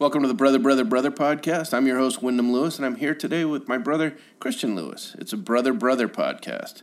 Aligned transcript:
Welcome 0.00 0.22
to 0.22 0.28
the 0.28 0.32
Brother, 0.32 0.58
Brother, 0.58 0.82
Brother 0.82 1.10
podcast. 1.10 1.74
I'm 1.74 1.86
your 1.86 1.98
host, 1.98 2.22
Wyndham 2.22 2.50
Lewis, 2.50 2.78
and 2.78 2.86
I'm 2.86 2.96
here 2.96 3.14
today 3.14 3.44
with 3.44 3.68
my 3.68 3.76
brother, 3.76 4.16
Christian 4.38 4.74
Lewis. 4.74 5.14
It's 5.18 5.34
a 5.34 5.36
Brother, 5.36 5.74
Brother 5.74 6.08
podcast. 6.08 6.80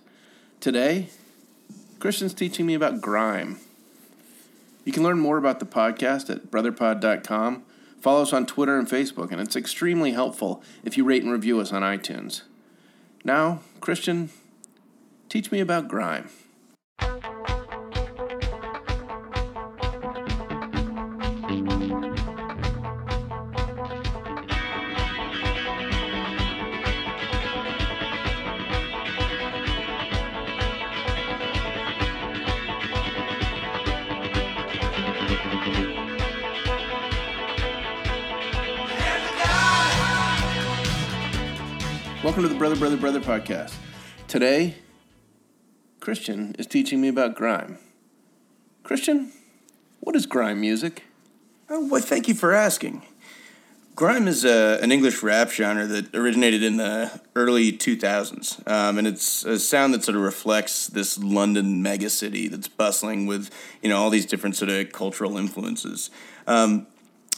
Today, 0.59 1.09
Christian's 1.97 2.35
teaching 2.35 2.67
me 2.67 2.75
about 2.75 3.01
grime. 3.01 3.57
You 4.85 4.91
can 4.91 5.01
learn 5.01 5.17
more 5.17 5.39
about 5.39 5.59
the 5.59 5.65
podcast 5.65 6.29
at 6.29 6.51
brotherpod.com. 6.51 7.63
Follow 7.99 8.21
us 8.21 8.33
on 8.33 8.45
Twitter 8.45 8.77
and 8.77 8.87
Facebook, 8.87 9.31
and 9.31 9.41
it's 9.41 9.55
extremely 9.55 10.11
helpful 10.11 10.61
if 10.85 10.95
you 10.95 11.03
rate 11.03 11.23
and 11.23 11.31
review 11.31 11.59
us 11.59 11.73
on 11.73 11.81
iTunes. 11.81 12.43
Now, 13.23 13.61
Christian, 13.81 14.29
teach 15.27 15.51
me 15.51 15.59
about 15.59 15.87
grime. 15.87 16.29
Brother, 42.67 42.97
Brother, 42.97 42.97
Brother 42.97 43.21
podcast. 43.21 43.73
Today, 44.27 44.75
Christian 46.01 46.53
is 46.59 46.67
teaching 46.67 46.99
me 46.99 47.07
about 47.07 47.33
grime. 47.33 47.77
Christian, 48.83 49.31
what 50.01 50.17
is 50.17 50.25
grime 50.25 50.59
music? 50.59 51.05
Oh, 51.69 51.87
well, 51.87 52.01
thank 52.01 52.27
you 52.27 52.33
for 52.33 52.53
asking. 52.53 53.03
Grime 53.95 54.27
is 54.27 54.43
uh, 54.43 54.79
an 54.81 54.91
English 54.91 55.23
rap 55.23 55.49
genre 55.49 55.87
that 55.87 56.13
originated 56.13 56.61
in 56.61 56.75
the 56.75 57.21
early 57.37 57.71
2000s, 57.71 58.69
um, 58.69 58.97
and 58.97 59.07
it's 59.07 59.45
a 59.45 59.57
sound 59.57 59.93
that 59.93 60.03
sort 60.03 60.17
of 60.17 60.23
reflects 60.23 60.87
this 60.87 61.17
London 61.17 61.81
megacity 61.81 62.51
that's 62.51 62.67
bustling 62.67 63.27
with, 63.27 63.49
you 63.81 63.87
know, 63.87 63.95
all 63.95 64.09
these 64.09 64.25
different 64.25 64.57
sort 64.57 64.69
of 64.69 64.91
cultural 64.91 65.37
influences. 65.37 66.09
Um, 66.47 66.87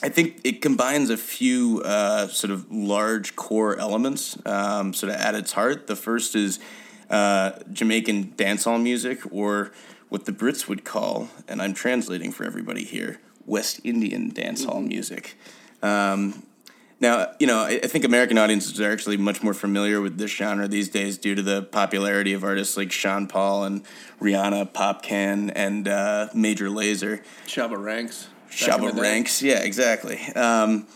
I 0.01 0.09
think 0.09 0.39
it 0.43 0.61
combines 0.61 1.09
a 1.09 1.17
few 1.17 1.81
uh, 1.83 2.27
sort 2.27 2.51
of 2.51 2.71
large 2.71 3.35
core 3.35 3.77
elements, 3.77 4.37
um, 4.45 4.93
sort 4.93 5.11
of 5.11 5.19
at 5.19 5.35
its 5.35 5.51
heart. 5.51 5.87
The 5.87 5.95
first 5.95 6.35
is 6.35 6.59
uh, 7.09 7.51
Jamaican 7.71 8.33
dancehall 8.37 8.81
music, 8.81 9.19
or 9.31 9.71
what 10.07 10.25
the 10.25 10.31
Brits 10.31 10.67
would 10.67 10.85
call, 10.85 11.29
and 11.47 11.61
I'm 11.61 11.73
translating 11.73 12.31
for 12.31 12.45
everybody 12.45 12.85
here, 12.85 13.19
West 13.45 13.81
Indian 13.83 14.31
dancehall 14.31 14.77
mm-hmm. 14.77 14.87
music. 14.87 15.37
Um, 15.81 16.43
now, 17.01 17.31
you 17.39 17.47
know, 17.47 17.59
I, 17.59 17.79
I 17.83 17.87
think 17.87 18.03
American 18.03 18.37
audiences 18.37 18.79
are 18.79 18.91
actually 18.91 19.17
much 19.17 19.41
more 19.41 19.53
familiar 19.53 20.01
with 20.01 20.17
this 20.17 20.31
genre 20.31 20.67
these 20.67 20.89
days 20.89 21.17
due 21.17 21.35
to 21.35 21.41
the 21.41 21.63
popularity 21.63 22.33
of 22.33 22.43
artists 22.43 22.75
like 22.75 22.91
Sean 22.91 23.27
Paul 23.27 23.63
and 23.63 23.83
Rihanna, 24.21 24.71
Popcaan, 24.71 25.51
and 25.55 25.87
uh, 25.87 26.27
Major 26.33 26.67
Lazer. 26.67 27.23
Shabba 27.45 27.81
Ranks. 27.81 28.27
Shabba 28.49 28.97
ranks. 28.99 29.41
Yeah, 29.41 29.59
exactly. 29.59 30.19
Um, 30.35 30.87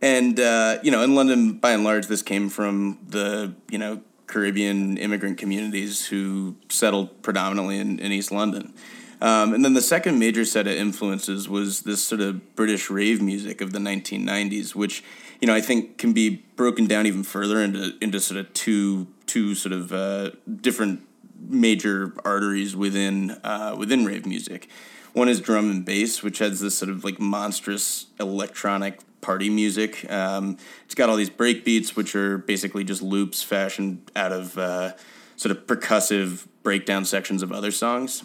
and 0.00 0.38
uh, 0.38 0.78
you 0.82 0.90
know, 0.90 1.02
in 1.02 1.14
London, 1.14 1.54
by 1.54 1.72
and 1.72 1.84
large, 1.84 2.06
this 2.06 2.22
came 2.22 2.48
from 2.48 2.98
the 3.08 3.54
you 3.70 3.78
know 3.78 4.02
Caribbean 4.26 4.96
immigrant 4.98 5.38
communities 5.38 6.06
who 6.06 6.56
settled 6.68 7.22
predominantly 7.22 7.78
in, 7.78 7.98
in 7.98 8.12
East 8.12 8.32
London. 8.32 8.74
Um, 9.20 9.54
and 9.54 9.64
then 9.64 9.74
the 9.74 9.80
second 9.80 10.18
major 10.18 10.44
set 10.44 10.66
of 10.66 10.74
influences 10.74 11.48
was 11.48 11.82
this 11.82 12.02
sort 12.02 12.20
of 12.20 12.54
British 12.56 12.90
rave 12.90 13.22
music 13.22 13.60
of 13.60 13.72
the 13.72 13.78
1990s, 13.78 14.74
which 14.74 15.02
you 15.40 15.46
know 15.46 15.54
I 15.54 15.60
think 15.60 15.98
can 15.98 16.12
be 16.12 16.44
broken 16.56 16.86
down 16.86 17.06
even 17.06 17.22
further 17.22 17.62
into 17.62 17.94
into 18.02 18.20
sort 18.20 18.38
of 18.38 18.52
two 18.52 19.06
two 19.26 19.54
sort 19.54 19.72
of 19.72 19.92
uh, 19.92 20.32
different 20.60 21.00
major 21.48 22.12
arteries 22.24 22.76
within 22.76 23.32
uh, 23.42 23.74
within 23.78 24.04
rave 24.04 24.26
music. 24.26 24.68
One 25.12 25.28
is 25.28 25.40
drum 25.40 25.70
and 25.70 25.84
bass, 25.84 26.22
which 26.22 26.38
has 26.38 26.60
this 26.60 26.76
sort 26.76 26.90
of 26.90 27.04
like 27.04 27.20
monstrous 27.20 28.06
electronic 28.18 29.00
party 29.20 29.48
music. 29.48 30.10
Um, 30.10 30.58
it's 30.84 30.94
got 30.94 31.08
all 31.08 31.16
these 31.16 31.30
break 31.30 31.64
beats, 31.64 31.96
which 31.96 32.14
are 32.16 32.36
basically 32.36 32.84
just 32.84 33.00
loops 33.00 33.42
fashioned 33.42 34.10
out 34.16 34.32
of 34.32 34.58
uh, 34.58 34.92
sort 35.36 35.56
of 35.56 35.66
percussive 35.66 36.46
breakdown 36.62 37.04
sections 37.04 37.42
of 37.42 37.52
other 37.52 37.70
songs. 37.70 38.24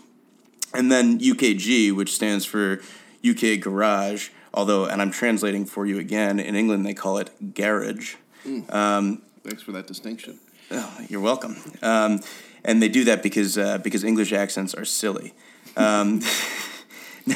And 0.73 0.91
then 0.91 1.19
UKG, 1.19 1.95
which 1.95 2.13
stands 2.13 2.45
for 2.45 2.81
UK 3.27 3.59
Garage, 3.59 4.29
although, 4.53 4.85
and 4.85 5.01
I'm 5.01 5.11
translating 5.11 5.65
for 5.65 5.85
you 5.85 5.99
again, 5.99 6.39
in 6.39 6.55
England 6.55 6.85
they 6.85 6.93
call 6.93 7.17
it 7.17 7.53
garage. 7.53 8.15
Mm. 8.45 8.73
Um, 8.73 9.21
Thanks 9.43 9.63
for 9.63 9.71
that 9.71 9.87
distinction. 9.87 10.39
Oh, 10.71 10.97
you're 11.07 11.21
welcome. 11.21 11.55
Um, 11.81 12.21
and 12.63 12.81
they 12.81 12.89
do 12.89 13.03
that 13.05 13.23
because 13.23 13.57
uh, 13.57 13.77
because 13.79 14.03
English 14.03 14.33
accents 14.33 14.73
are 14.73 14.85
silly. 14.85 15.33
Um, 15.75 16.21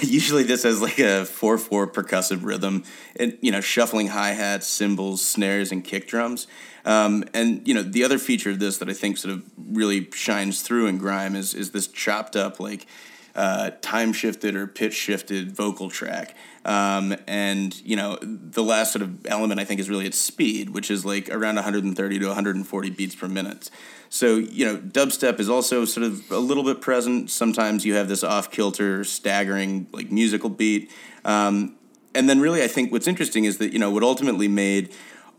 Usually, 0.02 0.44
this 0.44 0.64
has 0.64 0.82
like 0.82 0.98
a 1.00 1.26
four-four 1.26 1.88
percussive 1.88 2.44
rhythm, 2.44 2.84
and 3.16 3.38
you 3.42 3.52
know, 3.52 3.62
shuffling 3.62 4.08
hi 4.08 4.32
hats, 4.32 4.66
cymbals, 4.66 5.24
snares, 5.24 5.72
and 5.72 5.84
kick 5.84 6.08
drums. 6.08 6.48
Um, 6.86 7.24
and 7.34 7.68
you 7.68 7.74
know, 7.74 7.84
the 7.84 8.04
other 8.04 8.18
feature 8.18 8.50
of 8.50 8.60
this 8.60 8.78
that 8.80 8.90
I 8.90 8.94
think 8.94 9.18
sort 9.18 9.36
of 9.36 9.44
really 9.58 10.10
shines 10.12 10.62
through 10.62 10.88
in 10.88 10.98
grime 10.98 11.36
is 11.36 11.54
is 11.54 11.72
this 11.72 11.88
chopped 11.88 12.36
up 12.36 12.60
like 12.60 12.88
uh, 13.36 13.72
time 13.82 14.14
shifted 14.14 14.56
or 14.56 14.68
pitch 14.68 14.94
shifted 14.94 15.56
vocal 15.56 15.90
track. 15.90 16.36
Um, 16.66 17.16
and 17.28 17.80
you 17.82 17.96
know, 17.96 18.18
the 18.22 18.64
last 18.64 18.94
sort 18.94 19.04
of 19.04 19.26
element 19.26 19.60
I 19.60 19.66
think 19.66 19.80
is 19.80 19.90
really 19.90 20.06
its 20.06 20.18
speed, 20.18 20.70
which 20.70 20.90
is 20.90 21.06
like 21.06 21.30
around 21.30 21.56
130 21.56 22.20
to 22.20 22.28
140 22.28 22.90
beats 22.92 23.16
per 23.16 23.28
minute. 23.28 23.70
So, 24.14 24.36
you 24.36 24.66
know, 24.66 24.78
dubstep 24.78 25.40
is 25.40 25.50
also 25.50 25.86
sort 25.86 26.06
of 26.06 26.30
a 26.30 26.38
little 26.38 26.64
bit 26.64 26.82
present. 26.82 27.32
Sometimes 27.32 27.84
you 27.84 27.96
have 27.96 28.08
this 28.08 28.24
off 28.24 28.52
kilter, 28.52 29.04
staggering, 29.04 29.88
like 29.92 30.12
musical 30.12 30.52
beat. 30.52 30.92
Um, 31.26 31.78
and 32.14 32.30
then, 32.30 32.40
really, 32.40 32.62
I 32.62 32.68
think 32.68 32.92
what's 32.92 33.08
interesting 33.08 33.46
is 33.46 33.58
that, 33.58 33.74
you 33.74 33.80
know, 33.80 33.90
what 33.90 34.04
ultimately 34.04 34.48
made 34.48 34.94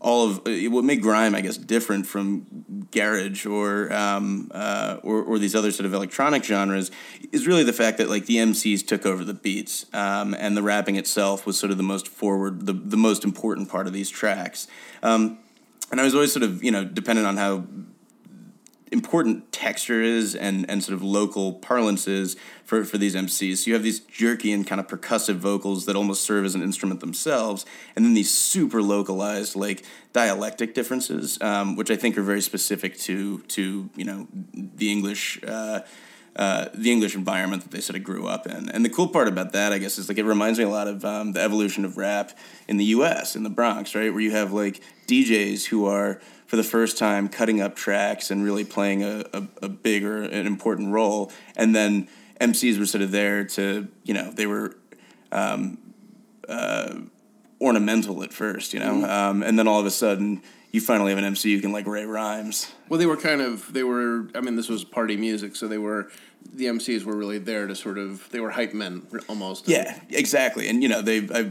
all 0.05 0.29
of 0.29 0.41
what 0.45 0.83
made 0.83 1.01
grime, 1.01 1.33
I 1.33 1.41
guess, 1.41 1.57
different 1.57 2.05
from 2.05 2.87
garage 2.91 3.47
or, 3.47 3.91
um, 3.91 4.51
uh, 4.53 4.97
or 5.01 5.23
or 5.23 5.39
these 5.39 5.55
other 5.55 5.71
sort 5.71 5.87
of 5.87 5.95
electronic 5.95 6.43
genres 6.43 6.91
is 7.31 7.47
really 7.47 7.63
the 7.63 7.73
fact 7.73 7.97
that 7.97 8.07
like 8.07 8.27
the 8.27 8.35
MCs 8.35 8.85
took 8.85 9.03
over 9.07 9.23
the 9.23 9.33
beats 9.33 9.87
um, 9.93 10.35
and 10.35 10.55
the 10.55 10.61
rapping 10.61 10.95
itself 10.95 11.47
was 11.47 11.57
sort 11.57 11.71
of 11.71 11.77
the 11.77 11.83
most 11.83 12.07
forward, 12.07 12.67
the 12.67 12.73
the 12.73 12.95
most 12.95 13.23
important 13.23 13.67
part 13.67 13.87
of 13.87 13.93
these 13.93 14.11
tracks. 14.11 14.67
Um, 15.01 15.39
and 15.89 15.99
I 15.99 16.03
was 16.03 16.13
always 16.13 16.31
sort 16.31 16.43
of 16.43 16.63
you 16.63 16.69
know 16.69 16.85
dependent 16.85 17.27
on 17.27 17.37
how 17.37 17.63
important 18.91 19.51
texture 19.51 20.01
is 20.01 20.35
and, 20.35 20.69
and 20.69 20.83
sort 20.83 20.93
of 20.93 21.03
local 21.03 21.53
parlance 21.53 22.07
is 22.07 22.35
for, 22.63 22.83
for 22.83 22.97
these 22.97 23.15
MCs. 23.15 23.57
So 23.57 23.67
you 23.69 23.73
have 23.73 23.83
these 23.83 23.99
jerky 23.99 24.51
and 24.51 24.65
kind 24.65 24.79
of 24.79 24.87
percussive 24.87 25.35
vocals 25.35 25.85
that 25.85 25.95
almost 25.95 26.23
serve 26.23 26.45
as 26.45 26.55
an 26.55 26.61
instrument 26.61 26.99
themselves, 26.99 27.65
and 27.95 28.05
then 28.05 28.13
these 28.13 28.31
super 28.31 28.81
localized 28.81 29.55
like 29.55 29.83
dialectic 30.13 30.73
differences, 30.73 31.41
um, 31.41 31.75
which 31.75 31.91
I 31.91 31.95
think 31.95 32.17
are 32.17 32.23
very 32.23 32.41
specific 32.41 32.97
to 32.99 33.39
to 33.39 33.89
you 33.95 34.05
know 34.05 34.27
the 34.53 34.91
English. 34.91 35.39
Uh, 35.45 35.81
uh, 36.37 36.67
the 36.73 36.91
English 36.91 37.15
environment 37.15 37.63
that 37.63 37.71
they 37.71 37.79
sort 37.79 37.95
of 37.95 38.03
grew 38.03 38.27
up 38.27 38.45
in. 38.45 38.67
And 38.67 38.83
the 38.83 38.89
cool 38.89 39.07
part 39.07 39.29
about 39.29 39.53
that, 39.53 39.71
I 39.71 39.77
guess, 39.77 39.97
is 39.97 40.09
like 40.09 40.17
it 40.17 40.25
reminds 40.25 40.59
me 40.59 40.65
a 40.65 40.69
lot 40.69 40.89
of 40.89 41.05
um, 41.05 41.31
the 41.31 41.39
evolution 41.39 41.85
of 41.85 41.95
rap 41.95 42.37
in 42.67 42.75
the 42.75 42.83
U.S. 42.85 43.37
in 43.37 43.43
the 43.43 43.49
Bronx, 43.49 43.95
right, 43.95 44.11
where 44.11 44.21
you 44.21 44.31
have 44.31 44.51
like 44.51 44.81
DJs 45.07 45.67
who 45.67 45.85
are 45.85 46.19
for 46.55 46.61
the 46.61 46.69
first 46.69 46.97
time 46.97 47.27
cutting 47.27 47.59
up 47.59 47.75
tracks 47.75 48.31
and 48.31 48.41
really 48.41 48.63
playing 48.63 49.03
a, 49.03 49.25
a, 49.33 49.47
a 49.63 49.67
big 49.67 50.05
or 50.05 50.23
an 50.23 50.47
important 50.47 50.93
role. 50.93 51.29
And 51.57 51.75
then 51.75 52.07
MCs 52.39 52.79
were 52.79 52.85
sort 52.85 53.01
of 53.01 53.11
there 53.11 53.43
to, 53.43 53.89
you 54.05 54.13
know, 54.13 54.31
they 54.31 54.47
were 54.47 54.77
um, 55.33 55.77
uh, 56.47 56.95
ornamental 57.59 58.23
at 58.23 58.31
first, 58.31 58.73
you 58.73 58.79
know, 58.79 58.93
mm-hmm. 58.93 59.03
um, 59.03 59.43
and 59.43 59.59
then 59.59 59.67
all 59.67 59.81
of 59.81 59.85
a 59.85 59.91
sudden 59.91 60.41
you 60.71 60.79
finally 60.79 61.11
have 61.11 61.19
an 61.19 61.25
MC 61.25 61.53
who 61.53 61.59
can 61.59 61.73
like 61.73 61.87
write 61.87 62.07
rhymes. 62.07 62.71
Well, 62.87 63.01
they 63.01 63.05
were 63.05 63.17
kind 63.17 63.41
of 63.41 63.73
they 63.73 63.83
were. 63.83 64.29
I 64.33 64.39
mean, 64.39 64.55
this 64.55 64.69
was 64.69 64.85
party 64.85 65.17
music, 65.17 65.57
so 65.57 65.67
they 65.67 65.77
were 65.77 66.09
the 66.53 66.67
MCs 66.67 67.03
were 67.03 67.17
really 67.17 67.39
there 67.39 67.67
to 67.67 67.75
sort 67.75 67.97
of 67.97 68.29
they 68.31 68.39
were 68.39 68.51
hype 68.51 68.73
men 68.73 69.05
almost. 69.27 69.67
Yeah, 69.67 69.99
exactly, 70.09 70.69
and 70.69 70.81
you 70.81 70.87
know 70.87 71.01
they 71.01 71.27
I 71.33 71.49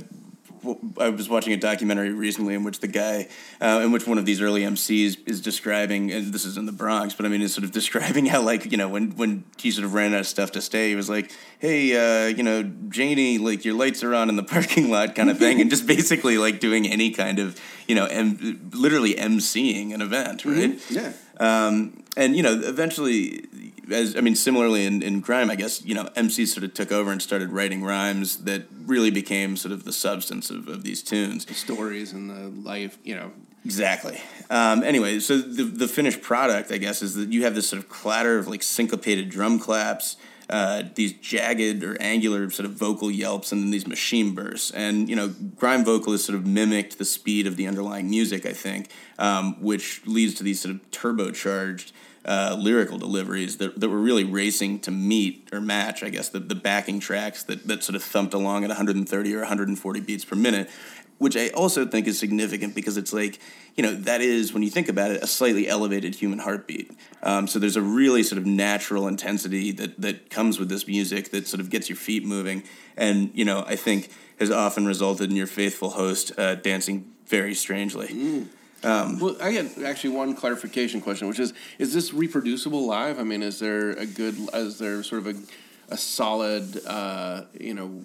I 0.98 1.08
was 1.10 1.28
watching 1.28 1.52
a 1.52 1.56
documentary 1.56 2.10
recently 2.10 2.54
in 2.54 2.64
which 2.64 2.80
the 2.80 2.88
guy, 2.88 3.28
uh, 3.60 3.80
in 3.84 3.92
which 3.92 4.06
one 4.06 4.18
of 4.18 4.24
these 4.24 4.40
early 4.40 4.62
MCs 4.62 5.28
is 5.28 5.40
describing, 5.40 6.12
and 6.12 6.32
this 6.32 6.44
is 6.44 6.56
in 6.56 6.66
the 6.66 6.72
Bronx, 6.72 7.14
but 7.14 7.26
I 7.26 7.28
mean, 7.28 7.42
is 7.42 7.54
sort 7.54 7.64
of 7.64 7.72
describing 7.80 8.26
how 8.26 8.42
like 8.42 8.70
you 8.70 8.76
know 8.76 8.88
when 8.88 9.16
when 9.16 9.44
he 9.58 9.70
sort 9.70 9.84
of 9.84 9.94
ran 9.94 10.14
out 10.14 10.20
of 10.20 10.26
stuff 10.26 10.52
to 10.52 10.60
stay, 10.60 10.90
he 10.90 10.96
was 10.96 11.08
like, 11.08 11.32
hey, 11.58 11.94
uh, 11.96 12.28
you 12.28 12.42
know, 12.42 12.62
Janie, 12.88 13.38
like 13.38 13.64
your 13.64 13.74
lights 13.74 14.02
are 14.02 14.14
on 14.14 14.28
in 14.28 14.36
the 14.36 14.42
parking 14.54 14.90
lot, 14.90 15.14
kind 15.14 15.30
of 15.30 15.38
thing, 15.38 15.60
and 15.60 15.70
just 15.70 15.86
basically 15.86 16.38
like 16.38 16.60
doing 16.60 16.86
any 16.86 17.10
kind 17.10 17.38
of 17.38 17.60
you 17.86 17.94
know, 17.94 18.06
and 18.06 18.72
literally 18.74 19.14
MCing 19.14 19.92
an 19.92 20.00
event, 20.00 20.44
right? 20.44 20.72
Mm-hmm. 20.72 20.94
Yeah. 20.94 21.12
Um, 21.38 22.02
and 22.16 22.36
you 22.36 22.42
know, 22.42 22.60
eventually 22.62 23.44
as 23.90 24.16
I 24.16 24.20
mean, 24.20 24.34
similarly 24.34 24.86
in, 24.86 25.02
in 25.02 25.20
grime, 25.20 25.50
I 25.50 25.56
guess 25.56 25.84
you 25.84 25.94
know 25.94 26.04
MCs 26.16 26.48
sort 26.48 26.64
of 26.64 26.74
took 26.74 26.92
over 26.92 27.10
and 27.10 27.20
started 27.20 27.50
writing 27.50 27.82
rhymes 27.82 28.38
that 28.44 28.64
really 28.86 29.10
became 29.10 29.56
sort 29.56 29.72
of 29.72 29.84
the 29.84 29.92
substance 29.92 30.50
of, 30.50 30.68
of 30.68 30.82
these 30.82 31.02
tunes. 31.02 31.44
The 31.44 31.54
stories 31.54 32.12
and 32.12 32.30
the 32.30 32.48
life, 32.68 32.98
you 33.04 33.14
know. 33.14 33.32
Exactly. 33.64 34.20
Um, 34.50 34.82
anyway, 34.82 35.20
so 35.20 35.38
the 35.38 35.64
the 35.64 35.88
finished 35.88 36.22
product, 36.22 36.70
I 36.70 36.78
guess, 36.78 37.02
is 37.02 37.14
that 37.14 37.32
you 37.32 37.44
have 37.44 37.54
this 37.54 37.68
sort 37.68 37.82
of 37.82 37.88
clatter 37.88 38.38
of 38.38 38.48
like 38.48 38.62
syncopated 38.62 39.28
drum 39.30 39.58
claps. 39.58 40.16
Uh, 40.50 40.82
these 40.94 41.14
jagged 41.14 41.82
or 41.82 41.96
angular 42.02 42.50
sort 42.50 42.66
of 42.66 42.72
vocal 42.72 43.10
yelps 43.10 43.50
and 43.50 43.62
then 43.62 43.70
these 43.70 43.86
machine 43.86 44.34
bursts. 44.34 44.70
And, 44.72 45.08
you 45.08 45.16
know, 45.16 45.28
grime 45.56 45.86
vocalists 45.86 46.26
sort 46.26 46.38
of 46.38 46.44
mimicked 46.44 46.98
the 46.98 47.06
speed 47.06 47.46
of 47.46 47.56
the 47.56 47.66
underlying 47.66 48.10
music, 48.10 48.44
I 48.44 48.52
think, 48.52 48.90
um, 49.18 49.58
which 49.62 50.02
leads 50.06 50.34
to 50.34 50.42
these 50.42 50.60
sort 50.60 50.74
of 50.74 50.90
turbocharged 50.90 51.92
uh, 52.24 52.56
lyrical 52.58 52.98
deliveries 52.98 53.58
that, 53.58 53.78
that 53.80 53.88
were 53.88 53.98
really 53.98 54.24
racing 54.24 54.80
to 54.80 54.90
meet 54.90 55.48
or 55.52 55.60
match, 55.60 56.02
I 56.02 56.08
guess, 56.08 56.28
the, 56.28 56.40
the 56.40 56.54
backing 56.54 57.00
tracks 57.00 57.42
that, 57.44 57.66
that 57.66 57.82
sort 57.84 57.96
of 57.96 58.02
thumped 58.02 58.34
along 58.34 58.64
at 58.64 58.68
130 58.68 59.34
or 59.34 59.38
140 59.38 60.00
beats 60.00 60.24
per 60.24 60.36
minute, 60.36 60.70
which 61.18 61.36
I 61.36 61.48
also 61.48 61.86
think 61.86 62.06
is 62.06 62.18
significant 62.18 62.74
because 62.74 62.96
it's 62.96 63.12
like, 63.12 63.38
you 63.76 63.82
know, 63.82 63.94
that 63.94 64.20
is, 64.20 64.52
when 64.52 64.62
you 64.62 64.70
think 64.70 64.88
about 64.88 65.10
it, 65.10 65.22
a 65.22 65.26
slightly 65.26 65.68
elevated 65.68 66.14
human 66.14 66.38
heartbeat. 66.38 66.90
Um, 67.22 67.46
so 67.46 67.58
there's 67.58 67.76
a 67.76 67.82
really 67.82 68.22
sort 68.22 68.38
of 68.38 68.46
natural 68.46 69.06
intensity 69.06 69.72
that, 69.72 70.00
that 70.00 70.30
comes 70.30 70.58
with 70.58 70.68
this 70.68 70.86
music 70.86 71.30
that 71.30 71.46
sort 71.46 71.60
of 71.60 71.70
gets 71.70 71.88
your 71.88 71.96
feet 71.96 72.24
moving. 72.24 72.62
And, 72.96 73.30
you 73.34 73.44
know, 73.44 73.64
I 73.66 73.76
think 73.76 74.10
has 74.38 74.50
often 74.50 74.86
resulted 74.86 75.30
in 75.30 75.36
your 75.36 75.46
faithful 75.46 75.90
host 75.90 76.32
uh, 76.38 76.56
dancing 76.56 77.12
very 77.26 77.54
strangely. 77.54 78.08
Mm. 78.08 78.48
Um, 78.84 79.18
well, 79.18 79.36
I 79.40 79.52
had 79.52 79.70
actually 79.84 80.10
one 80.10 80.34
clarification 80.34 81.00
question, 81.00 81.26
which 81.28 81.40
is: 81.40 81.52
Is 81.78 81.94
this 81.94 82.12
reproducible 82.12 82.86
live? 82.86 83.18
I 83.18 83.22
mean, 83.22 83.42
is 83.42 83.58
there 83.58 83.90
a 83.90 84.06
good? 84.06 84.36
Is 84.52 84.78
there 84.78 85.02
sort 85.02 85.26
of 85.26 85.36
a 85.36 85.40
a 85.88 85.96
solid, 85.96 86.84
uh, 86.86 87.42
you 87.58 87.74
know, 87.74 88.02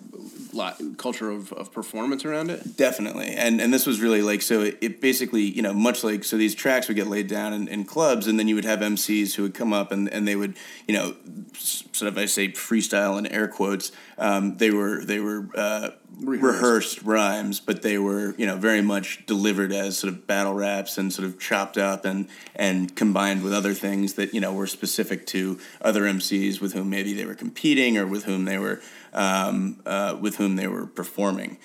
culture 0.97 1.29
of, 1.29 1.53
of 1.53 1.71
performance 1.71 2.25
around 2.25 2.49
it. 2.49 2.75
Definitely, 2.75 3.35
and 3.35 3.61
and 3.61 3.73
this 3.73 3.85
was 3.85 4.01
really 4.01 4.21
like 4.21 4.41
so. 4.41 4.61
It, 4.61 4.77
it 4.81 5.01
basically, 5.01 5.43
you 5.43 5.61
know, 5.61 5.73
much 5.73 6.03
like 6.03 6.23
so 6.23 6.37
these 6.37 6.55
tracks 6.55 6.87
would 6.87 6.95
get 6.95 7.07
laid 7.07 7.27
down 7.27 7.53
in, 7.53 7.67
in, 7.67 7.85
clubs, 7.85 8.27
and 8.27 8.37
then 8.37 8.47
you 8.47 8.55
would 8.55 8.65
have 8.65 8.79
MCs 8.79 9.35
who 9.35 9.43
would 9.43 9.53
come 9.53 9.73
up 9.73 9.91
and, 9.91 10.09
and 10.09 10.27
they 10.27 10.35
would, 10.35 10.55
you 10.87 10.93
know, 10.93 11.15
sort 11.53 12.11
of 12.11 12.17
I 12.17 12.25
say 12.25 12.49
freestyle 12.49 13.17
in 13.17 13.27
air 13.27 13.47
quotes. 13.47 13.91
Um, 14.19 14.57
they 14.57 14.69
were 14.69 15.03
they 15.03 15.19
were 15.19 15.47
uh, 15.55 15.91
rehearsed. 16.19 16.61
rehearsed. 16.61 17.01
rhymes, 17.03 17.59
but 17.59 17.81
they 17.81 17.97
were 17.97 18.35
you 18.37 18.45
know 18.45 18.57
very 18.57 18.81
much 18.81 19.25
delivered 19.25 19.71
as 19.71 19.97
sort 19.97 20.13
of 20.13 20.27
battle 20.27 20.53
raps 20.53 20.97
and 20.97 21.11
sort 21.11 21.27
of 21.27 21.39
chopped 21.39 21.77
up 21.77 22.05
and 22.05 22.27
and 22.55 22.95
combined 22.95 23.43
with 23.43 23.53
other 23.53 23.73
things 23.73 24.13
that 24.15 24.33
you 24.33 24.41
know 24.41 24.53
were 24.53 24.67
specific 24.67 25.25
to 25.27 25.59
other 25.81 26.03
MCs 26.03 26.59
with 26.59 26.73
whom 26.73 26.89
maybe 26.89 27.13
they 27.13 27.25
were 27.25 27.35
competing 27.35 27.97
or 27.97 28.05
with 28.05 28.25
whom 28.25 28.45
they 28.45 28.57
were 28.57 28.81
um, 29.13 29.79
uh, 29.85 30.17
with 30.19 30.35
whom 30.35 30.55
they 30.57 30.67
were 30.67 30.85
performing. 30.85 31.57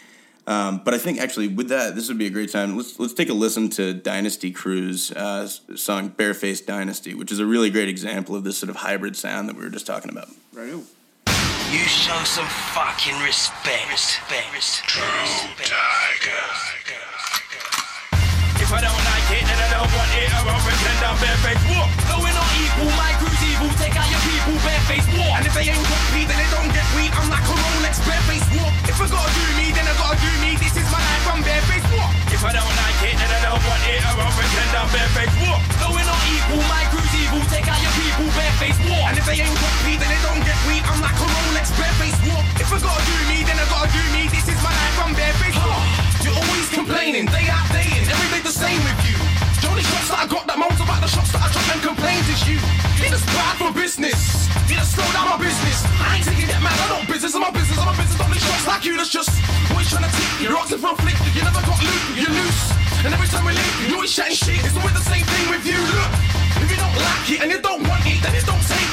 Um, 0.46 0.82
but 0.84 0.92
I 0.92 0.98
think 0.98 1.18
actually 1.20 1.48
with 1.48 1.68
that, 1.70 1.94
this 1.94 2.08
would 2.08 2.18
be 2.18 2.26
a 2.26 2.30
great 2.30 2.52
time. 2.52 2.76
Let's 2.76 3.00
let's 3.00 3.14
take 3.14 3.30
a 3.30 3.34
listen 3.34 3.70
to 3.70 3.94
Dynasty 3.94 4.50
Crew's 4.50 5.10
uh, 5.12 5.48
song 5.48 6.08
"Barefaced 6.08 6.66
Dynasty," 6.66 7.14
which 7.14 7.32
is 7.32 7.40
a 7.40 7.46
really 7.46 7.70
great 7.70 7.88
example 7.88 8.36
of 8.36 8.44
this 8.44 8.58
sort 8.58 8.70
of 8.70 8.76
hybrid 8.76 9.16
sound 9.16 9.48
that 9.48 9.56
we 9.56 9.62
were 9.62 9.70
just 9.70 9.86
talking 9.86 10.10
about. 10.10 10.28
Right. 10.52 10.74
You 11.74 11.82
show 11.90 12.14
some 12.22 12.46
fucking 12.70 13.18
respect. 13.26 13.90
Respect. 13.90 14.46
respect. 14.54 14.94
True 14.94 15.02
tiger. 15.58 16.46
If 18.62 18.70
I 18.70 18.78
don't 18.78 18.94
like 18.94 19.26
it, 19.34 19.42
then 19.42 19.58
I 19.58 19.68
don't 19.74 19.90
want 19.90 20.06
it. 20.14 20.30
I 20.30 20.38
won't 20.46 20.62
pretend 20.62 21.02
I'm 21.02 21.18
barefaced. 21.18 21.66
What? 21.74 21.90
No, 22.06 22.22
we're 22.22 22.30
not 22.30 22.46
equal. 22.62 22.94
My 22.94 23.10
crew's 23.18 23.42
evil. 23.42 23.66
Take 23.82 23.98
out 23.98 24.06
your 24.06 24.22
people. 24.22 24.54
Barefaced. 24.62 25.18
What? 25.18 25.42
And 25.42 25.50
if 25.50 25.54
they 25.58 25.66
ain't 25.66 25.82
got 25.82 26.02
Pete, 26.14 26.30
then 26.30 26.38
they 26.38 26.50
don't 26.54 26.70
get 26.70 26.86
weed. 26.94 27.10
I'm 27.10 27.26
like 27.26 27.42
a 27.42 27.56
Rolex. 27.58 27.98
Barefaced. 28.06 28.54
What? 28.54 28.70
If 28.86 28.94
I 29.02 29.06
gotta 29.10 29.34
do 29.34 29.44
me, 29.58 29.74
then 29.74 29.90
I 29.90 29.98
gotta 29.98 30.14
do 30.22 30.30
me. 30.46 30.54
This 30.62 30.78
is 30.78 30.86
my 30.94 31.02
life. 31.02 31.26
I'm 31.26 31.42
barefaced. 31.42 31.90
What? 31.90 32.23
I 32.44 32.52
don't 32.52 32.76
like 32.76 33.00
it, 33.08 33.16
then 33.16 33.30
I 33.32 33.40
don't 33.40 33.64
want 33.64 33.80
it. 33.88 34.04
I 34.04 34.12
won't 34.20 34.28
pretend 34.36 34.68
I'm 34.76 34.84
barefaced. 34.92 35.32
What? 35.48 35.64
No, 35.80 35.96
we're 35.96 36.04
not 36.04 36.20
equal. 36.28 36.60
My 36.68 36.84
crew's 36.92 37.14
evil. 37.16 37.40
Take 37.48 37.64
out 37.72 37.80
your 37.80 37.94
people. 37.96 38.28
Barefaced. 38.36 38.84
What? 38.84 39.00
And 39.08 39.16
if 39.16 39.24
they 39.24 39.40
ain't 39.40 39.56
got 39.56 39.72
Pete, 39.80 39.96
then 39.96 40.12
they 40.12 40.20
don't 40.20 40.44
get 40.44 40.58
weed. 40.68 40.84
I'm 40.84 41.00
like 41.00 41.16
a 41.16 41.24
Rolex. 41.24 41.72
Barefaced. 41.72 42.20
What? 42.28 42.44
If 42.60 42.68
I 42.68 42.76
gotta 42.84 43.00
do 43.00 43.16
me, 43.32 43.48
then 43.48 43.56
I 43.56 43.64
gotta 43.72 43.88
do 43.88 44.04
me. 44.12 44.28
This 44.28 44.44
is 44.44 44.60
my 44.60 44.68
life. 44.68 44.96
I'm 45.00 45.16
barefaced. 45.16 45.56
You're 46.20 46.36
always 46.36 46.68
complaining, 46.68 47.32
day 47.32 47.48
out, 47.48 47.64
day 47.72 47.88
in. 47.96 48.04
Every 48.04 48.28
day 48.28 48.44
the 48.44 48.52
same 48.52 48.80
with 48.84 49.00
you. 49.08 49.23
Only 49.74 49.90
shots 49.90 50.06
that 50.06 50.22
I 50.22 50.26
got 50.30 50.46
that 50.46 50.54
moans 50.54 50.78
about 50.78 51.02
the 51.02 51.10
shots 51.10 51.34
that 51.34 51.42
I 51.42 51.50
drop 51.50 51.66
and 51.74 51.82
complains 51.82 52.30
is 52.30 52.46
you. 52.46 52.62
It 53.02 53.10
is 53.10 53.26
bad 53.34 53.58
for 53.58 53.74
business. 53.74 54.46
You 54.70 54.78
just 54.78 54.94
slow 54.94 55.02
down 55.10 55.26
my 55.26 55.34
business. 55.34 55.82
I 55.98 56.14
ain't 56.14 56.22
taking 56.22 56.46
that 56.46 56.62
man, 56.62 56.78
I 56.78 56.86
don't 56.94 57.02
business. 57.10 57.34
I'm 57.34 57.42
a 57.42 57.50
business, 57.50 57.74
I'm 57.82 57.90
a 57.90 57.96
business. 57.98 58.14
Only 58.22 58.38
shots 58.38 58.70
like 58.70 58.86
you 58.86 58.94
that's 58.94 59.10
just 59.10 59.34
always 59.74 59.90
trying 59.90 60.06
to 60.06 60.14
take. 60.14 60.46
You're 60.46 60.54
asking 60.54 60.78
for 60.78 60.94
a 60.94 60.98
flick, 61.02 61.18
you 61.34 61.42
never 61.42 61.58
got 61.58 61.74
loot, 61.82 62.02
you're 62.14 62.30
loose. 62.30 62.62
And 63.02 63.10
every 63.18 63.26
time 63.26 63.42
we 63.42 63.58
leave, 63.58 63.74
you 63.90 63.98
always 63.98 64.14
chatting 64.14 64.38
shit. 64.38 64.62
It's 64.62 64.78
always 64.78 64.94
the 64.94 65.06
same 65.10 65.26
thing 65.26 65.44
with 65.50 65.66
you. 65.66 65.74
Look, 65.74 66.12
if 66.62 66.70
you 66.70 66.78
don't 66.78 66.94
like 66.94 67.26
it 67.34 67.38
and 67.42 67.50
you 67.50 67.58
don't 67.58 67.82
want 67.82 68.06
it, 68.06 68.22
then 68.22 68.30
you 68.30 68.46
don't 68.46 68.62
take 68.62 68.83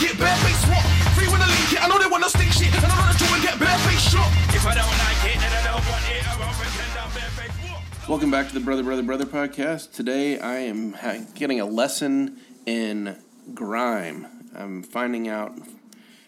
Welcome 8.11 8.29
back 8.29 8.49
to 8.49 8.53
the 8.53 8.59
Brother 8.59 8.83
Brother 8.83 9.03
Brother 9.03 9.23
podcast. 9.23 9.93
Today 9.93 10.37
I 10.37 10.57
am 10.57 10.97
getting 11.33 11.61
a 11.61 11.65
lesson 11.65 12.41
in 12.65 13.17
grime. 13.53 14.27
I'm 14.53 14.83
finding 14.83 15.29
out 15.29 15.57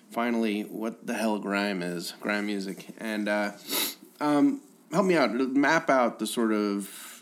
finally 0.09 0.61
what 0.61 1.05
the 1.05 1.13
hell 1.13 1.39
grime 1.39 1.83
is, 1.83 2.13
grime 2.21 2.45
music, 2.45 2.87
and 2.99 3.27
uh, 3.27 3.51
um, 4.21 4.61
help 4.93 5.05
me 5.05 5.17
out. 5.17 5.33
Map 5.33 5.89
out 5.89 6.19
the 6.19 6.25
sort 6.25 6.53
of 6.53 7.21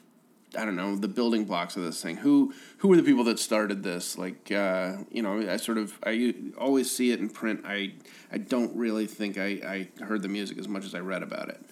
I 0.55 0.63
don't 0.63 0.75
know 0.75 0.95
the 0.95 1.07
building 1.07 1.45
blocks 1.45 1.75
of 1.75 1.81
this 1.81 1.99
thing. 1.99 2.17
Who 2.17 2.53
who 2.77 2.87
were 2.87 2.97
the 2.97 3.03
people 3.03 3.23
that 3.23 3.39
started 3.39 3.81
this? 3.81 4.15
Like 4.15 4.51
uh, 4.51 4.97
you 5.09 5.23
know, 5.23 5.39
I 5.39 5.57
sort 5.57 5.79
of 5.79 5.97
I 6.05 6.35
always 6.55 6.95
see 6.95 7.11
it 7.11 7.19
in 7.19 7.29
print. 7.29 7.63
I 7.65 7.93
I 8.31 8.37
don't 8.37 8.75
really 8.75 9.07
think 9.07 9.39
I, 9.39 9.87
I 9.99 10.03
heard 10.03 10.21
the 10.21 10.29
music 10.29 10.59
as 10.59 10.67
much 10.67 10.85
as 10.85 10.93
I 10.93 10.99
read 10.99 11.23
about 11.23 11.49
it. 11.49 11.65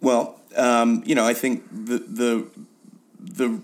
Well, 0.00 0.40
um, 0.56 1.02
you 1.04 1.14
know, 1.14 1.26
I 1.26 1.34
think 1.34 1.64
the 1.70 1.98
the 1.98 2.46
the 3.18 3.60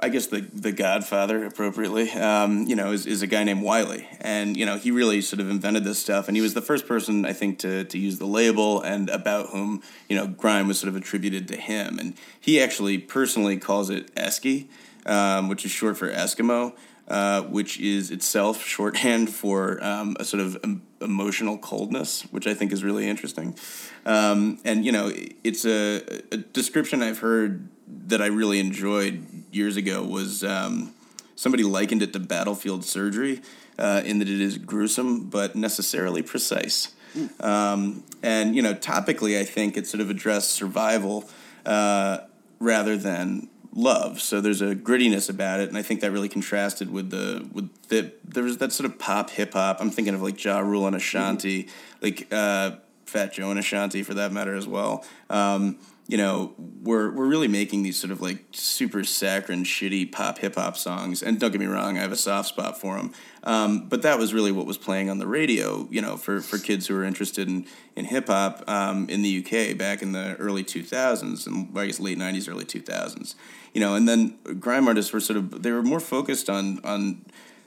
I 0.00 0.08
guess 0.10 0.26
the 0.26 0.40
the 0.40 0.70
Godfather 0.70 1.44
appropriately, 1.44 2.10
um, 2.12 2.66
you 2.66 2.76
know, 2.76 2.92
is, 2.92 3.06
is 3.06 3.22
a 3.22 3.26
guy 3.26 3.42
named 3.44 3.62
Wiley, 3.62 4.06
and 4.20 4.56
you 4.56 4.64
know 4.64 4.76
he 4.76 4.90
really 4.90 5.20
sort 5.20 5.40
of 5.40 5.50
invented 5.50 5.84
this 5.84 5.98
stuff, 5.98 6.28
and 6.28 6.36
he 6.36 6.40
was 6.40 6.54
the 6.54 6.62
first 6.62 6.86
person 6.86 7.24
I 7.24 7.32
think 7.32 7.58
to 7.60 7.84
to 7.84 7.98
use 7.98 8.18
the 8.18 8.26
label, 8.26 8.80
and 8.80 9.08
about 9.08 9.48
whom 9.48 9.82
you 10.08 10.16
know 10.16 10.26
grime 10.26 10.68
was 10.68 10.78
sort 10.78 10.88
of 10.88 10.96
attributed 10.96 11.48
to 11.48 11.56
him, 11.56 11.98
and 11.98 12.14
he 12.40 12.60
actually 12.60 12.98
personally 12.98 13.56
calls 13.56 13.90
it 13.90 14.14
Esky, 14.14 14.68
um, 15.06 15.48
which 15.48 15.64
is 15.64 15.70
short 15.70 15.96
for 15.96 16.10
Eskimo. 16.10 16.74
Uh, 17.08 17.40
which 17.44 17.80
is 17.80 18.10
itself 18.10 18.62
shorthand 18.62 19.30
for 19.30 19.82
um, 19.82 20.14
a 20.20 20.24
sort 20.26 20.42
of 20.42 20.62
emotional 21.00 21.56
coldness, 21.56 22.20
which 22.32 22.46
I 22.46 22.52
think 22.52 22.70
is 22.70 22.84
really 22.84 23.08
interesting. 23.08 23.56
Um, 24.04 24.58
and 24.62 24.84
you 24.84 24.92
know, 24.92 25.10
it's 25.42 25.64
a, 25.64 26.02
a, 26.30 26.36
description 26.36 27.02
I've 27.02 27.20
heard 27.20 27.66
that 28.08 28.20
I 28.20 28.26
really 28.26 28.60
enjoyed 28.60 29.24
years 29.50 29.78
ago 29.78 30.04
was 30.04 30.44
um, 30.44 30.92
somebody 31.34 31.62
likened 31.62 32.02
it 32.02 32.12
to 32.12 32.18
battlefield 32.18 32.84
surgery 32.84 33.40
uh, 33.78 34.02
in 34.04 34.18
that 34.18 34.28
it 34.28 34.40
is 34.42 34.58
gruesome 34.58 35.30
but 35.30 35.56
necessarily 35.56 36.20
precise. 36.20 36.92
Mm. 37.16 38.02
and 38.22 38.54
you 38.54 38.60
know, 38.60 38.74
topically, 38.74 39.40
I 39.40 39.44
think 39.44 39.78
it 39.78 39.86
sort 39.86 40.02
of 40.02 40.10
addressed 40.10 40.50
survival 40.50 41.24
uh, 41.64 42.18
rather 42.60 42.98
than 42.98 43.48
love. 43.74 44.20
So 44.20 44.40
there's 44.40 44.62
a 44.62 44.74
grittiness 44.74 45.28
about 45.30 45.60
it, 45.60 45.68
and 45.68 45.78
I 45.78 45.82
think 45.82 46.00
that 46.00 46.10
really 46.10 46.28
contrasted 46.28 46.90
with 46.90 47.10
the 47.10 47.46
with 47.52 47.70
the 47.88 48.12
there 48.24 48.44
was 48.44 48.58
that 48.58 48.72
sort 48.72 48.90
of 48.90 48.98
pop 48.98 49.30
hip 49.30 49.52
hop. 49.52 49.80
I'm 49.80 49.90
thinking 49.90 50.14
of 50.14 50.22
like 50.22 50.42
Ja 50.42 50.58
Rule 50.58 50.86
and 50.86 50.96
Ashanti, 50.96 51.64
mm-hmm. 51.64 52.04
like 52.04 52.28
uh, 52.32 52.76
Fat 53.06 53.32
Joe 53.32 53.50
and 53.50 53.58
Ashanti 53.58 54.02
for 54.02 54.14
that 54.14 54.32
matter 54.32 54.54
as 54.54 54.66
well. 54.66 55.04
Um, 55.30 55.78
you 56.08 56.16
know, 56.16 56.54
we're 56.82 57.10
we're 57.10 57.26
really 57.26 57.48
making 57.48 57.82
these 57.82 57.98
sort 57.98 58.10
of 58.10 58.22
like 58.22 58.42
super 58.50 59.04
saccharine, 59.04 59.64
shitty 59.64 60.10
pop 60.10 60.38
hip 60.38 60.54
hop 60.54 60.78
songs. 60.78 61.22
And 61.22 61.38
don't 61.38 61.50
get 61.52 61.60
me 61.60 61.66
wrong, 61.66 61.98
I 61.98 62.00
have 62.00 62.12
a 62.12 62.16
soft 62.16 62.48
spot 62.48 62.80
for 62.80 62.96
them. 62.96 63.12
Um, 63.44 63.88
but 63.90 64.00
that 64.02 64.18
was 64.18 64.32
really 64.32 64.50
what 64.50 64.64
was 64.64 64.78
playing 64.78 65.10
on 65.10 65.18
the 65.18 65.26
radio. 65.26 65.86
You 65.90 66.00
know, 66.00 66.16
for, 66.16 66.40
for 66.40 66.56
kids 66.56 66.86
who 66.86 66.94
were 66.94 67.04
interested 67.04 67.46
in 67.46 67.66
in 67.94 68.06
hip 68.06 68.28
hop 68.28 68.64
um, 68.68 69.06
in 69.10 69.20
the 69.20 69.44
UK 69.44 69.76
back 69.76 70.00
in 70.00 70.12
the 70.12 70.34
early 70.36 70.64
two 70.64 70.82
thousands 70.82 71.46
and 71.46 71.78
I 71.78 71.84
guess 71.84 72.00
late 72.00 72.16
nineties, 72.16 72.48
early 72.48 72.64
two 72.64 72.80
thousands. 72.80 73.36
You 73.74 73.82
know, 73.82 73.94
and 73.94 74.08
then 74.08 74.38
grime 74.58 74.88
artists 74.88 75.12
were 75.12 75.20
sort 75.20 75.36
of 75.36 75.62
they 75.62 75.72
were 75.72 75.82
more 75.82 76.00
focused 76.00 76.48
on 76.48 76.80
on 76.84 77.26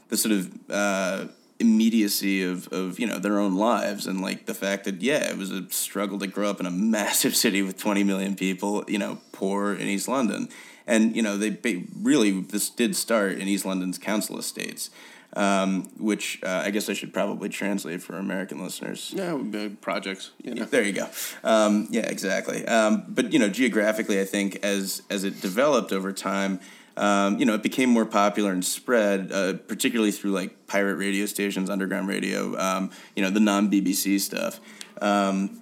the 0.10 0.18
sort 0.18 0.34
of 0.34 0.52
uh, 0.68 1.26
immediacy 1.62 2.44
of, 2.44 2.68
of 2.70 3.00
you 3.00 3.08
know 3.08 3.20
their 3.20 3.40
own 3.40 3.56
lives 3.56 4.08
and 4.08 4.22
like 4.22 4.46
the 4.48 4.54
fact 4.54 4.84
that 4.84 5.02
yeah 5.02 5.30
it 5.30 5.38
was 5.38 5.52
a 5.52 5.70
struggle 5.70 6.20
to 6.20 6.28
grow 6.28 6.50
up 6.50 6.60
in 6.60 6.66
a 6.66 6.72
massive 6.98 7.36
city 7.36 7.62
with 7.62 7.78
20 7.78 8.04
million 8.04 8.36
people 8.36 8.84
you 8.88 8.98
know 8.98 9.20
poor 9.32 9.74
in 9.74 9.88
east 9.88 10.08
london 10.08 10.50
and 10.86 11.16
you 11.16 11.22
know 11.22 11.38
they 11.38 11.86
really 12.02 12.42
this 12.42 12.70
did 12.70 12.96
start 12.96 13.34
in 13.34 13.48
east 13.48 13.66
london's 13.66 13.98
council 13.98 14.38
estates 14.38 14.90
um, 15.34 15.90
which 15.98 16.42
uh, 16.44 16.64
I 16.66 16.72
guess 16.72 16.90
I 16.90 16.94
should 16.94 17.14
probably 17.14 17.48
translate 17.48 18.02
for 18.02 18.18
American 18.18 18.62
listeners. 18.62 19.14
Yeah, 19.16 19.36
uh, 19.36 19.70
projects. 19.80 20.32
You 20.44 20.56
know. 20.56 20.66
There 20.66 20.84
you 20.84 20.92
go. 20.92 21.08
Um, 21.44 21.88
yeah, 21.90 22.02
exactly. 22.02 22.66
Um, 22.68 23.06
but 23.08 23.32
you 23.32 23.40
know, 23.40 23.48
geographically, 23.48 24.20
I 24.20 24.26
think 24.26 24.58
as 24.64 25.04
as 25.10 25.24
it 25.24 25.40
developed 25.40 25.94
over 25.94 26.12
time, 26.12 26.60
um, 26.98 27.40
you 27.40 27.46
know, 27.46 27.54
it 27.54 27.64
became 27.64 27.90
more 27.90 28.06
popular 28.06 28.52
and 28.52 28.64
spread, 28.64 29.32
uh, 29.32 29.54
particularly 29.54 30.12
through 30.12 30.32
like 30.32 30.68
pirate 30.68 30.96
radio 30.96 31.26
stations, 31.26 31.70
underground 31.70 32.08
radio, 32.08 32.58
um, 32.60 32.92
you 33.16 33.24
know, 33.24 33.30
the 33.30 33.40
non 33.40 33.72
BBC 33.72 34.20
stuff, 34.20 34.60
um, 35.02 35.62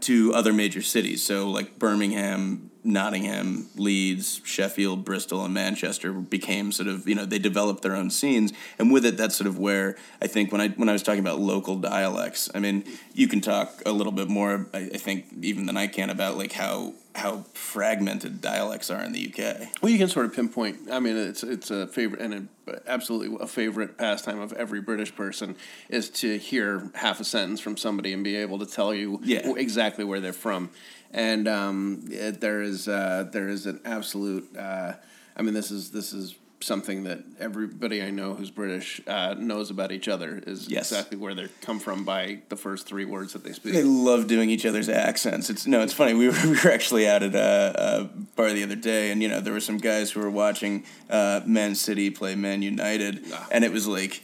to 0.00 0.34
other 0.34 0.52
major 0.52 0.82
cities. 0.82 1.22
So 1.22 1.50
like 1.50 1.78
Birmingham, 1.78 2.70
Nottingham, 2.84 3.68
Leeds, 3.76 4.40
Sheffield, 4.44 5.04
Bristol, 5.04 5.44
and 5.44 5.52
Manchester 5.52 6.12
became 6.12 6.72
sort 6.72 6.88
of 6.88 7.08
you 7.08 7.14
know 7.14 7.24
they 7.24 7.38
developed 7.38 7.82
their 7.82 7.94
own 7.94 8.10
scenes, 8.10 8.52
and 8.78 8.90
with 8.90 9.04
it, 9.04 9.16
that's 9.16 9.36
sort 9.36 9.46
of 9.46 9.58
where 9.58 9.96
I 10.22 10.26
think 10.26 10.52
when 10.52 10.60
I 10.60 10.68
when 10.68 10.88
I 10.88 10.92
was 10.92 11.02
talking 11.02 11.20
about 11.20 11.38
local 11.38 11.76
dialects, 11.76 12.50
I 12.54 12.60
mean 12.60 12.84
you 13.12 13.28
can 13.28 13.40
talk 13.40 13.82
a 13.84 13.92
little 13.92 14.12
bit 14.12 14.28
more, 14.28 14.66
I, 14.72 14.78
I 14.78 14.96
think 14.96 15.26
even 15.42 15.66
than 15.66 15.76
I 15.76 15.86
can 15.86 16.08
about 16.08 16.38
like 16.38 16.52
how 16.52 16.94
how 17.18 17.44
fragmented 17.54 18.40
dialects 18.40 18.90
are 18.90 19.02
in 19.04 19.12
the 19.12 19.28
UK. 19.32 19.68
Well, 19.82 19.90
you 19.92 19.98
can 19.98 20.08
sort 20.08 20.26
of 20.26 20.34
pinpoint. 20.34 20.90
I 20.90 21.00
mean, 21.00 21.16
it's 21.16 21.42
it's 21.42 21.70
a 21.70 21.86
favorite 21.86 22.20
and 22.20 22.48
a, 22.66 22.80
absolutely 22.86 23.36
a 23.40 23.46
favorite 23.46 23.98
pastime 23.98 24.40
of 24.40 24.52
every 24.54 24.80
British 24.80 25.14
person 25.14 25.56
is 25.88 26.08
to 26.10 26.38
hear 26.38 26.90
half 26.94 27.20
a 27.20 27.24
sentence 27.24 27.60
from 27.60 27.76
somebody 27.76 28.12
and 28.12 28.24
be 28.24 28.36
able 28.36 28.58
to 28.60 28.66
tell 28.66 28.94
you 28.94 29.20
Yeah. 29.22 29.52
exactly 29.56 30.04
where 30.04 30.20
they're 30.20 30.32
from. 30.32 30.70
And 31.10 31.48
um, 31.48 32.04
it, 32.10 32.40
there 32.40 32.62
is 32.62 32.88
uh, 32.88 33.28
there 33.32 33.48
is 33.48 33.66
an 33.66 33.80
absolute. 33.84 34.56
Uh, 34.56 34.94
I 35.36 35.42
mean, 35.42 35.54
this 35.54 35.70
is 35.70 35.90
this 35.90 36.12
is 36.12 36.34
something 36.60 37.04
that 37.04 37.20
everybody 37.38 38.02
I 38.02 38.10
know 38.10 38.34
who's 38.34 38.50
British 38.50 39.00
uh, 39.06 39.34
knows 39.38 39.70
about 39.70 39.92
each 39.92 40.08
other 40.08 40.42
is 40.46 40.68
Yes. 40.68 40.90
exactly 40.90 41.16
where 41.16 41.34
they 41.34 41.46
come 41.62 41.78
from 41.78 42.04
by 42.04 42.40
the 42.48 42.56
first 42.56 42.86
three 42.86 43.04
words 43.04 43.32
that 43.34 43.44
they 43.44 43.52
speak. 43.52 43.74
They 43.74 43.84
love 43.84 44.26
doing 44.26 44.50
each 44.50 44.66
other's 44.66 44.88
accents. 44.88 45.50
It's 45.50 45.66
no, 45.66 45.82
it's 45.82 45.92
funny. 45.92 46.14
We 46.14 46.28
were, 46.28 46.34
we 46.44 46.50
were 46.62 46.70
actually 46.70 47.06
out 47.08 47.22
at 47.22 47.34
a, 47.34 48.00
a 48.00 48.04
bar 48.36 48.52
the 48.52 48.64
other 48.64 48.74
day, 48.76 49.10
and 49.12 49.22
you 49.22 49.28
know 49.28 49.40
there 49.40 49.52
were 49.52 49.60
some 49.60 49.78
guys 49.78 50.10
who 50.10 50.20
were 50.20 50.30
watching 50.30 50.84
uh, 51.08 51.42
Man 51.46 51.74
City 51.76 52.10
play 52.10 52.34
Man 52.34 52.62
United, 52.62 53.24
Ah. 53.32 53.46
and 53.52 53.64
it 53.64 53.70
was 53.70 53.86
like, 53.86 54.22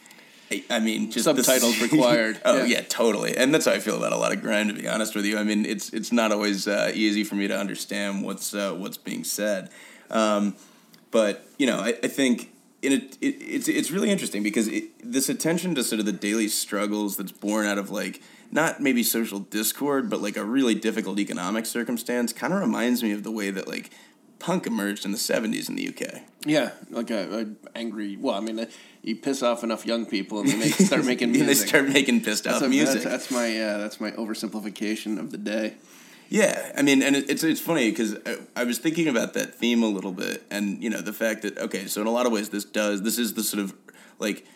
I- 0.70 0.80
mean, 0.80 1.10
just 1.12 1.24
Subtitles 1.26 1.80
required. 1.88 2.40
oh 2.44 2.58
Yeah. 2.58 2.64
yeah. 2.64 2.80
totally. 2.88 3.36
And 3.36 3.54
that's 3.54 3.66
how 3.66 3.72
I 3.72 3.78
feel 3.78 3.96
about 3.96 4.12
a 4.12 4.16
lot 4.18 4.32
of 4.32 4.40
grime. 4.42 4.68
To 4.68 4.74
be 4.74 4.88
honest 4.88 5.14
with 5.14 5.24
you, 5.24 5.38
I 5.38 5.44
mean, 5.44 5.64
it's 5.66 5.90
it's 5.92 6.10
not 6.10 6.32
always 6.32 6.66
uh, 6.66 6.90
easy 6.94 7.22
for 7.22 7.36
me 7.36 7.46
to 7.48 7.56
understand 7.56 8.24
what's 8.24 8.54
uh, 8.54 8.72
what's 8.74 8.96
being 8.96 9.22
said. 9.22 9.70
Um, 10.10 10.54
but 11.14 11.46
you 11.58 11.66
know, 11.66 11.78
I, 11.78 11.90
I 12.02 12.08
think 12.08 12.50
in 12.82 12.92
it, 12.92 13.16
it, 13.22 13.36
it's 13.40 13.68
it's 13.68 13.90
really 13.92 14.10
interesting 14.10 14.42
because 14.42 14.66
it, 14.68 14.84
this 15.02 15.28
attention 15.28 15.74
to 15.76 15.84
sort 15.84 16.00
of 16.00 16.06
the 16.06 16.12
daily 16.12 16.48
struggles 16.48 17.16
that's 17.16 17.30
born 17.32 17.66
out 17.66 17.78
of 17.78 17.88
like 17.88 18.20
not 18.50 18.80
maybe 18.80 19.02
social 19.04 19.38
discord, 19.38 20.10
but 20.10 20.20
like 20.20 20.36
a 20.36 20.44
really 20.44 20.74
difficult 20.74 21.18
economic 21.20 21.66
circumstance, 21.66 22.32
kind 22.32 22.52
of 22.52 22.60
reminds 22.60 23.00
me 23.02 23.12
of 23.12 23.22
the 23.22 23.30
way 23.30 23.50
that 23.52 23.68
like 23.68 23.90
punk 24.40 24.66
emerged 24.66 25.04
in 25.04 25.12
the 25.12 25.18
'70s 25.18 25.68
in 25.68 25.76
the 25.76 25.88
UK. 25.88 26.22
Yeah, 26.44 26.72
like 26.90 27.10
a, 27.10 27.20
a 27.40 27.78
angry. 27.78 28.16
Well, 28.16 28.34
I 28.34 28.40
mean, 28.40 28.58
uh, 28.58 28.66
you 29.02 29.14
piss 29.16 29.40
off 29.42 29.62
enough 29.62 29.86
young 29.86 30.04
people, 30.06 30.40
and 30.40 30.48
they 30.50 30.56
make, 30.56 30.74
start 30.74 31.04
making 31.12 31.28
And 31.30 31.38
music. 31.46 31.46
they 31.46 31.68
start 31.68 31.88
making 31.88 32.22
pissed 32.22 32.42
that's 32.44 32.56
off 32.56 32.62
a- 32.64 32.68
music. 32.68 33.02
That's, 33.04 33.28
that's 33.28 33.30
my 33.30 33.48
uh, 33.60 33.78
that's 33.78 34.00
my 34.00 34.10
oversimplification 34.10 35.18
of 35.20 35.30
the 35.30 35.38
day. 35.38 35.74
Yeah, 36.28 36.72
I 36.76 36.82
mean, 36.82 37.02
and 37.02 37.16
it's 37.16 37.44
it's 37.44 37.60
funny 37.60 37.90
because 37.90 38.16
I, 38.26 38.36
I 38.56 38.64
was 38.64 38.78
thinking 38.78 39.08
about 39.08 39.34
that 39.34 39.54
theme 39.54 39.82
a 39.82 39.88
little 39.88 40.12
bit, 40.12 40.42
and 40.50 40.82
you 40.82 40.90
know 40.90 41.00
the 41.00 41.12
fact 41.12 41.42
that 41.42 41.58
okay, 41.58 41.86
so 41.86 42.00
in 42.00 42.06
a 42.06 42.10
lot 42.10 42.26
of 42.26 42.32
ways 42.32 42.48
this 42.48 42.64
does 42.64 43.02
this 43.02 43.18
is 43.18 43.34
the 43.34 43.42
sort 43.42 43.62
of 43.62 43.74
like 44.18 44.46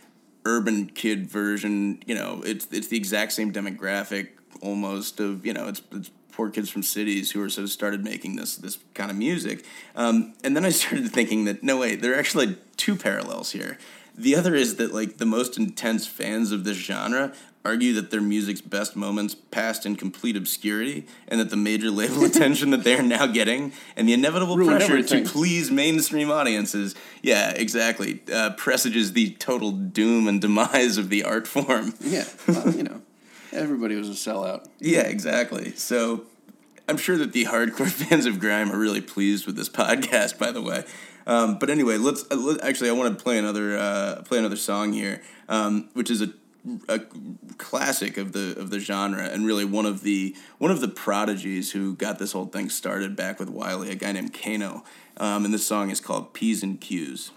urban 0.45 0.87
kid 0.87 1.27
version. 1.27 2.03
You 2.07 2.15
know, 2.15 2.43
it's 2.45 2.67
it's 2.71 2.89
the 2.89 2.97
exact 2.97 3.33
same 3.33 3.53
demographic 3.53 4.31
almost 4.61 5.21
of 5.21 5.47
you 5.47 5.53
know 5.53 5.69
it's 5.69 5.83
it's 5.93 6.11
poor 6.33 6.51
kids 6.51 6.71
from 6.71 6.83
cities 6.83 7.33
who 7.33 7.43
are 7.43 7.51
sort 7.51 7.65
of 7.65 7.71
started 7.71 8.03
making 8.03 8.37
this 8.37 8.57
this 8.57 8.79
kind 8.95 9.11
of 9.11 9.17
music, 9.17 9.65
um, 9.95 10.35
and 10.43 10.57
then 10.57 10.65
I 10.65 10.71
started 10.81 11.11
thinking 11.11 11.45
that 11.45 11.63
no 11.63 11.79
wait, 11.79 12.01
there 12.01 12.15
are 12.15 12.19
actually 12.19 12.57
two 12.77 12.97
parallels 12.97 13.53
here. 13.53 13.79
The 14.17 14.35
other 14.35 14.57
is 14.57 14.77
that 14.77 14.93
like 14.93 15.19
the 15.19 15.27
most 15.27 15.59
intense 15.59 16.07
fans 16.07 16.51
of 16.51 16.65
this 16.65 16.77
genre 16.77 17.33
argue 17.69 17.93
that 17.95 18.11
their 18.11 18.21
music's 18.21 18.61
best 18.63 18.97
moments 18.97 19.35
passed 19.35 19.85
in 19.87 19.95
complete 19.95 20.37
obscurity 20.37 21.07
and 21.29 21.39
that 21.39 21.51
the 21.51 21.57
major 21.57 21.91
label 21.91 22.25
attention 22.31 22.71
that 22.71 22.83
they're 22.83 23.03
now 23.03 23.27
getting 23.27 23.73
and 23.97 24.09
the 24.09 24.15
inevitable 24.15 24.57
Ruin 24.57 24.71
pressure 24.77 24.93
everything. 24.93 25.25
to 25.25 25.31
please 25.31 25.71
mainstream 25.71 26.31
audiences. 26.31 26.95
Yeah 27.23 27.51
exactly. 27.51 28.21
Uh, 28.33 28.51
presages 28.57 29.13
the 29.13 29.33
total 29.35 29.71
doom 29.73 30.27
and 30.29 30.41
demise 30.41 30.97
of 30.97 31.11
the 31.11 31.25
art 31.25 31.47
form. 31.47 31.95
Yeah, 32.01 32.25
well, 32.47 32.71
you 32.79 32.83
know, 32.85 33.03
everybody 33.53 33.95
was 33.97 34.09
a 34.09 34.13
sellout. 34.13 34.67
yeah 34.81 35.03
exactly. 35.03 35.73
So 35.77 36.25
i'm 36.89 36.97
sure 36.97 37.19
that 37.19 37.33
the 37.33 37.45
hardcore 37.45 37.91
fans 38.03 38.25
of 38.25 38.39
grime 38.41 38.73
are 38.73 38.79
really 38.79 39.03
pleased 39.03 39.47
with 39.47 39.57
this 39.57 39.69
podcast 39.69 40.39
by 40.39 40.51
the 40.51 40.63
way. 40.63 40.85
Um, 41.27 41.59
but 41.59 41.69
anyway 41.69 41.99
let's 41.99 42.25
uh, 42.31 42.37
let, 42.37 42.65
actually 42.65 42.89
i 42.89 42.93
want 42.93 43.09
to 43.19 43.23
play 43.23 43.37
another 43.39 43.77
uh, 43.77 44.23
play 44.25 44.39
another 44.39 44.57
song 44.57 44.95
here 44.95 45.21
um, 45.51 45.91
which 45.93 46.11
is 46.11 46.23
a 46.23 46.29
a 46.89 47.01
classic 47.57 48.17
of 48.17 48.33
the 48.33 48.59
of 48.59 48.71
the 48.71 48.81
genre 48.81 49.25
and 49.25 49.47
really 49.47 49.65
one 49.65 49.87
of 49.87 50.03
the 50.03 50.35
one 50.59 50.71
of 50.71 50.81
the 50.81 50.89
prodigies 50.89 51.73
who 51.73 51.95
got 51.95 52.19
this 52.19 52.33
whole 52.33 52.47
thing 52.47 52.69
started 52.69 53.17
back 53.17 53.39
with 53.39 53.49
Wiley, 53.49 53.91
a 53.91 53.95
guy 53.95 54.13
named 54.13 54.35
Kano. 54.35 54.85
Um, 55.17 55.45
and 55.45 55.53
this 55.53 55.67
song 55.67 55.91
is 55.91 56.01
called 56.01 56.33
P's 56.33 56.63
and 56.63 56.81
Q's. 56.81 57.31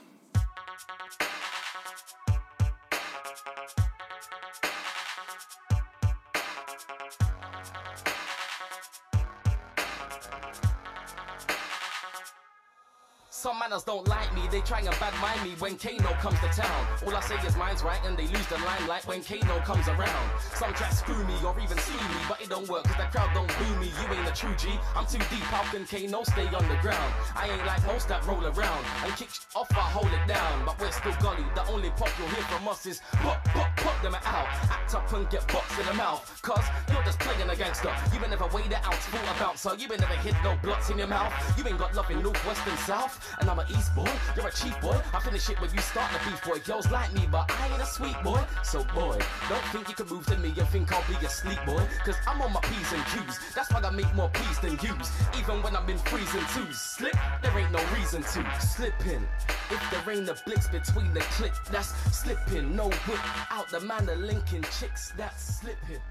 Some 13.42 13.58
manners 13.58 13.82
don't 13.82 14.08
like 14.08 14.32
me, 14.36 14.44
they 14.52 14.62
try 14.62 14.82
and 14.82 14.94
bad 15.00 15.18
mind 15.20 15.42
me 15.42 15.56
when 15.58 15.76
Kano 15.76 16.14
comes 16.22 16.40
to 16.42 16.50
town. 16.62 16.86
All 17.04 17.16
I 17.16 17.22
say 17.22 17.34
is 17.42 17.58
mine's 17.58 17.82
right 17.82 17.98
and 18.06 18.16
they 18.16 18.28
lose 18.28 18.46
the 18.46 18.60
limelight 18.60 19.04
when 19.08 19.24
Kano 19.24 19.58
comes 19.62 19.88
around. 19.88 20.30
Some 20.54 20.72
try 20.76 20.88
to 20.88 20.94
screw 20.96 21.26
me 21.26 21.34
or 21.44 21.58
even 21.58 21.76
sue 21.80 21.98
me, 21.98 22.22
but 22.30 22.40
it 22.40 22.50
don't 22.50 22.70
work 22.70 22.84
cause 22.84 22.98
the 22.98 23.10
crowd 23.10 23.34
don't 23.34 23.50
boo 23.58 23.80
me. 23.82 23.90
You 23.98 24.14
ain't 24.14 24.30
a 24.30 24.32
true 24.32 24.54
G, 24.62 24.70
I'm 24.96 25.08
too 25.08 25.18
deep, 25.34 25.42
how 25.50 25.66
can 25.74 25.90
Kano 25.90 26.22
stay 26.22 26.46
on 26.54 26.70
the 26.70 26.78
ground? 26.86 27.14
I 27.36 27.50
ain't 27.50 27.66
like 27.66 27.84
most 27.88 28.08
that 28.10 28.24
roll 28.28 28.46
around 28.46 28.86
and 29.02 29.12
kick 29.18 29.30
off, 29.56 29.72
I 29.72 29.90
hold 29.90 30.14
it 30.14 30.28
down. 30.28 30.64
But 30.64 30.80
we're 30.80 30.92
still 30.92 31.18
gully, 31.20 31.46
the 31.56 31.66
only 31.66 31.90
pop 31.98 32.14
you'll 32.20 32.30
hear 32.30 32.46
from 32.46 32.68
us 32.68 32.86
is 32.86 33.02
pop, 33.26 33.44
pop, 33.46 33.71
pop 33.82 34.02
them 34.02 34.16
out. 34.16 34.48
Act 34.70 34.96
up 34.96 35.14
and 35.14 35.30
get 35.30 35.48
boxed 35.48 35.80
in 35.80 35.86
the 35.86 35.94
mouth, 35.94 36.22
cause 36.42 36.64
you're 36.92 37.04
just 37.04 37.20
playing 37.20 37.50
a 37.50 37.56
gangster. 37.56 37.94
You 38.14 38.20
ain't 38.20 38.30
never 38.30 38.48
weighed 38.48 38.72
it 38.72 38.84
out, 38.86 38.96
full 38.96 39.20
a 39.20 39.40
bouncer. 39.40 39.76
You 39.78 39.88
ain't 39.92 40.02
never 40.02 40.16
hit 40.22 40.36
no 40.44 40.58
blocks 40.64 40.90
in 40.90 40.98
your 40.98 41.08
mouth. 41.08 41.34
You 41.58 41.68
ain't 41.68 41.80
got 41.80 41.96
love 41.96 42.10
in 42.12 42.22
north, 42.22 42.46
west, 42.46 42.62
and 42.68 42.80
south. 42.80 43.36
And 43.40 43.50
I'm 43.50 43.60
an 43.60 43.66
east 43.70 43.94
boy, 43.96 44.10
you're 44.36 44.48
a 44.48 44.52
cheap 44.52 44.80
boy. 44.82 44.98
I 45.14 45.20
finish 45.20 45.50
it 45.50 45.60
when 45.60 45.72
you 45.74 45.82
start 45.82 46.12
the 46.14 46.20
beef 46.30 46.44
boy. 46.44 46.60
Girls 46.60 46.90
like 46.92 47.12
me, 47.14 47.28
but 47.32 47.50
I 47.50 47.74
ain't 47.74 47.82
a 47.82 47.86
sweet 47.86 48.16
boy. 48.24 48.42
So 48.64 48.84
boy, 48.96 49.18
don't 49.50 49.66
think 49.72 49.90
you 49.90 49.96
can 49.96 50.08
move 50.08 50.26
to 50.28 50.38
me 50.38 50.54
and 50.58 50.68
think 50.70 50.92
I'll 50.94 51.08
be 51.08 51.26
a 51.26 51.30
sleep 51.30 51.60
boy. 51.66 51.84
Cause 52.06 52.16
I'm 52.28 52.42
on 52.42 52.54
my 52.54 52.62
P's 52.62 52.92
and 52.94 53.06
Q's. 53.06 53.40
That's 53.56 53.72
why 53.72 53.82
I 53.82 53.90
make 53.92 54.14
more 54.16 54.30
P's 54.30 54.60
than 54.60 54.72
U's. 54.74 55.10
Even 55.40 55.64
when 55.64 55.76
I'm 55.76 55.90
in 55.90 55.98
freezing 56.00 56.46
twos. 56.54 56.80
Slip, 56.80 57.16
there 57.42 57.58
ain't 57.58 57.72
no 57.72 57.84
reason 57.96 58.22
to. 58.22 58.42
Slip 58.60 58.94
in. 59.06 59.26
If 59.70 59.82
there 59.92 60.14
ain't 60.14 60.30
a 60.30 60.36
blitz 60.46 60.68
between 60.68 61.14
the 61.14 61.22
click, 61.38 61.54
that's 61.72 61.94
slipping. 62.16 62.76
No 62.76 62.90
whip 63.08 63.52
out 63.52 63.71
the 63.72 63.80
man 63.80 64.10
of 64.10 64.20
Lincoln 64.20 64.64
chicks, 64.78 65.14
that's 65.16 65.60
slipping. 65.60 66.02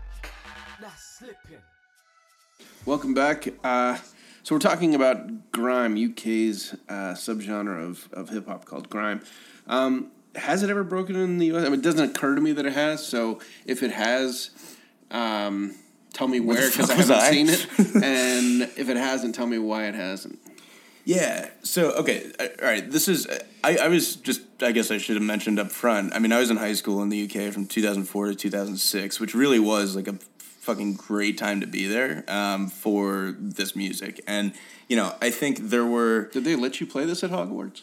That's 0.81 1.19
slipping. 1.19 1.59
Welcome 2.87 3.12
back. 3.12 3.49
Uh, 3.62 3.99
so 4.43 4.55
we're 4.55 4.61
talking 4.61 4.95
about 4.95 5.52
grime, 5.52 5.93
UK's 5.93 6.75
uh, 6.88 7.12
subgenre 7.12 7.87
of, 7.87 8.09
of 8.14 8.31
hip 8.31 8.47
hop 8.47 8.64
called 8.64 8.88
grime. 8.88 9.21
Um, 9.67 10.11
has 10.37 10.62
it 10.62 10.71
ever 10.71 10.83
broken 10.83 11.17
in 11.17 11.37
the 11.37 11.55
US? 11.55 11.67
I 11.67 11.69
mean, 11.69 11.81
it 11.81 11.83
doesn't 11.83 12.17
occur 12.17 12.35
to 12.35 12.40
me 12.40 12.52
that 12.52 12.64
it 12.64 12.73
has. 12.73 13.07
So 13.07 13.40
if 13.67 13.83
it 13.83 13.90
has, 13.90 14.52
um, 15.11 15.75
tell 16.14 16.29
me 16.29 16.40
where 16.40 16.71
because 16.71 16.90
I 16.90 16.95
haven't 16.95 17.17
I? 17.17 17.31
seen 17.31 17.49
it. 17.50 17.67
and 18.02 18.62
if 18.79 18.88
it 18.88 18.97
hasn't, 18.97 19.35
tell 19.35 19.47
me 19.47 19.59
why 19.59 19.85
it 19.85 19.95
hasn't. 19.95 20.38
Yeah. 21.04 21.50
So 21.62 21.92
okay, 21.92 22.30
all 22.38 22.49
right. 22.62 22.90
This 22.90 23.09
is 23.09 23.26
I, 23.64 23.76
I 23.76 23.88
was 23.88 24.16
just 24.16 24.42
I 24.62 24.73
guess 24.73 24.90
I 24.90 24.99
should 24.99 25.16
have 25.16 25.25
mentioned 25.25 25.59
up 25.59 25.71
front. 25.71 26.14
I 26.14 26.19
mean, 26.19 26.33
I 26.33 26.38
was 26.38 26.50
in 26.50 26.57
high 26.57 26.75
school 26.75 27.02
in 27.02 27.09
the 27.09 27.25
UK 27.25 27.52
from 27.52 27.66
2004 27.66 28.26
to 28.28 28.35
2006, 28.35 29.21
which 29.21 29.35
really 29.35 29.59
was 29.59 29.97
like 29.97 30.09
a 30.09 30.14
fucking 30.38 30.95
great 30.95 31.38
time 31.38 31.61
to 31.61 31.66
be 31.66 31.87
there 31.87 32.25
um, 32.28 32.69
for 32.69 33.35
this 33.38 33.75
music. 33.75 34.23
And 34.26 34.52
you 34.88 34.97
know, 34.97 35.14
I 35.21 35.30
think 35.30 35.59
there 35.59 35.87
were 35.87 36.26
Did 36.26 36.45
they 36.45 36.57
let 36.57 36.80
you 36.80 36.87
play 36.87 37.04
this 37.04 37.25
at 37.25 37.30
Hogwarts? 37.30 37.83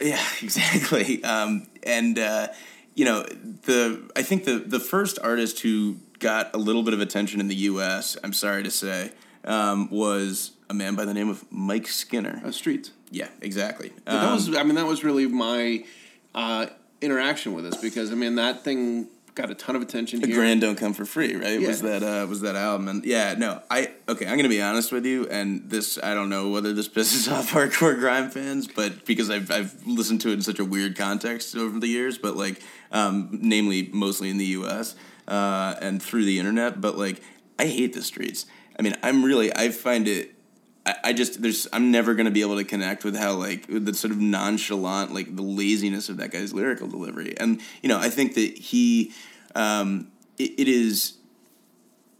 yeah, 0.00 0.22
exactly. 0.42 1.22
Um, 1.24 1.66
and 1.82 2.18
uh, 2.18 2.48
you 2.94 3.04
know, 3.04 3.22
the 3.22 4.10
I 4.16 4.22
think 4.22 4.44
the 4.44 4.58
the 4.58 4.80
first 4.80 5.18
artist 5.22 5.60
who 5.60 5.96
got 6.18 6.54
a 6.54 6.58
little 6.58 6.82
bit 6.82 6.94
of 6.94 7.00
attention 7.00 7.40
in 7.40 7.48
the 7.48 7.54
U.S. 7.54 8.16
I'm 8.24 8.32
sorry 8.32 8.64
to 8.64 8.70
say, 8.70 9.12
um, 9.44 9.88
was 9.90 10.52
a 10.70 10.74
man 10.74 10.94
by 10.94 11.04
the 11.04 11.14
name 11.14 11.28
of 11.28 11.44
Mike 11.50 11.88
Skinner. 11.88 12.40
Uh, 12.44 12.50
streets. 12.50 12.90
Yeah, 13.10 13.28
exactly. 13.40 13.92
But 14.04 14.12
that 14.12 14.24
Um, 14.24 14.34
was, 14.34 14.54
I 14.56 14.62
mean, 14.62 14.74
that 14.74 14.86
was 14.86 15.02
really 15.04 15.26
my 15.26 15.84
uh, 16.34 16.66
interaction 17.00 17.54
with 17.54 17.64
this 17.64 17.76
because 17.80 18.10
I 18.12 18.14
mean 18.14 18.34
that 18.36 18.64
thing 18.64 19.08
got 19.34 19.50
a 19.50 19.54
ton 19.54 19.76
of 19.76 19.82
attention 19.82 20.20
The 20.20 20.26
here. 20.26 20.36
Grand 20.36 20.60
Don't 20.60 20.74
Come 20.76 20.92
for 20.92 21.04
Free, 21.04 21.36
right? 21.36 21.60
Was 21.60 21.80
that 21.82 22.02
uh, 22.02 22.26
was 22.28 22.40
that 22.40 22.56
album? 22.56 22.88
And 22.88 23.04
yeah, 23.04 23.34
no, 23.38 23.62
I 23.70 23.92
okay. 24.08 24.26
I'm 24.26 24.36
gonna 24.36 24.48
be 24.48 24.60
honest 24.60 24.90
with 24.92 25.06
you, 25.06 25.26
and 25.28 25.70
this 25.70 25.98
I 26.02 26.12
don't 26.12 26.28
know 26.28 26.50
whether 26.50 26.72
this 26.74 26.88
pisses 26.96 27.30
off 27.32 27.50
hardcore 27.52 27.98
grime 27.98 28.30
fans, 28.30 28.66
but 28.66 29.06
because 29.06 29.30
I've 29.30 29.50
I've 29.50 29.86
listened 29.86 30.20
to 30.22 30.30
it 30.30 30.34
in 30.34 30.42
such 30.42 30.58
a 30.58 30.64
weird 30.64 30.96
context 30.96 31.56
over 31.56 31.78
the 31.78 31.86
years, 31.88 32.18
but 32.18 32.36
like, 32.36 32.60
um, 32.92 33.28
namely 33.32 33.88
mostly 33.92 34.28
in 34.28 34.38
the 34.38 34.46
U.S. 34.60 34.96
Uh, 35.26 35.76
and 35.80 36.02
through 36.02 36.24
the 36.24 36.38
internet, 36.38 36.80
but 36.80 36.98
like, 36.98 37.22
I 37.58 37.66
hate 37.66 37.92
the 37.94 38.02
streets. 38.02 38.44
I 38.78 38.82
mean, 38.82 38.96
I'm 39.02 39.24
really 39.24 39.54
I 39.54 39.70
find 39.70 40.06
it. 40.08 40.34
I, 40.88 41.10
I 41.10 41.12
just 41.12 41.42
there's 41.42 41.68
I'm 41.72 41.90
never 41.90 42.14
gonna 42.14 42.30
be 42.30 42.40
able 42.40 42.56
to 42.56 42.64
connect 42.64 43.04
with 43.04 43.14
how 43.14 43.34
like 43.34 43.66
the 43.68 43.92
sort 43.92 44.10
of 44.10 44.18
nonchalant 44.18 45.12
like 45.12 45.36
the 45.36 45.42
laziness 45.42 46.08
of 46.08 46.16
that 46.16 46.30
guy's 46.30 46.54
lyrical 46.54 46.88
delivery, 46.88 47.34
and 47.38 47.60
you 47.82 47.88
know 47.88 47.98
I 47.98 48.08
think 48.08 48.34
that 48.34 48.56
he 48.56 49.12
um, 49.54 50.10
it, 50.38 50.52
it 50.58 50.68
is 50.68 51.14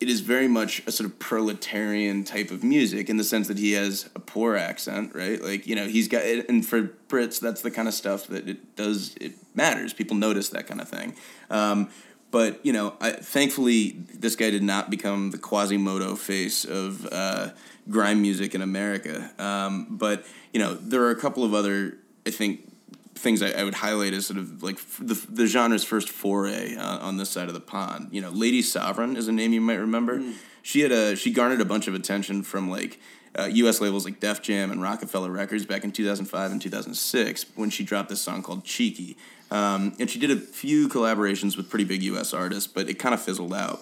it 0.01 0.09
is 0.09 0.21
very 0.21 0.49
much 0.49 0.83
a 0.87 0.93
sort 0.93 1.09
of 1.11 1.19
proletarian 1.19 2.25
type 2.25 2.51
of 2.51 2.63
music 2.63 3.09
in 3.09 3.17
the 3.17 3.25
sense 3.25 3.49
that 3.49 3.59
he 3.59 3.73
has 3.73 4.09
a 4.15 4.21
poor 4.21 4.55
accent, 4.55 5.15
right? 5.15 5.43
Like 5.43 5.67
you 5.67 5.75
know 5.75 5.87
he's 5.87 6.07
got 6.07 6.25
and 6.25 6.65
for 6.65 6.83
Brits 7.09 7.41
that's 7.41 7.63
the 7.63 7.71
kind 7.71 7.89
of 7.89 7.95
stuff 7.95 8.27
that 8.27 8.49
it 8.49 8.77
does 8.77 9.15
it 9.19 9.33
matters. 9.55 9.95
People 9.95 10.17
notice 10.17 10.51
that 10.51 10.67
kind 10.67 10.81
of 10.81 10.89
thing. 10.89 11.17
Um, 11.49 11.89
but 12.31 12.65
you 12.65 12.73
know, 12.73 12.95
I, 13.01 13.13
thankfully, 13.13 13.97
this 14.15 14.37
guy 14.37 14.51
did 14.51 14.63
not 14.63 14.91
become 14.91 15.31
the 15.31 15.39
Quasimodo 15.39 16.17
face 16.17 16.65
of 16.65 17.07
uh, 17.11 17.51
grime 17.91 18.21
music 18.21 18.55
in 18.55 18.63
America. 18.63 19.31
Um, 19.39 19.87
but 19.91 20.25
you 20.53 20.61
know, 20.61 20.75
there 20.75 21.03
are 21.03 21.11
a 21.11 21.17
couple 21.17 21.45
of 21.45 21.55
other, 21.55 21.99
I 22.27 22.31
think, 22.31 22.71
things 23.15 23.43
I, 23.43 23.51
I 23.51 23.65
would 23.65 23.75
highlight 23.75 24.13
as 24.13 24.27
sort 24.27 24.39
of 24.39 24.63
like 24.63 24.79
the, 24.99 25.15
the 25.29 25.47
genre's 25.47 25.85
first 25.85 26.09
foray 26.09 26.77
uh, 26.77 26.99
on 26.99 27.17
this 27.17 27.31
side 27.31 27.49
of 27.49 27.55
the 27.55 27.61
pond. 27.61 28.09
You 28.13 28.21
know, 28.21 28.31
Lady 28.31 28.63
Sovereign 28.63 29.17
is 29.17 29.29
a 29.29 29.33
name 29.33 29.53
you 29.53 29.61
might 29.61 29.75
remember. 29.75 30.23
She 30.63 30.81
had 30.81 30.93
a 30.93 31.17
she 31.17 31.33
garnered 31.33 31.61
a 31.61 31.65
bunch 31.65 31.89
of 31.89 31.95
attention 31.95 32.43
from 32.43 32.71
like. 32.71 33.01
Uh, 33.37 33.45
U.S. 33.45 33.81
labels 33.81 34.05
like 34.05 34.21
Def 34.21 34.43
Jam 34.43 34.71
and 34.71 34.81
Roc-A-Fella 34.83 35.31
Records 35.31 35.67
back 35.67 35.85
in 35.85 35.93
2005 35.93 36.53
and 36.53 36.61
2006 36.63 37.47
when 37.55 37.71
she 37.71 37.85
dropped 37.85 38.09
this 38.09 38.21
song 38.21 38.43
called 38.43 38.65
Cheeky. 38.65 39.17
Um, 39.51 39.95
and 39.99 40.11
she 40.11 40.19
did 40.19 40.31
a 40.31 40.37
few 40.37 40.89
collaborations 40.89 41.57
with 41.57 41.71
pretty 41.71 41.85
big 41.85 42.03
U.S. 42.03 42.35
artists, 42.35 42.67
but 42.67 42.89
it 42.89 42.95
kind 42.95 43.15
of 43.15 43.23
fizzled 43.23 43.55
out. 43.55 43.81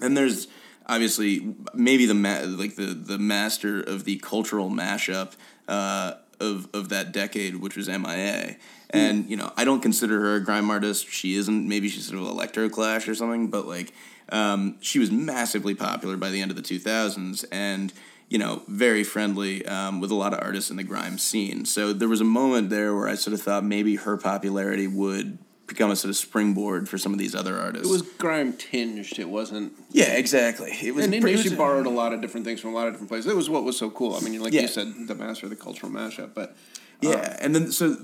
And 0.00 0.16
there's 0.16 0.48
obviously 0.86 1.54
maybe 1.74 2.06
the 2.06 2.14
ma- 2.14 2.42
like 2.44 2.76
the 2.76 2.94
the 2.94 3.18
master 3.18 3.80
of 3.80 4.04
the 4.04 4.16
cultural 4.18 4.70
mashup 4.70 5.32
uh, 5.68 6.14
of 6.40 6.68
of 6.72 6.88
that 6.90 7.12
decade, 7.12 7.56
which 7.56 7.76
was 7.76 7.88
MIA. 7.88 8.56
And 8.90 9.28
you 9.28 9.36
know, 9.36 9.52
I 9.56 9.64
don't 9.64 9.80
consider 9.80 10.20
her 10.20 10.36
a 10.36 10.40
grime 10.40 10.70
artist. 10.70 11.08
She 11.08 11.34
isn't. 11.34 11.68
Maybe 11.68 11.88
she's 11.88 12.06
sort 12.06 12.20
of 12.20 12.28
electro 12.28 12.68
clash 12.68 13.08
or 13.08 13.14
something. 13.14 13.48
But 13.48 13.66
like, 13.66 13.92
um, 14.30 14.76
she 14.80 14.98
was 14.98 15.10
massively 15.10 15.74
popular 15.74 16.16
by 16.16 16.30
the 16.30 16.40
end 16.40 16.50
of 16.50 16.56
the 16.56 16.62
2000s, 16.62 17.44
and 17.50 17.92
you 18.28 18.38
know, 18.38 18.62
very 18.66 19.04
friendly 19.04 19.64
um, 19.66 20.00
with 20.00 20.10
a 20.10 20.14
lot 20.14 20.32
of 20.34 20.40
artists 20.40 20.70
in 20.70 20.76
the 20.76 20.82
grime 20.84 21.16
scene. 21.18 21.64
So 21.64 21.92
there 21.92 22.08
was 22.08 22.20
a 22.20 22.24
moment 22.24 22.70
there 22.70 22.94
where 22.94 23.06
I 23.08 23.14
sort 23.14 23.34
of 23.34 23.40
thought 23.42 23.64
maybe 23.64 23.96
her 23.96 24.16
popularity 24.16 24.88
would 24.88 25.38
become 25.68 25.90
a 25.90 25.96
sort 25.96 26.10
of 26.10 26.16
springboard 26.16 26.88
for 26.88 26.96
some 26.98 27.12
of 27.12 27.18
these 27.18 27.34
other 27.34 27.58
artists. 27.58 27.88
It 27.88 27.90
was 27.92 28.02
grime 28.02 28.52
tinged. 28.52 29.18
It 29.18 29.28
wasn't. 29.28 29.72
yeah, 29.90 30.12
exactly. 30.14 30.70
It 30.82 30.94
was 30.94 31.06
And 31.06 31.20
pretty- 31.20 31.42
she 31.48 31.54
borrowed 31.54 31.86
a 31.86 31.90
lot 31.90 32.12
of 32.12 32.20
different 32.20 32.46
things 32.46 32.60
from 32.60 32.70
a 32.70 32.74
lot 32.74 32.86
of 32.88 32.94
different 32.94 33.10
places. 33.10 33.30
It 33.30 33.36
was 33.36 33.48
what 33.50 33.64
was 33.64 33.76
so 33.76 33.90
cool. 33.90 34.14
I 34.14 34.20
mean, 34.20 34.40
like 34.40 34.52
Yeah. 34.52 34.62
you 34.62 34.68
said, 34.68 34.92
the 35.06 35.14
master 35.14 35.46
of 35.46 35.50
the 35.50 35.56
cultural 35.56 35.90
mashup. 35.92 36.34
But 36.34 36.56
Yeah, 37.02 37.36
and 37.40 37.54
then 37.54 37.70
so 37.72 37.96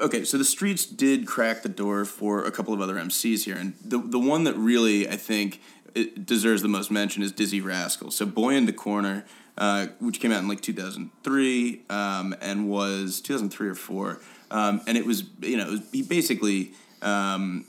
okay, 0.00 0.24
so 0.24 0.36
the 0.38 0.44
streets 0.44 0.84
did 0.84 1.26
crack 1.26 1.62
the 1.62 1.68
door 1.68 2.04
for 2.04 2.44
a 2.44 2.50
couple 2.50 2.74
of 2.74 2.80
other 2.80 2.96
MCs 2.96 3.44
here, 3.44 3.56
and 3.56 3.74
the 3.84 3.98
the 3.98 4.18
one 4.18 4.44
that 4.44 4.56
really 4.56 5.08
I 5.08 5.16
think 5.16 5.60
it 5.94 6.26
deserves 6.26 6.62
the 6.62 6.68
most 6.68 6.90
mention 6.90 7.22
is 7.22 7.32
Dizzee 7.32 7.64
Rascal. 7.64 8.10
So 8.10 8.26
Boy 8.26 8.54
in 8.54 8.66
the 8.66 8.72
Corner, 8.72 9.24
uh, 9.58 9.88
which 9.98 10.20
came 10.20 10.32
out 10.32 10.40
in 10.40 10.48
like 10.48 10.60
two 10.60 10.72
thousand 10.72 11.10
three, 11.22 11.82
um, 11.90 12.34
and 12.40 12.68
was 12.68 13.20
two 13.20 13.34
thousand 13.34 13.50
three 13.50 13.68
or 13.68 13.74
four, 13.74 14.20
um, 14.50 14.80
and 14.86 14.96
it 14.96 15.06
was 15.06 15.24
you 15.40 15.56
know 15.56 15.70
was, 15.70 15.90
he 15.92 16.02
basically. 16.02 16.72
Um, 17.02 17.64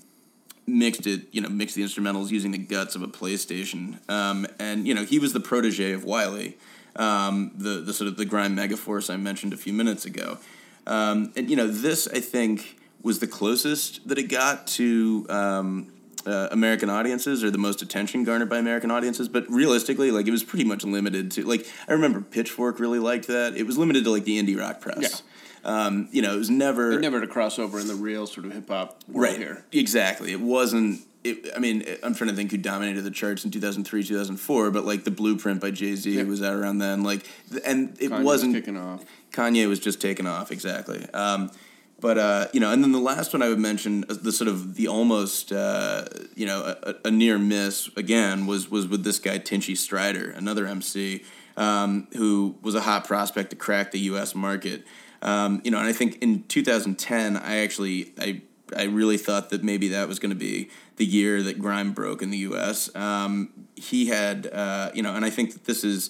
mixed 0.67 1.07
it, 1.07 1.21
you 1.31 1.41
know, 1.41 1.49
mixed 1.49 1.75
the 1.75 1.83
instrumentals 1.83 2.29
using 2.29 2.51
the 2.51 2.57
guts 2.57 2.95
of 2.95 3.01
a 3.01 3.07
PlayStation. 3.07 3.97
Um, 4.09 4.47
and 4.59 4.87
you 4.87 4.93
know, 4.93 5.03
he 5.03 5.19
was 5.19 5.33
the 5.33 5.39
protege 5.39 5.91
of 5.91 6.03
Wiley, 6.03 6.57
um, 6.95 7.51
the 7.55 7.81
the 7.81 7.93
sort 7.93 8.07
of 8.07 8.17
the 8.17 8.25
grime 8.25 8.55
megaforce 8.55 9.13
I 9.13 9.17
mentioned 9.17 9.53
a 9.53 9.57
few 9.57 9.73
minutes 9.73 10.05
ago. 10.05 10.37
Um, 10.87 11.33
and 11.35 11.49
you 11.49 11.55
know, 11.55 11.67
this 11.67 12.07
I 12.07 12.19
think 12.19 12.77
was 13.01 13.19
the 13.19 13.27
closest 13.27 14.07
that 14.07 14.17
it 14.17 14.23
got 14.23 14.67
to 14.67 15.25
um, 15.29 15.91
uh, 16.25 16.47
American 16.51 16.89
audiences 16.89 17.43
or 17.43 17.49
the 17.51 17.57
most 17.57 17.81
attention 17.81 18.23
garnered 18.23 18.49
by 18.49 18.57
American 18.57 18.91
audiences. 18.91 19.27
But 19.29 19.49
realistically, 19.49 20.11
like 20.11 20.27
it 20.27 20.31
was 20.31 20.43
pretty 20.43 20.65
much 20.65 20.83
limited 20.83 21.31
to 21.31 21.43
like 21.43 21.67
I 21.87 21.93
remember 21.93 22.21
Pitchfork 22.21 22.79
really 22.79 22.99
liked 22.99 23.27
that. 23.27 23.55
It 23.55 23.65
was 23.65 23.77
limited 23.77 24.03
to 24.05 24.11
like 24.11 24.23
the 24.25 24.41
indie 24.41 24.57
rock 24.59 24.81
press. 24.81 25.23
Um, 25.63 26.07
you 26.11 26.21
know, 26.23 26.33
it 26.33 26.37
was 26.39 26.49
never 26.49 26.99
never 26.99 27.21
to 27.21 27.27
cross 27.27 27.59
over 27.59 27.79
in 27.79 27.87
the 27.87 27.95
real 27.95 28.25
sort 28.27 28.45
of 28.47 28.53
hip 28.53 28.67
hop 28.69 28.99
right 29.07 29.37
here. 29.37 29.63
exactly 29.71 30.31
it 30.31 30.41
wasn't 30.41 31.01
it, 31.23 31.51
i 31.55 31.59
mean 31.59 31.85
i'm 32.01 32.15
trying 32.15 32.31
to 32.31 32.35
think 32.35 32.49
who 32.49 32.57
dominated 32.57 33.03
the 33.03 33.11
charts 33.11 33.45
in 33.45 33.51
2003 33.51 34.01
2004 34.03 34.71
but 34.71 34.85
like 34.85 35.03
the 35.03 35.11
blueprint 35.11 35.61
by 35.61 35.69
jay-z 35.69 36.09
Yeah. 36.09 36.23
was 36.23 36.41
out 36.41 36.55
around 36.55 36.79
then 36.79 37.03
like 37.03 37.27
and 37.63 37.95
it 37.99 38.09
Kanye 38.09 38.17
was 38.17 38.23
wasn't 38.25 38.55
kicking 38.55 38.75
off. 38.75 39.05
kanye 39.33 39.67
was 39.67 39.79
just 39.79 40.01
taking 40.01 40.25
off 40.25 40.51
exactly 40.51 41.05
um, 41.13 41.51
but 42.01 42.17
uh, 42.17 42.47
you 42.51 42.59
know, 42.59 42.71
and 42.71 42.83
then 42.83 42.91
the 42.91 42.99
last 42.99 43.31
one 43.31 43.41
I 43.41 43.49
would 43.49 43.59
mention, 43.59 44.03
uh, 44.09 44.15
the 44.19 44.31
sort 44.31 44.47
of 44.47 44.75
the 44.75 44.87
almost 44.87 45.51
uh, 45.51 46.05
you 46.35 46.47
know 46.47 46.75
a, 46.83 46.95
a 47.05 47.11
near 47.11 47.37
miss 47.37 47.89
again 47.95 48.47
was 48.47 48.69
was 48.69 48.87
with 48.87 49.03
this 49.03 49.19
guy 49.19 49.37
Tinchy 49.37 49.77
Strider, 49.77 50.31
another 50.31 50.65
MC 50.65 51.23
um, 51.57 52.07
who 52.17 52.57
was 52.61 52.75
a 52.75 52.81
hot 52.81 53.05
prospect 53.05 53.51
to 53.51 53.55
crack 53.55 53.91
the 53.91 53.99
U.S. 53.99 54.33
market. 54.33 54.83
Um, 55.21 55.61
you 55.63 55.69
know, 55.69 55.77
and 55.77 55.87
I 55.87 55.93
think 55.93 56.17
in 56.21 56.43
2010, 56.43 57.37
I 57.37 57.57
actually 57.57 58.13
I 58.19 58.41
I 58.75 58.83
really 58.83 59.17
thought 59.17 59.51
that 59.51 59.63
maybe 59.63 59.89
that 59.89 60.07
was 60.07 60.17
going 60.17 60.31
to 60.31 60.35
be 60.35 60.69
the 60.95 61.05
year 61.05 61.43
that 61.43 61.59
grime 61.59 61.93
broke 61.93 62.21
in 62.21 62.31
the 62.31 62.39
U.S. 62.39 62.93
Um, 62.95 63.67
he 63.75 64.07
had 64.07 64.47
uh, 64.47 64.89
you 64.93 65.03
know, 65.03 65.13
and 65.13 65.23
I 65.23 65.29
think 65.29 65.53
that 65.53 65.65
this 65.65 65.83
is. 65.83 66.09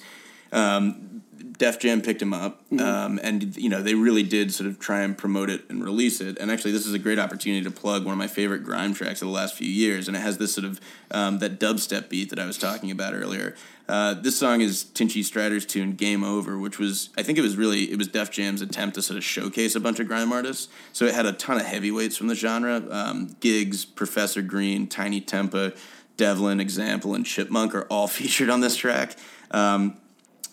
Um, 0.54 1.11
Def 1.42 1.80
Jam 1.80 2.02
picked 2.02 2.22
him 2.22 2.34
up, 2.34 2.62
um, 2.80 3.20
and 3.24 3.56
you 3.58 3.70
know 3.70 3.82
they 3.82 3.96
really 3.96 4.24
did 4.24 4.54
sort 4.54 4.70
of 4.70 4.80
try 4.80 5.02
and 5.02 5.18
promote 5.18 5.50
it 5.50 5.70
and 5.70 5.84
release 5.84 6.22
it. 6.22 6.38
And 6.40 6.52
actually, 6.52 6.72
this 6.72 6.86
is 6.86 6.94
a 6.94 7.00
great 7.00 7.20
opportunity 7.20 7.64
to 7.64 7.72
plug 7.72 8.06
one 8.06 8.14
of 8.14 8.18
my 8.18 8.28
favorite 8.28 8.64
grime 8.64 8.94
tracks 8.94 9.22
of 9.22 9.28
the 9.28 9.34
last 9.34 9.56
few 9.56 9.70
years, 9.70 10.08
and 10.08 10.16
it 10.16 10.22
has 10.22 10.38
this 10.38 10.54
sort 10.54 10.66
of 10.66 10.80
um, 11.12 11.40
that 11.40 11.60
dubstep 11.60 12.10
beat 12.10 12.30
that 12.30 12.40
I 12.40 12.46
was 12.46 12.58
talking 12.58 12.92
about 12.92 13.14
earlier. 13.14 13.56
Uh, 13.88 14.14
this 14.14 14.38
song 14.38 14.62
is 14.62 14.84
Tinchy 14.84 15.24
Strider's 15.24 15.66
tune 15.66 15.94
"Game 15.96 16.24
Over," 16.24 16.58
which 16.58 16.80
was 16.80 17.10
I 17.18 17.24
think 17.24 17.38
it 17.38 17.42
was 17.42 17.58
really 17.58 17.92
it 17.92 17.98
was 17.98 18.08
Def 18.08 18.32
Jam's 18.32 18.62
attempt 18.62 18.96
to 18.96 19.02
sort 19.02 19.18
of 19.18 19.24
showcase 19.24 19.76
a 19.76 19.80
bunch 19.80 20.00
of 20.00 20.08
grime 20.08 20.32
artists. 20.32 20.70
So 20.94 21.06
it 21.06 21.14
had 21.14 21.26
a 21.26 21.34
ton 21.34 21.58
of 21.58 21.66
heavyweights 21.66 22.18
from 22.18 22.28
the 22.28 22.36
genre: 22.36 22.84
um, 22.90 23.36
Giggs, 23.40 23.86
Professor 23.86 24.42
Green, 24.42 24.88
Tinie 24.88 25.22
Tempah, 25.22 25.76
Devlin, 26.18 26.60
Example, 26.60 27.16
and 27.16 27.26
Chipmunk 27.26 27.74
are 27.76 27.84
all 27.84 28.08
featured 28.20 28.50
on 28.50 28.62
this 28.62 28.76
track. 28.76 29.18
Um, 29.52 29.98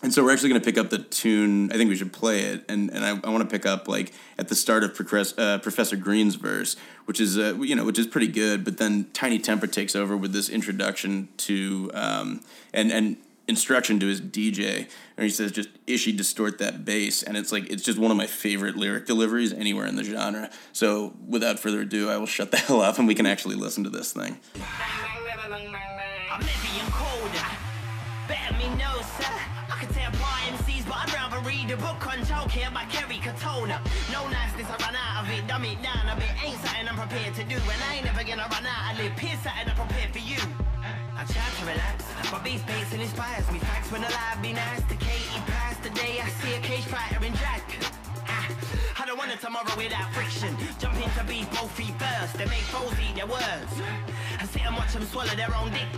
and 0.01 0.13
so 0.13 0.23
we're 0.23 0.31
actually 0.31 0.49
going 0.49 0.61
to 0.61 0.65
pick 0.65 0.77
up 0.77 0.89
the 0.89 0.99
tune. 0.99 1.71
I 1.71 1.75
think 1.75 1.89
we 1.89 1.95
should 1.95 2.13
play 2.13 2.41
it, 2.41 2.63
and 2.69 2.89
and 2.89 3.03
I, 3.03 3.09
I 3.09 3.29
want 3.29 3.41
to 3.41 3.49
pick 3.49 3.65
up 3.65 3.87
like 3.87 4.13
at 4.37 4.47
the 4.47 4.55
start 4.55 4.83
of 4.83 4.91
uh, 5.37 5.59
Professor 5.59 5.95
Green's 5.95 6.35
verse, 6.35 6.77
which 7.05 7.19
is 7.19 7.37
uh, 7.37 7.55
you 7.59 7.75
know 7.75 7.83
which 7.83 7.99
is 7.99 8.07
pretty 8.07 8.27
good. 8.27 8.63
But 8.63 8.77
then 8.77 9.05
Tinie 9.13 9.39
Tempah 9.39 9.71
takes 9.71 9.95
over 9.95 10.15
with 10.15 10.31
this 10.31 10.49
introduction 10.49 11.27
to 11.37 11.91
um, 11.93 12.41
and 12.73 12.91
and 12.91 13.17
instruction 13.49 13.99
to 13.99 14.05
his 14.05 14.21
DJ, 14.21 14.87
and 15.17 15.23
he 15.23 15.29
says 15.29 15.51
just 15.51 15.69
Ishi 15.85 16.13
distort 16.13 16.59
that 16.59 16.85
bass, 16.85 17.21
and 17.21 17.35
it's 17.35 17.51
like 17.51 17.69
it's 17.69 17.83
just 17.83 17.99
one 17.99 18.11
of 18.11 18.17
my 18.17 18.27
favorite 18.27 18.77
lyric 18.77 19.05
deliveries 19.05 19.51
anywhere 19.51 19.85
in 19.85 19.97
the 19.97 20.03
genre. 20.05 20.49
So 20.71 21.13
without 21.27 21.59
further 21.59 21.81
ado, 21.81 22.09
I 22.09 22.17
will 22.17 22.25
shut 22.25 22.51
the 22.51 22.57
hell 22.57 22.81
up, 22.81 22.99
and 22.99 23.07
we 23.07 23.15
can 23.15 23.25
actually 23.25 23.55
listen 23.55 23.83
to 23.83 23.89
this 23.89 24.13
thing. 24.13 24.39
A 31.71 31.77
book 31.77 32.01
on 32.07 32.17
childcare 32.25 32.73
by 32.73 32.83
Kerry 32.85 33.21
Katona. 33.21 33.77
No 34.11 34.25
niceness, 34.27 34.65
I 34.65 34.77
run 34.81 34.95
out 34.95 35.21
of 35.21 35.29
it. 35.29 35.45
Dumb 35.45 35.65
it 35.65 35.77
down 35.83 36.01
a 36.09 36.15
bit. 36.15 36.31
Ain't 36.41 36.57
something 36.65 36.87
I'm 36.87 36.97
prepared 36.97 37.35
to 37.35 37.43
do. 37.43 37.55
And 37.55 37.81
I 37.85 37.95
ain't 37.95 38.05
never 38.05 38.23
gonna 38.23 38.47
run 38.49 38.65
out 38.65 38.93
of 38.93 38.97
lip. 38.97 39.13
Here's 39.19 39.37
something 39.45 39.69
I'm 39.69 39.75
prepared 39.75 40.09
for 40.09 40.23
you. 40.23 40.41
I 41.13 41.25
try 41.29 41.45
to 41.45 41.63
relax, 41.69 42.05
but 42.31 42.43
beef 42.43 42.65
pacing 42.65 43.01
inspires 43.01 43.45
me. 43.51 43.59
Facts 43.59 43.91
when 43.91 44.01
alive, 44.01 44.41
be 44.41 44.53
nice 44.53 44.81
to 44.89 44.95
Katie. 44.97 45.41
Past 45.45 45.83
the 45.83 45.91
day, 45.91 46.17
I 46.23 46.29
see 46.41 46.55
a 46.55 46.59
cage 46.59 46.85
fighter 46.85 47.23
in 47.23 47.33
Jack. 47.35 47.61
Ah, 48.25 48.49
I 49.01 49.05
don't 49.05 49.17
want 49.17 49.33
a 49.33 49.37
tomorrow 49.37 49.69
without 49.77 50.09
friction. 50.13 50.55
Jump 50.79 50.95
into 50.95 51.23
beef 51.25 51.45
both 51.51 51.69
feet 51.77 51.93
first. 52.01 52.33
They 52.33 52.45
make 52.45 52.65
foes 52.73 52.97
eat 52.97 53.15
their 53.15 53.27
words. 53.27 53.73
I 54.39 54.45
sit 54.45 54.65
and 54.65 54.75
watch 54.75 54.93
them 54.93 55.05
swallow 55.05 55.35
their 55.35 55.53
own 55.53 55.69
dick. 55.69 55.91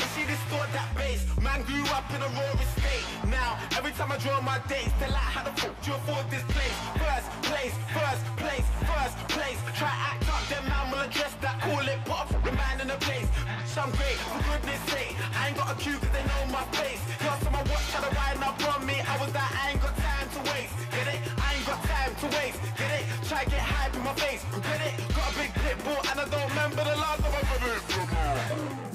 Ah, 0.00 0.04
and 0.04 0.10
she 0.16 0.22
distort 0.24 0.68
that 0.72 0.88
bass. 0.96 1.24
Man 1.40 1.62
grew 1.68 1.84
up 1.92 2.08
in 2.14 2.20
a 2.22 2.30
raw 2.32 2.56
estate. 2.56 3.04
Now, 3.28 3.58
every 3.76 3.92
time 3.92 4.12
I 4.12 4.16
draw 4.16 4.40
my 4.40 4.58
dates. 4.68 4.92
Tell 4.98 5.10
like 5.12 5.30
how 5.36 5.44
the 5.44 5.52
fuck 5.60 5.74
do 5.82 5.90
you 5.90 5.96
afford 5.96 6.24
this 6.30 6.44
place? 6.48 6.76
First 6.96 7.28
place, 7.44 7.74
first 7.92 8.24
place, 8.40 8.66
first 8.88 9.16
place. 9.28 9.58
Try 9.76 9.92
act 9.92 10.24
up, 10.28 10.42
them 10.48 10.64
man 10.68 10.90
will 10.90 11.04
address 11.04 11.34
that. 11.44 11.60
Call 11.60 11.84
it 11.84 12.00
pop, 12.04 12.28
the 12.28 12.52
man 12.52 12.80
in 12.80 12.88
the 12.88 12.98
place. 13.04 13.28
Some 13.66 13.90
great, 13.92 14.18
for 14.28 14.40
goodness 14.48 14.80
sake. 14.90 15.14
I 15.36 15.48
ain't 15.48 15.56
got 15.56 15.72
a 15.72 15.76
cue 15.76 15.98
cause 16.00 16.12
they 16.16 16.24
know 16.24 16.42
my 16.48 16.64
face. 16.76 17.00
Last 17.24 17.44
time 17.44 17.54
I 17.54 17.62
watched 17.68 17.90
try 17.92 18.00
to 18.00 18.12
ride 18.16 18.40
up 18.40 18.58
on 18.72 18.86
me, 18.86 18.96
I 19.00 19.14
was 19.20 19.32
like, 19.34 19.52
I 19.52 19.70
ain't 19.72 19.82
got 19.82 19.94
time 19.96 20.28
to 20.36 20.40
waste. 20.50 20.74
Get 20.96 21.06
it? 21.12 21.20
I 21.36 21.48
ain't 21.54 21.66
got 21.66 21.80
time 21.84 22.12
to 22.22 22.26
waste. 22.36 22.58
Get 22.80 22.90
it? 22.98 23.04
Try 23.28 23.44
get 23.44 23.62
hype 23.62 23.94
in 23.94 24.02
my 24.02 24.14
face. 24.14 24.42
Get 24.64 24.80
it? 24.80 24.94
Got 25.14 25.28
a 25.28 25.38
big 25.38 25.52
pit 25.54 25.76
and 26.10 26.20
I 26.20 26.24
don't 26.26 26.59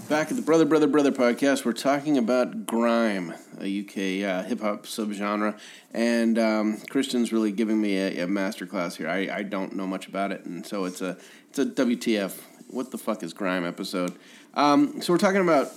Back 0.10 0.30
at 0.30 0.36
the 0.36 0.44
Brother 0.44 0.66
Brother 0.66 0.86
Brother 0.86 1.12
podcast, 1.12 1.66
we're 1.66 1.74
talking 1.74 2.16
about 2.16 2.68
grime, 2.68 3.34
a 3.60 3.80
UK 3.80 4.24
uh, 4.24 4.44
hip 4.44 4.62
hop 4.62 4.86
subgenre, 4.86 5.58
and 5.94 6.38
um, 6.38 6.78
Christian's 6.92 7.34
really 7.34 7.52
giving 7.52 7.82
me 7.82 7.98
a, 7.98 8.24
a 8.24 8.28
master 8.28 8.68
class 8.68 8.96
here. 8.96 9.10
I, 9.10 9.28
I 9.38 9.42
don't 9.42 9.76
know 9.76 9.88
much 9.88 10.08
about 10.08 10.32
it, 10.32 10.46
and 10.46 10.64
so 10.64 10.86
it's 10.86 11.02
a 11.02 11.18
it's 11.50 11.58
a 11.58 11.66
WTF. 11.66 12.38
What 12.68 12.92
the 12.92 13.00
fuck 13.00 13.24
is 13.24 13.34
grime 13.34 13.66
episode? 13.66 14.14
Um, 14.54 15.02
so 15.02 15.12
we're 15.12 15.18
talking 15.18 15.42
about, 15.42 15.72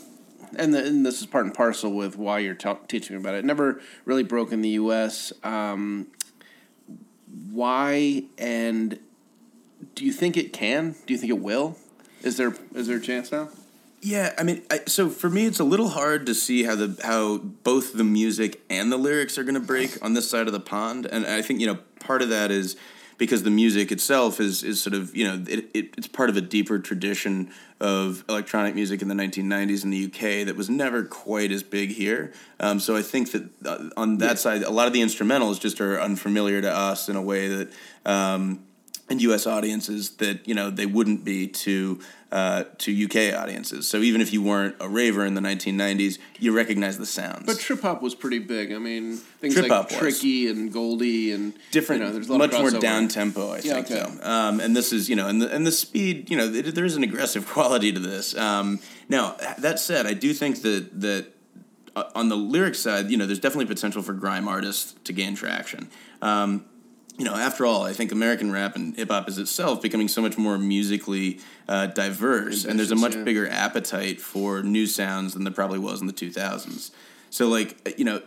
and, 0.56 0.74
the, 0.74 0.84
and 0.84 1.06
this 1.06 1.20
is 1.20 1.26
part 1.26 1.46
and 1.46 1.54
parcel 1.54 1.92
with 1.92 2.18
why 2.18 2.40
you're 2.40 2.54
ta- 2.54 2.78
teaching 2.86 3.16
about 3.16 3.34
it. 3.34 3.46
Never 3.46 3.80
really 4.04 4.24
broke 4.24 4.52
in 4.52 4.60
the 4.60 4.70
U.S. 4.70 5.32
Um, 5.42 6.08
why 7.50 8.24
and 8.36 8.98
do 9.94 10.04
you 10.04 10.12
think 10.12 10.36
it 10.36 10.52
can? 10.52 10.96
Do 11.06 11.14
you 11.14 11.18
think 11.18 11.30
it 11.30 11.40
will? 11.40 11.78
Is 12.22 12.36
there 12.36 12.54
is 12.74 12.88
there 12.88 12.98
a 12.98 13.00
chance 13.00 13.32
now? 13.32 13.48
Yeah, 14.00 14.32
I 14.38 14.44
mean, 14.44 14.62
I, 14.70 14.80
so 14.86 15.10
for 15.10 15.28
me, 15.28 15.46
it's 15.46 15.58
a 15.58 15.64
little 15.64 15.88
hard 15.88 16.26
to 16.26 16.34
see 16.34 16.62
how 16.62 16.76
the 16.76 17.00
how 17.02 17.38
both 17.38 17.94
the 17.94 18.04
music 18.04 18.60
and 18.70 18.92
the 18.92 18.96
lyrics 18.96 19.36
are 19.38 19.42
going 19.42 19.54
to 19.54 19.60
break 19.60 19.98
on 20.02 20.14
this 20.14 20.30
side 20.30 20.46
of 20.46 20.52
the 20.52 20.60
pond, 20.60 21.06
and 21.06 21.26
I 21.26 21.42
think 21.42 21.60
you 21.60 21.66
know 21.66 21.78
part 22.00 22.22
of 22.22 22.28
that 22.28 22.50
is 22.50 22.76
because 23.16 23.42
the 23.42 23.50
music 23.50 23.90
itself 23.90 24.38
is 24.40 24.62
is 24.62 24.80
sort 24.80 24.94
of 24.94 25.16
you 25.16 25.26
know 25.26 25.44
it, 25.48 25.68
it 25.74 25.94
it's 25.98 26.06
part 26.06 26.30
of 26.30 26.36
a 26.36 26.40
deeper 26.40 26.78
tradition 26.78 27.50
of 27.80 28.24
electronic 28.28 28.74
music 28.74 29.02
in 29.02 29.08
the 29.08 29.14
1990s 29.14 29.84
in 29.84 29.90
the 29.90 30.04
UK 30.06 30.46
that 30.46 30.56
was 30.56 30.68
never 30.68 31.04
quite 31.04 31.52
as 31.52 31.62
big 31.62 31.90
here. 31.90 32.32
Um, 32.58 32.80
so 32.80 32.96
I 32.96 33.02
think 33.02 33.32
that 33.32 33.48
uh, 33.64 33.90
on 33.96 34.18
that 34.18 34.38
side, 34.38 34.62
a 34.62 34.70
lot 34.70 34.86
of 34.86 34.92
the 34.92 35.00
instrumentals 35.00 35.60
just 35.60 35.80
are 35.80 36.00
unfamiliar 36.00 36.60
to 36.60 36.72
us 36.72 37.08
in 37.08 37.16
a 37.16 37.22
way 37.22 37.48
that. 37.48 37.72
Um, 38.06 38.64
and 39.10 39.22
U.S. 39.22 39.46
audiences 39.46 40.10
that 40.16 40.46
you 40.46 40.54
know 40.54 40.70
they 40.70 40.86
wouldn't 40.86 41.24
be 41.24 41.46
to 41.48 42.00
uh, 42.30 42.64
to 42.78 43.04
UK 43.04 43.34
audiences. 43.40 43.88
So 43.88 43.98
even 43.98 44.20
if 44.20 44.32
you 44.32 44.42
weren't 44.42 44.76
a 44.80 44.88
raver 44.88 45.24
in 45.24 45.34
the 45.34 45.40
1990s, 45.40 46.18
you 46.38 46.54
recognize 46.54 46.98
the 46.98 47.06
sounds. 47.06 47.46
But 47.46 47.58
trip 47.58 47.80
hop 47.80 48.02
was 48.02 48.14
pretty 48.14 48.38
big. 48.38 48.70
I 48.72 48.78
mean, 48.78 49.16
things 49.16 49.54
Trip 49.54 49.68
like 49.68 49.90
was. 49.90 49.98
Tricky 49.98 50.48
and 50.48 50.70
Goldie 50.70 51.32
and 51.32 51.54
different, 51.70 52.02
You 52.02 52.08
know, 52.08 52.12
there's 52.12 52.28
a 52.28 52.32
lot 52.32 52.38
much 52.38 52.52
more 52.52 52.70
down 52.70 53.08
tempo. 53.08 53.52
I 53.52 53.56
Yeah, 53.56 53.74
think 53.74 53.90
okay. 53.90 54.04
so. 54.20 54.30
Um, 54.30 54.60
and 54.60 54.76
this 54.76 54.92
is 54.92 55.08
you 55.08 55.16
know, 55.16 55.26
and 55.28 55.40
the 55.40 55.54
and 55.54 55.66
the 55.66 55.72
speed, 55.72 56.28
you 56.30 56.36
know, 56.36 56.44
it, 56.44 56.74
there 56.74 56.84
is 56.84 56.96
an 56.96 57.02
aggressive 57.02 57.46
quality 57.54 57.92
to 57.92 58.00
this. 58.00 58.36
Um, 58.36 58.80
now 59.08 59.36
that 59.58 59.78
said, 59.78 60.06
I 60.06 60.12
do 60.14 60.34
think 60.34 60.60
that 60.62 61.00
that 61.00 61.26
uh, 61.96 62.04
on 62.14 62.28
the 62.28 62.36
lyric 62.36 62.74
side, 62.74 63.10
you 63.10 63.16
know, 63.16 63.24
there's 63.24 63.40
definitely 63.40 63.66
potential 63.74 64.02
for 64.02 64.12
grime 64.12 64.48
artists 64.48 64.94
to 65.04 65.12
gain 65.14 65.34
traction. 65.34 65.88
Um, 66.20 66.66
you 67.18 67.24
know, 67.24 67.34
after 67.34 67.66
all, 67.66 67.82
I 67.82 67.92
think 67.92 68.12
American 68.12 68.52
rap 68.52 68.76
and 68.76 68.94
hip 68.96 69.10
hop 69.10 69.28
is 69.28 69.38
itself 69.38 69.82
becoming 69.82 70.06
so 70.06 70.22
much 70.22 70.38
more 70.38 70.56
musically 70.56 71.40
uh, 71.68 71.86
diverse, 71.86 72.64
and 72.64 72.78
there's 72.78 72.92
a 72.92 72.96
much 72.96 73.16
yeah. 73.16 73.24
bigger 73.24 73.48
appetite 73.48 74.20
for 74.20 74.62
new 74.62 74.86
sounds 74.86 75.34
than 75.34 75.42
there 75.42 75.52
probably 75.52 75.80
was 75.80 76.00
in 76.00 76.06
the 76.06 76.12
2000s. 76.12 76.92
So, 77.30 77.48
like, 77.48 77.98
you 77.98 78.04
know, 78.04 78.22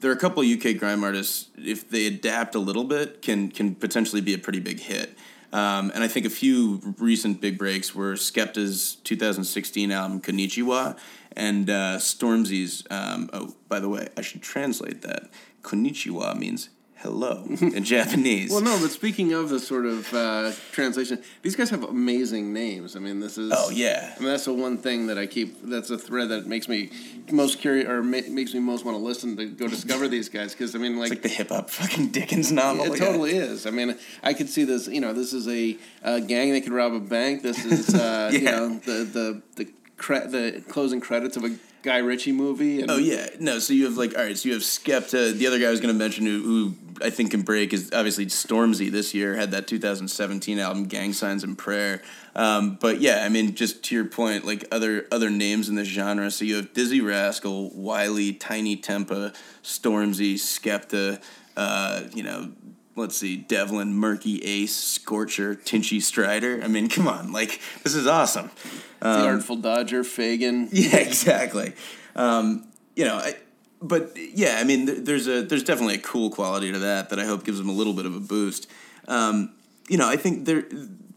there 0.00 0.10
are 0.10 0.14
a 0.14 0.18
couple 0.18 0.42
of 0.42 0.48
UK 0.48 0.78
grime 0.78 1.02
artists, 1.02 1.48
if 1.56 1.88
they 1.88 2.06
adapt 2.06 2.54
a 2.54 2.58
little 2.58 2.84
bit, 2.84 3.22
can 3.22 3.50
can 3.50 3.74
potentially 3.74 4.20
be 4.20 4.34
a 4.34 4.38
pretty 4.38 4.60
big 4.60 4.80
hit. 4.80 5.16
Um, 5.50 5.90
and 5.94 6.04
I 6.04 6.08
think 6.08 6.26
a 6.26 6.30
few 6.30 6.94
recent 6.98 7.40
big 7.40 7.56
breaks 7.56 7.94
were 7.94 8.12
Skepta's 8.12 8.96
2016 9.04 9.90
album 9.90 10.20
Konnichiwa 10.20 10.98
and 11.34 11.70
uh, 11.70 11.96
Stormzy's. 11.96 12.84
Um, 12.90 13.30
oh, 13.32 13.54
by 13.68 13.80
the 13.80 13.88
way, 13.88 14.08
I 14.16 14.20
should 14.20 14.42
translate 14.42 15.00
that. 15.02 15.30
Konnichiwa 15.62 16.36
means 16.36 16.68
hello 16.98 17.44
in 17.60 17.84
Japanese. 17.84 18.50
Well, 18.50 18.60
no, 18.60 18.78
but 18.80 18.90
speaking 18.90 19.32
of 19.32 19.48
the 19.48 19.60
sort 19.60 19.86
of 19.86 20.12
uh, 20.12 20.52
translation, 20.72 21.22
these 21.42 21.56
guys 21.56 21.70
have 21.70 21.84
amazing 21.84 22.52
names. 22.52 22.96
I 22.96 22.98
mean, 22.98 23.20
this 23.20 23.38
is. 23.38 23.52
Oh, 23.54 23.70
yeah. 23.70 24.14
I 24.16 24.20
mean, 24.20 24.28
that's 24.28 24.44
the 24.46 24.52
one 24.54 24.78
thing 24.78 25.06
that 25.08 25.18
I 25.18 25.26
keep. 25.26 25.62
That's 25.62 25.90
a 25.90 25.98
thread 25.98 26.28
that 26.30 26.46
makes 26.46 26.68
me 26.68 26.90
most 27.30 27.58
curious, 27.60 27.88
or 27.88 28.02
ma- 28.02 28.20
makes 28.28 28.54
me 28.54 28.60
most 28.60 28.84
want 28.84 28.96
to 28.96 29.02
listen 29.02 29.36
to 29.36 29.46
go 29.46 29.68
discover 29.68 30.08
these 30.08 30.28
guys. 30.28 30.52
Because 30.52 30.74
I 30.74 30.78
mean, 30.78 30.98
like, 30.98 31.12
It's 31.12 31.16
like 31.16 31.22
the 31.22 31.28
hip 31.28 31.48
hop 31.50 31.70
fucking 31.70 32.08
Dickens 32.08 32.50
novel. 32.52 32.92
it 32.92 32.98
totally 32.98 33.36
is. 33.36 33.66
I 33.66 33.70
mean, 33.70 33.96
I 34.22 34.34
could 34.34 34.48
see 34.48 34.64
this. 34.64 34.88
You 34.88 35.00
know, 35.00 35.12
this 35.12 35.32
is 35.32 35.46
a, 35.48 35.76
uh 36.02 36.20
gang 36.20 36.52
that 36.52 36.62
could 36.62 36.72
rob 36.72 36.92
a 36.92 37.00
bank. 37.00 37.42
This 37.42 37.64
is, 37.64 37.94
uh, 37.94 38.30
you 38.32 38.42
know, 38.42 38.78
the 38.78 39.04
the 39.04 39.42
the 39.56 39.70
cre- 39.96 40.26
the 40.28 40.62
closing 40.68 41.00
credits 41.00 41.36
of 41.36 41.44
a 41.44 41.56
Guy 41.82 41.98
Ritchie 41.98 42.32
movie. 42.32 42.80
And 42.80 42.90
Oh 42.90 42.96
yeah, 42.96 43.28
no. 43.38 43.58
So 43.58 43.72
you 43.72 43.84
have 43.84 43.96
like 43.96 44.16
all 44.16 44.24
right. 44.24 44.36
So 44.36 44.48
you 44.48 44.54
have 44.54 44.62
Skepta. 44.62 45.32
The 45.32 45.46
other 45.46 45.58
guy 45.58 45.66
I 45.66 45.70
was 45.70 45.80
going 45.80 45.94
to 45.94 45.98
mention 45.98 46.26
who, 46.26 46.42
who 46.42 46.74
I 47.04 47.10
think 47.10 47.30
can 47.30 47.42
break 47.42 47.72
is 47.72 47.90
obviously 47.92 48.26
Stormzy. 48.26 48.90
This 48.90 49.14
year 49.14 49.36
had 49.36 49.52
that 49.52 49.66
2017 49.66 50.58
album 50.58 50.84
Gang 50.84 51.12
Signs 51.12 51.44
and 51.44 51.56
Prayer. 51.56 52.02
Um, 52.34 52.78
but 52.80 53.00
yeah, 53.00 53.22
I 53.24 53.28
mean, 53.28 53.54
just 53.54 53.82
to 53.84 53.94
your 53.94 54.04
point, 54.04 54.44
like 54.44 54.66
other 54.72 55.06
other 55.12 55.30
names 55.30 55.68
in 55.68 55.74
this 55.74 55.88
genre. 55.88 56.30
So 56.30 56.44
you 56.44 56.56
have 56.56 56.72
Dizzee 56.72 57.04
Rascal, 57.04 57.70
Wiley, 57.74 58.32
Tinie 58.32 58.76
Tempah, 58.76 59.34
Stormzy, 59.62 60.34
Skepta. 60.34 61.22
Uh, 61.56 62.04
you 62.14 62.22
know. 62.22 62.52
Let's 62.98 63.16
see, 63.16 63.36
Devlin, 63.36 63.94
Merky 63.94 64.40
Ace, 64.42 64.74
Scorcher, 64.74 65.54
Tinchy 65.54 66.02
Strider. 66.02 66.60
I 66.62 66.66
mean, 66.66 66.88
come 66.88 67.06
on, 67.06 67.32
like 67.32 67.60
this 67.84 67.94
is 67.94 68.08
awesome. 68.08 68.50
the 68.98 69.08
Artful 69.08 69.56
Dodger, 69.56 70.02
Fagin. 70.02 70.68
Yeah, 70.72 70.96
exactly. 70.96 71.74
Um, 72.16 72.66
you 72.96 73.04
know, 73.04 73.14
I, 73.16 73.36
but 73.80 74.16
yeah, 74.16 74.56
I 74.58 74.64
mean, 74.64 74.86
there, 74.86 74.96
there's 74.96 75.28
a 75.28 75.42
there's 75.42 75.62
definitely 75.62 75.94
a 75.94 76.00
cool 76.00 76.30
quality 76.30 76.72
to 76.72 76.80
that 76.80 77.10
that 77.10 77.20
I 77.20 77.24
hope 77.24 77.44
gives 77.44 77.58
them 77.58 77.68
a 77.68 77.72
little 77.72 77.94
bit 77.94 78.04
of 78.04 78.16
a 78.16 78.20
boost. 78.20 78.68
Um, 79.06 79.52
you 79.88 79.96
know, 79.96 80.08
I 80.08 80.16
think 80.16 80.44
there. 80.44 80.64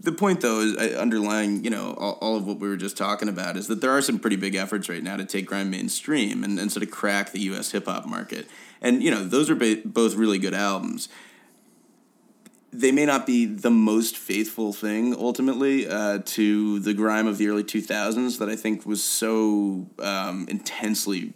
The 0.04 0.12
point, 0.12 0.42
though, 0.42 0.62
is 0.62 0.76
uh, 0.78 0.98
underlying, 1.00 1.64
you 1.64 1.70
know, 1.70 1.94
all, 1.96 2.18
all 2.22 2.36
of 2.36 2.48
what 2.48 2.58
we 2.58 2.68
were 2.68 2.76
just 2.76 2.98
talking 2.98 3.30
about 3.30 3.56
is 3.56 3.68
that 3.68 3.82
there 3.82 3.92
are 3.92 4.02
some 4.02 4.18
pretty 4.18 4.36
big 4.36 4.56
efforts 4.56 4.90
right 4.90 5.04
now 5.04 5.16
to 5.16 5.26
take 5.26 5.46
grime 5.46 5.70
mainstream 5.70 6.44
and, 6.44 6.58
and 6.58 6.72
sort 6.72 6.82
of 6.82 6.90
crack 6.90 7.34
the 7.34 7.40
U.S. 7.42 7.70
hip 7.70 7.86
hop 7.86 8.08
market. 8.08 8.48
And 8.82 9.04
you 9.04 9.12
know, 9.12 9.24
those 9.24 9.48
are 9.52 9.56
ba- 9.56 9.84
both 9.86 10.16
really 10.16 10.40
good 10.40 10.56
albums 10.56 11.08
they 12.74 12.92
may 12.92 13.06
not 13.06 13.26
be 13.26 13.46
the 13.46 13.70
most 13.70 14.18
faithful 14.18 14.72
thing 14.72 15.16
ultimately 15.16 15.88
uh, 15.88 16.20
to 16.26 16.80
the 16.80 16.94
grime 16.94 17.28
of 17.28 17.38
the 17.38 17.48
early 17.48 17.64
2000s 17.64 18.40
that 18.40 18.50
I 18.50 18.56
think 18.56 18.86
was 18.86 19.04
so 19.04 19.88
um, 20.00 20.46
intensely, 20.50 21.34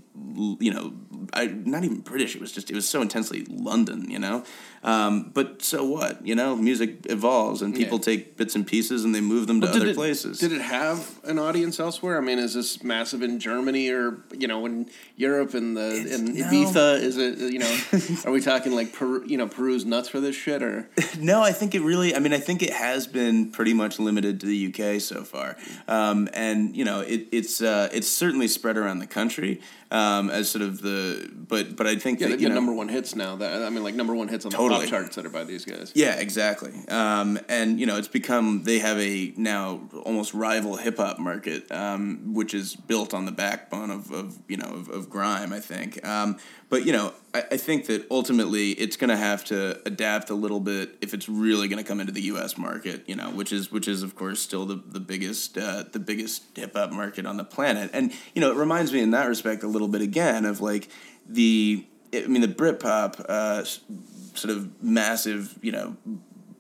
you 0.59 0.71
know, 0.73 0.93
I, 1.33 1.47
not 1.47 1.83
even 1.83 1.99
British. 2.01 2.35
It 2.35 2.41
was 2.41 2.51
just 2.51 2.69
it 2.69 2.75
was 2.75 2.87
so 2.87 3.01
intensely 3.01 3.45
London, 3.49 4.09
you 4.09 4.19
know. 4.19 4.43
Um, 4.83 5.31
but 5.33 5.63
so 5.63 5.83
what? 5.83 6.25
You 6.25 6.35
know, 6.35 6.55
music 6.55 7.07
evolves 7.09 7.63
and 7.63 7.73
people 7.75 7.97
Yeah. 7.97 8.03
take 8.03 8.37
bits 8.37 8.53
and 8.53 8.67
pieces 8.67 9.03
and 9.03 9.15
they 9.15 9.21
move 9.21 9.47
them 9.47 9.59
to 9.61 9.67
other 9.67 9.87
it- 9.87 9.95
places. 9.95 10.37
Did 10.39 10.51
it 10.51 10.61
have 10.61 11.19
an 11.23 11.39
audience 11.39 11.79
elsewhere? 11.79 12.17
I 12.19 12.21
mean, 12.21 12.37
is 12.37 12.53
this 12.53 12.83
massive 12.83 13.23
in 13.23 13.39
Germany 13.39 13.89
or 13.89 14.19
you 14.37 14.47
know 14.47 14.65
in 14.65 14.87
Europe 15.17 15.53
and 15.55 15.75
the 15.75 15.87
It's- 16.01 16.19
in 16.19 16.35
no. 16.35 16.45
Ibiza? 16.45 17.01
Is 17.01 17.17
it 17.17 17.39
you 17.53 17.59
know? 17.59 17.77
are 18.25 18.31
we 18.31 18.41
talking 18.41 18.73
like 18.73 18.93
Peru? 18.93 19.23
You 19.25 19.37
know, 19.37 19.47
Peru's 19.47 19.85
nuts 19.85 20.09
for 20.09 20.19
this 20.19 20.35
shit 20.35 20.61
or? 20.61 20.87
No, 21.19 21.41
I 21.41 21.51
think 21.53 21.73
it 21.75 21.81
really. 21.81 22.13
I 22.15 22.19
mean, 22.19 22.33
I 22.33 22.39
think 22.39 22.61
it 22.61 22.73
has 22.73 23.07
been 23.07 23.49
pretty 23.51 23.73
much 23.73 23.99
limited 23.99 24.39
to 24.41 24.45
the 24.45 24.67
UK 24.67 24.99
so 25.01 25.23
far, 25.23 25.55
um, 25.87 26.27
and 26.33 26.75
you 26.75 26.83
know, 26.85 26.99
it, 26.99 27.27
it's 27.31 27.61
uh, 27.61 27.89
it's 27.91 28.07
certainly 28.09 28.47
spread 28.47 28.77
around 28.77 28.99
the 28.99 29.07
country 29.07 29.61
um, 29.91 30.04
as 30.31 30.49
sort 30.49 30.61
of 30.63 30.81
the. 30.81 31.29
But 31.47 31.75
but 31.75 31.85
I 31.87 31.95
think 31.97 32.19
Yeah, 32.19 32.27
that 32.27 32.37
they've 32.37 32.41
got 32.41 32.49
know, 32.49 32.55
number 32.55 32.73
one 32.73 32.87
hits 32.89 33.15
now. 33.15 33.35
That 33.35 33.63
I 33.63 33.69
mean, 33.69 33.83
like 33.83 33.95
number 33.95 34.15
one 34.15 34.27
hits 34.27 34.45
on 34.45 34.51
the 34.51 34.57
Totally. 34.57 34.81
pop 34.81 34.89
charts 34.89 35.15
that 35.15 35.25
are 35.25 35.29
by 35.29 35.43
these 35.43 35.65
guys. 35.65 35.91
Yeah, 35.95 36.15
exactly. 36.15 36.73
Um, 36.87 37.39
and 37.49 37.79
you 37.79 37.85
know, 37.85 37.97
it's 37.97 38.07
become 38.07 38.63
they 38.63 38.79
have 38.79 38.97
a 38.99 39.33
now 39.37 39.81
almost 40.03 40.33
rival 40.33 40.75
hip 40.77 40.97
hop 40.97 41.19
market, 41.19 41.71
um, 41.71 42.33
which 42.33 42.53
is 42.53 42.75
built 42.75 43.13
on 43.13 43.25
the 43.25 43.31
backbone 43.31 43.91
of, 43.91 44.11
of 44.11 44.37
you 44.47 44.57
know 44.57 44.69
of, 44.69 44.89
of 44.89 45.09
grime. 45.09 45.53
I 45.53 45.59
think. 45.59 46.05
Um, 46.05 46.37
but 46.69 46.85
you 46.85 46.91
know, 46.91 47.13
I, 47.33 47.43
I 47.51 47.57
think 47.57 47.85
that 47.87 48.05
ultimately 48.09 48.71
it's 48.71 48.97
going 48.97 49.09
to 49.09 49.17
have 49.17 49.43
to 49.45 49.81
adapt 49.85 50.29
a 50.29 50.33
little 50.33 50.59
bit 50.59 50.97
if 51.01 51.13
it's 51.13 51.29
really 51.29 51.67
going 51.67 51.83
to 51.83 51.87
come 51.87 51.99
into 51.99 52.11
the 52.11 52.23
U.S. 52.23 52.57
market. 52.57 53.07
You 53.07 53.15
know, 53.15 53.29
which 53.31 53.51
is 53.51 53.71
which 53.71 53.87
is 53.87 54.03
of 54.03 54.15
course 54.15 54.39
still 54.39 54.65
the 54.65 54.81
the 54.87 54.99
biggest 54.99 55.57
uh, 55.57 55.83
the 55.91 55.99
biggest 55.99 56.43
hip 56.55 56.75
hop 56.75 56.91
market 56.91 57.25
on 57.25 57.37
the 57.37 57.43
planet. 57.43 57.91
And 57.93 58.13
you 58.33 58.41
know, 58.41 58.51
it 58.51 58.57
reminds 58.57 58.91
me 58.91 59.01
in 59.01 59.11
that 59.11 59.27
respect 59.27 59.63
a 59.63 59.67
little 59.67 59.87
bit 59.87 60.01
again 60.01 60.45
of 60.45 60.61
like 60.61 60.89
the. 61.27 61.85
I 62.13 62.27
mean, 62.27 62.41
the 62.41 62.47
Britpop 62.47 63.25
uh, 63.27 63.65
sort 63.65 64.55
of 64.55 64.81
massive, 64.81 65.59
you 65.61 65.73
know, 65.73 65.97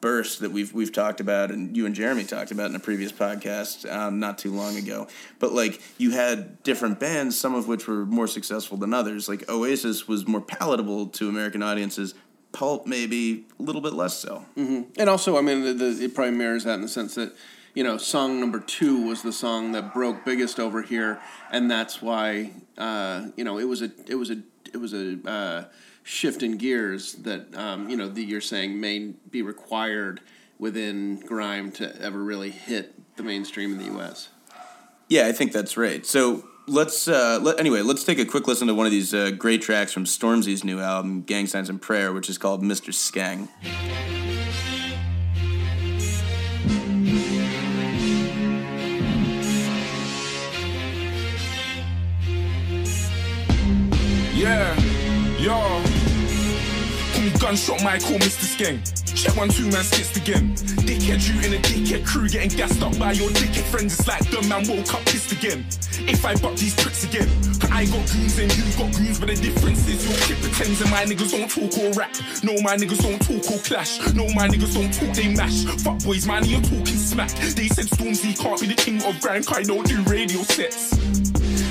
burst 0.01 0.39
that 0.41 0.51
we've 0.51 0.73
we've 0.73 0.91
talked 0.91 1.19
about, 1.19 1.51
and 1.51 1.75
you 1.75 1.85
and 1.85 1.95
Jeremy 1.95 2.23
talked 2.23 2.51
about 2.51 2.69
in 2.69 2.75
a 2.75 2.79
previous 2.79 3.11
podcast 3.11 3.91
um, 3.91 4.19
not 4.19 4.37
too 4.37 4.51
long 4.51 4.77
ago. 4.77 5.07
But 5.39 5.53
like 5.53 5.81
you 5.97 6.11
had 6.11 6.61
different 6.63 6.99
bands, 6.99 7.39
some 7.39 7.55
of 7.55 7.67
which 7.67 7.87
were 7.87 8.05
more 8.05 8.27
successful 8.27 8.77
than 8.77 8.93
others. 8.93 9.27
Like 9.27 9.49
Oasis 9.49 10.07
was 10.07 10.27
more 10.27 10.41
palatable 10.41 11.07
to 11.07 11.29
American 11.29 11.63
audiences. 11.63 12.13
Pulp 12.51 12.87
maybe 12.87 13.45
a 13.59 13.63
little 13.63 13.81
bit 13.81 13.91
less 13.91 14.17
so. 14.17 14.45
And 14.55 15.09
also, 15.09 15.37
I 15.37 15.41
mean, 15.41 15.61
the, 15.63 15.73
the, 15.73 16.05
it 16.05 16.15
probably 16.15 16.37
mirrors 16.37 16.63
that 16.63 16.75
in 16.75 16.81
the 16.81 16.87
sense 16.87 17.15
that, 17.15 17.35
you 17.73 17.83
know, 17.83 17.97
song 17.97 18.39
number 18.39 18.61
two 18.61 19.05
was 19.05 19.23
the 19.23 19.33
song 19.33 19.73
that 19.73 19.93
broke 19.93 20.23
biggest 20.23 20.57
over 20.57 20.81
here, 20.81 21.19
and 21.51 21.69
that's 21.69 22.01
why, 22.01 22.53
uh, 22.77 23.25
you 23.35 23.43
know, 23.43 23.57
it 23.59 23.65
was 23.65 23.81
a, 23.81 23.91
it 24.07 24.15
was 24.15 24.29
a, 24.29 24.41
it 24.73 24.77
was 24.77 24.93
a 24.93 25.17
uh, 25.29 25.65
shift 26.05 26.43
in 26.43 26.55
gears 26.57 27.13
that, 27.13 27.53
um, 27.55 27.89
you 27.89 27.97
know, 27.97 28.07
that 28.07 28.23
you're 28.23 28.39
saying 28.39 28.79
may 28.79 29.13
be 29.31 29.41
required 29.41 30.21
within 30.59 31.19
grime 31.19 31.71
to 31.71 32.01
ever 32.01 32.23
really 32.23 32.51
hit 32.51 32.93
the 33.17 33.23
mainstream 33.23 33.73
in 33.73 33.77
the 33.79 33.85
U.S. 33.95 34.29
Yeah, 35.09 35.27
I 35.27 35.31
think 35.31 35.51
that's 35.51 35.75
right. 35.75 36.05
So 36.05 36.45
let's 36.67 37.07
uh, 37.07 37.39
let, 37.41 37.59
anyway. 37.59 37.81
Let's 37.81 38.03
take 38.03 38.19
a 38.19 38.25
quick 38.25 38.47
listen 38.47 38.67
to 38.67 38.75
one 38.75 38.85
of 38.85 38.91
these 38.91 39.13
uh, 39.13 39.31
great 39.31 39.61
tracks 39.61 39.91
from 39.91 40.05
Stormzy's 40.05 40.63
new 40.63 40.79
album, 40.79 41.23
"Gang 41.23 41.47
Signs 41.47 41.69
and 41.69 41.81
Prayer," 41.81 42.13
which 42.13 42.29
is 42.29 42.37
called 42.37 42.61
"Mr. 42.61 42.93
Skeng." 42.93 43.49
Gunshot, 57.55 57.83
my 57.85 57.97
call 57.99 58.19
Mr. 58.19 58.43
Skeng. 58.43 58.83
Check 59.15 59.33
one, 59.37 59.47
two 59.47 59.71
man 59.71 59.85
skits 59.85 60.17
again. 60.17 60.55
Dickhead, 60.83 61.23
you 61.23 61.39
in 61.39 61.53
a 61.53 61.61
dickhead 61.63 62.05
crew 62.05 62.27
getting 62.27 62.49
gassed 62.49 62.81
up 62.81 62.99
by 62.99 63.13
your 63.13 63.29
dickhead 63.29 63.63
friends. 63.71 63.97
It's 63.97 64.05
like 64.05 64.29
the 64.29 64.41
man 64.49 64.67
woke 64.67 64.93
up 64.93 65.05
pissed 65.05 65.31
again. 65.31 65.65
If 66.03 66.25
I 66.25 66.35
buck 66.35 66.57
these 66.57 66.75
tricks 66.75 67.05
again, 67.05 67.29
I 67.71 67.85
got 67.85 68.03
goons 68.11 68.37
and 68.39 68.51
you 68.51 68.63
got 68.75 68.91
goons, 68.91 69.21
but 69.21 69.29
the 69.29 69.35
difference 69.35 69.87
is 69.87 70.03
your 70.03 70.17
kid 70.27 70.43
pretends 70.43 70.81
and 70.81 70.91
my 70.91 71.05
niggas 71.05 71.31
don't 71.31 71.47
talk 71.47 71.79
or 71.79 71.93
rap. 71.97 72.11
No, 72.43 72.59
my 72.59 72.75
niggas 72.75 72.99
don't 72.99 73.23
talk 73.23 73.49
or 73.49 73.63
clash. 73.63 73.99
No, 74.13 74.27
my 74.35 74.49
niggas 74.49 74.75
don't 74.75 74.91
talk, 74.91 75.15
they 75.15 75.33
mash. 75.33 75.63
Fuck 75.79 76.03
boys, 76.03 76.27
man, 76.27 76.43
you're 76.43 76.59
talking 76.59 76.87
smack. 76.87 77.31
They 77.55 77.69
said 77.69 77.85
Stormzy 77.85 78.37
can't 78.37 78.59
be 78.59 78.67
the 78.67 78.75
king 78.75 79.01
of 79.05 79.17
grand, 79.21 79.47
I 79.47 79.63
don't 79.63 79.87
do 79.87 80.03
radio 80.03 80.43
sets. 80.43 81.24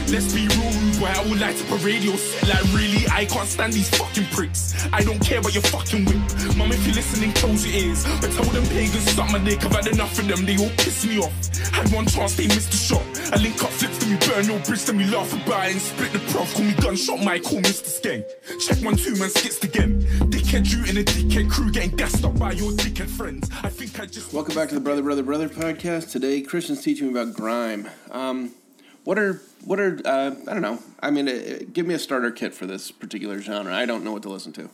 Let's 0.08 0.34
be 0.34 0.46
real, 0.46 1.00
boy. 1.00 1.06
I 1.06 1.24
would 1.28 1.40
like 1.40 1.56
to 1.56 1.64
put 1.64 1.82
radio 1.82 2.14
set. 2.16 2.48
Like, 2.48 2.74
really, 2.74 3.06
I 3.10 3.24
can't 3.24 3.48
stand 3.48 3.72
these 3.72 3.88
fucking 3.96 4.26
pricks. 4.26 4.86
I 4.92 5.02
don't 5.02 5.18
care 5.18 5.38
about 5.38 5.54
your 5.54 5.62
fucking 5.64 6.04
whip. 6.04 6.56
Mum, 6.56 6.70
if 6.72 6.86
you're 6.86 6.94
listening, 6.94 7.32
close 7.32 7.66
your 7.66 7.74
ears. 7.74 8.04
But 8.20 8.30
tell 8.32 8.44
them 8.44 8.64
pagans 8.66 9.10
suck 9.12 9.32
my 9.32 9.38
dick. 9.38 9.64
I've 9.64 9.72
had 9.72 9.86
enough 9.86 10.18
of 10.18 10.28
them. 10.28 10.44
They 10.44 10.56
all 10.58 10.70
piss 10.76 11.06
me 11.06 11.18
off. 11.20 11.32
Had 11.72 11.90
one 11.90 12.06
chance, 12.06 12.36
they 12.36 12.46
missed 12.46 12.70
the 12.70 12.76
shot. 12.76 13.02
I 13.32 13.42
link 13.42 13.62
up 13.64 13.70
flips, 13.70 13.98
then 13.98 14.10
we 14.10 14.26
burn 14.28 14.44
your 14.44 14.60
bridge, 14.60 14.84
then 14.84 14.98
we 14.98 15.04
laugh 15.06 15.32
about 15.32 15.66
it 15.66 15.72
and 15.72 15.80
split 15.80 16.12
the 16.12 16.18
prof. 16.30 16.52
Call 16.54 16.64
me 16.64 16.74
gunshot, 16.74 17.24
my 17.24 17.38
call 17.38 17.60
Mr. 17.60 17.88
Skeng. 17.88 18.22
Check 18.60 18.84
one, 18.84 18.96
two, 18.96 19.16
man, 19.16 19.30
skits 19.30 19.64
again. 19.64 20.02
Dickhead, 20.30 20.70
you 20.70 20.84
in 20.84 20.98
a 20.98 21.02
dickhead 21.02 21.50
crew 21.50 21.72
getting 21.72 21.96
gassed 21.96 22.24
up 22.24 22.38
by 22.38 22.52
your 22.52 22.70
dickhead 22.72 23.08
friends. 23.08 23.50
I 23.62 23.70
think 23.70 23.98
I 23.98 24.06
just. 24.06 24.32
Welcome 24.34 24.54
back 24.54 24.68
to 24.68 24.74
the 24.74 24.80
Brother 24.80 25.02
Brother 25.02 25.22
Brother 25.22 25.48
podcast. 25.48 26.12
Today, 26.12 26.42
Christian's 26.42 26.82
teaching 26.82 27.12
me 27.12 27.18
about 27.18 27.34
grime. 27.34 27.88
Um, 28.10 28.52
what 29.04 29.18
are 29.18 29.40
what 29.64 29.80
are 29.80 30.00
uh, 30.04 30.34
I 30.48 30.52
don't 30.52 30.62
know. 30.62 30.78
I 31.00 31.10
mean, 31.10 31.28
uh, 31.28 31.58
give 31.72 31.86
me 31.86 31.94
a 31.94 31.98
starter 31.98 32.30
kit 32.30 32.54
for 32.54 32.66
this 32.66 32.90
particular 32.90 33.40
genre. 33.40 33.74
I 33.74 33.86
don't 33.86 34.04
know 34.04 34.12
what 34.12 34.22
to 34.22 34.28
listen 34.28 34.52
to. 34.54 34.70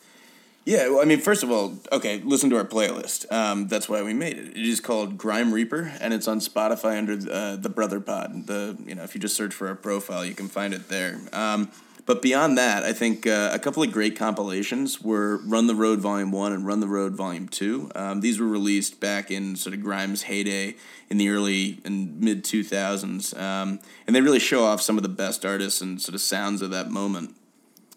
Yeah, 0.66 0.88
well, 0.90 1.00
I 1.00 1.05
mean, 1.05 1.20
first 1.20 1.42
of 1.42 1.50
all, 1.50 1.79
okay, 1.90 2.20
listen 2.22 2.50
to 2.50 2.57
our 2.57 2.64
playlist. 2.64 3.31
Um, 3.33 3.66
that's 3.66 3.88
why 3.88 4.03
we 4.03 4.12
made 4.12 4.37
it. 4.37 4.48
It 4.48 4.66
is 4.66 4.79
called 4.79 5.16
Grime 5.16 5.55
Reaper, 5.55 5.92
and 6.00 6.12
it's 6.12 6.29
on 6.29 6.38
Spotify 6.38 6.98
under 6.98 7.14
uh, 7.33 7.57
the 7.57 7.70
Brother 7.70 7.98
Pod. 7.98 8.46
The 8.46 8.76
you 8.85 8.94
know, 8.94 9.03
if 9.03 9.14
you 9.14 9.20
just 9.20 9.37
search 9.37 9.55
for 9.55 9.68
our 9.68 9.74
profile, 9.74 10.24
you 10.24 10.35
can 10.35 10.48
find 10.48 10.74
it 10.74 10.88
there. 10.88 11.18
Um, 11.33 11.70
but 12.11 12.23
beyond 12.23 12.59
that, 12.59 12.83
I 12.83 12.92
think 12.92 13.25
uh, 13.25 13.51
a 13.53 13.59
couple 13.61 13.85
of 13.85 13.92
great 13.92 14.16
compilations 14.16 15.01
were 15.01 15.37
Run 15.44 15.68
the 15.68 15.77
Road 15.77 16.01
Volume 16.01 16.33
One 16.33 16.53
and 16.53 16.66
Run 16.66 16.81
the 16.81 16.88
Road 16.88 17.14
Volume 17.14 17.46
Two. 17.46 17.88
Um, 17.94 18.20
these 18.20 18.40
were 18.40 18.49
released 18.49 18.99
back 18.99 19.31
in 19.31 19.55
sort 19.55 19.77
of 19.77 19.81
Grime's 19.81 20.23
heyday 20.23 20.75
in 21.09 21.18
the 21.18 21.29
early 21.29 21.81
and 21.85 22.20
mid 22.20 22.42
two 22.42 22.64
thousands, 22.64 23.33
um, 23.35 23.79
and 24.09 24.16
they 24.16 24.23
really 24.23 24.40
show 24.40 24.64
off 24.64 24.83
some 24.83 24.96
of 24.96 25.05
the 25.05 25.09
best 25.09 25.44
artists 25.44 25.81
and 25.81 26.03
sort 26.03 26.16
of 26.16 26.20
sounds 26.20 26.62
of 26.62 26.73
that 26.73 26.90
moment. 26.90 27.37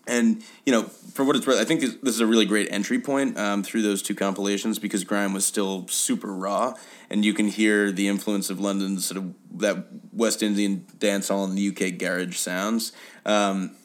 And 0.05 0.43
you 0.63 0.71
know, 0.71 0.83
for 0.83 1.25
what 1.25 1.35
it's 1.35 1.47
worth, 1.47 1.59
I 1.59 1.65
think 1.65 1.81
this, 1.81 1.95
this 2.03 2.13
is 2.13 2.21
a 2.21 2.27
really 2.27 2.45
great 2.45 2.71
entry 2.71 2.99
point 2.99 3.35
um, 3.39 3.63
through 3.63 3.81
those 3.81 4.03
two 4.03 4.13
compilations 4.13 4.77
because 4.77 5.03
grime 5.03 5.33
was 5.33 5.43
still 5.43 5.87
super 5.87 6.31
raw, 6.31 6.75
and 7.09 7.25
you 7.25 7.33
can 7.33 7.47
hear 7.47 7.91
the 7.91 8.07
influence 8.07 8.51
of 8.51 8.59
London's 8.59 9.07
sort 9.07 9.17
of 9.17 9.33
that 9.59 9.87
West 10.11 10.43
Indian 10.43 10.85
dancehall 10.99 11.45
and 11.45 11.57
the 11.57 11.69
UK 11.69 11.97
garage 11.97 12.37
sounds. 12.37 12.91
Um, 13.25 13.75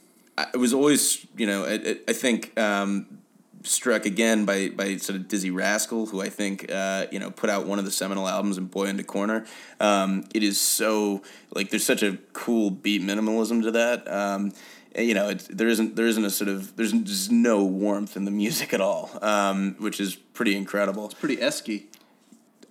I 0.52 0.56
was 0.56 0.72
always, 0.72 1.26
you 1.36 1.46
know, 1.46 1.64
I, 1.64 1.96
I- 2.08 2.12
think 2.12 2.58
um, 2.58 3.18
struck 3.64 4.06
again 4.06 4.44
by 4.44 4.68
by 4.70 4.96
sort 4.98 5.18
of 5.18 5.26
Dizzee 5.26 5.54
Rascal, 5.54 6.06
who 6.06 6.20
I 6.20 6.28
think 6.28 6.70
uh, 6.70 7.06
you 7.10 7.18
know 7.18 7.30
put 7.30 7.50
out 7.50 7.66
one 7.66 7.78
of 7.78 7.84
the 7.84 7.90
seminal 7.90 8.28
albums 8.28 8.56
in 8.58 8.66
Boy 8.66 8.86
in 8.86 8.96
the 8.96 9.04
Corner. 9.04 9.44
Um, 9.80 10.24
it 10.34 10.42
is 10.42 10.60
so 10.60 11.22
like 11.54 11.70
there's 11.70 11.84
such 11.84 12.02
a 12.02 12.18
cool 12.32 12.70
beat 12.70 13.02
minimalism 13.02 13.62
to 13.62 13.70
that. 13.72 14.10
Um, 14.10 14.52
and, 14.94 15.06
you 15.06 15.14
know, 15.14 15.28
it's, 15.28 15.46
there 15.48 15.68
isn't 15.68 15.96
there 15.96 16.06
isn't 16.06 16.24
a 16.24 16.30
sort 16.30 16.48
of 16.48 16.76
there's 16.76 16.92
just 16.92 17.30
no 17.30 17.62
warmth 17.64 18.16
in 18.16 18.24
the 18.24 18.30
music 18.30 18.72
at 18.72 18.80
all, 18.80 19.10
um, 19.22 19.76
which 19.78 20.00
is 20.00 20.14
pretty 20.16 20.56
incredible. 20.56 21.04
It's 21.06 21.14
pretty 21.14 21.36
esky. 21.38 21.84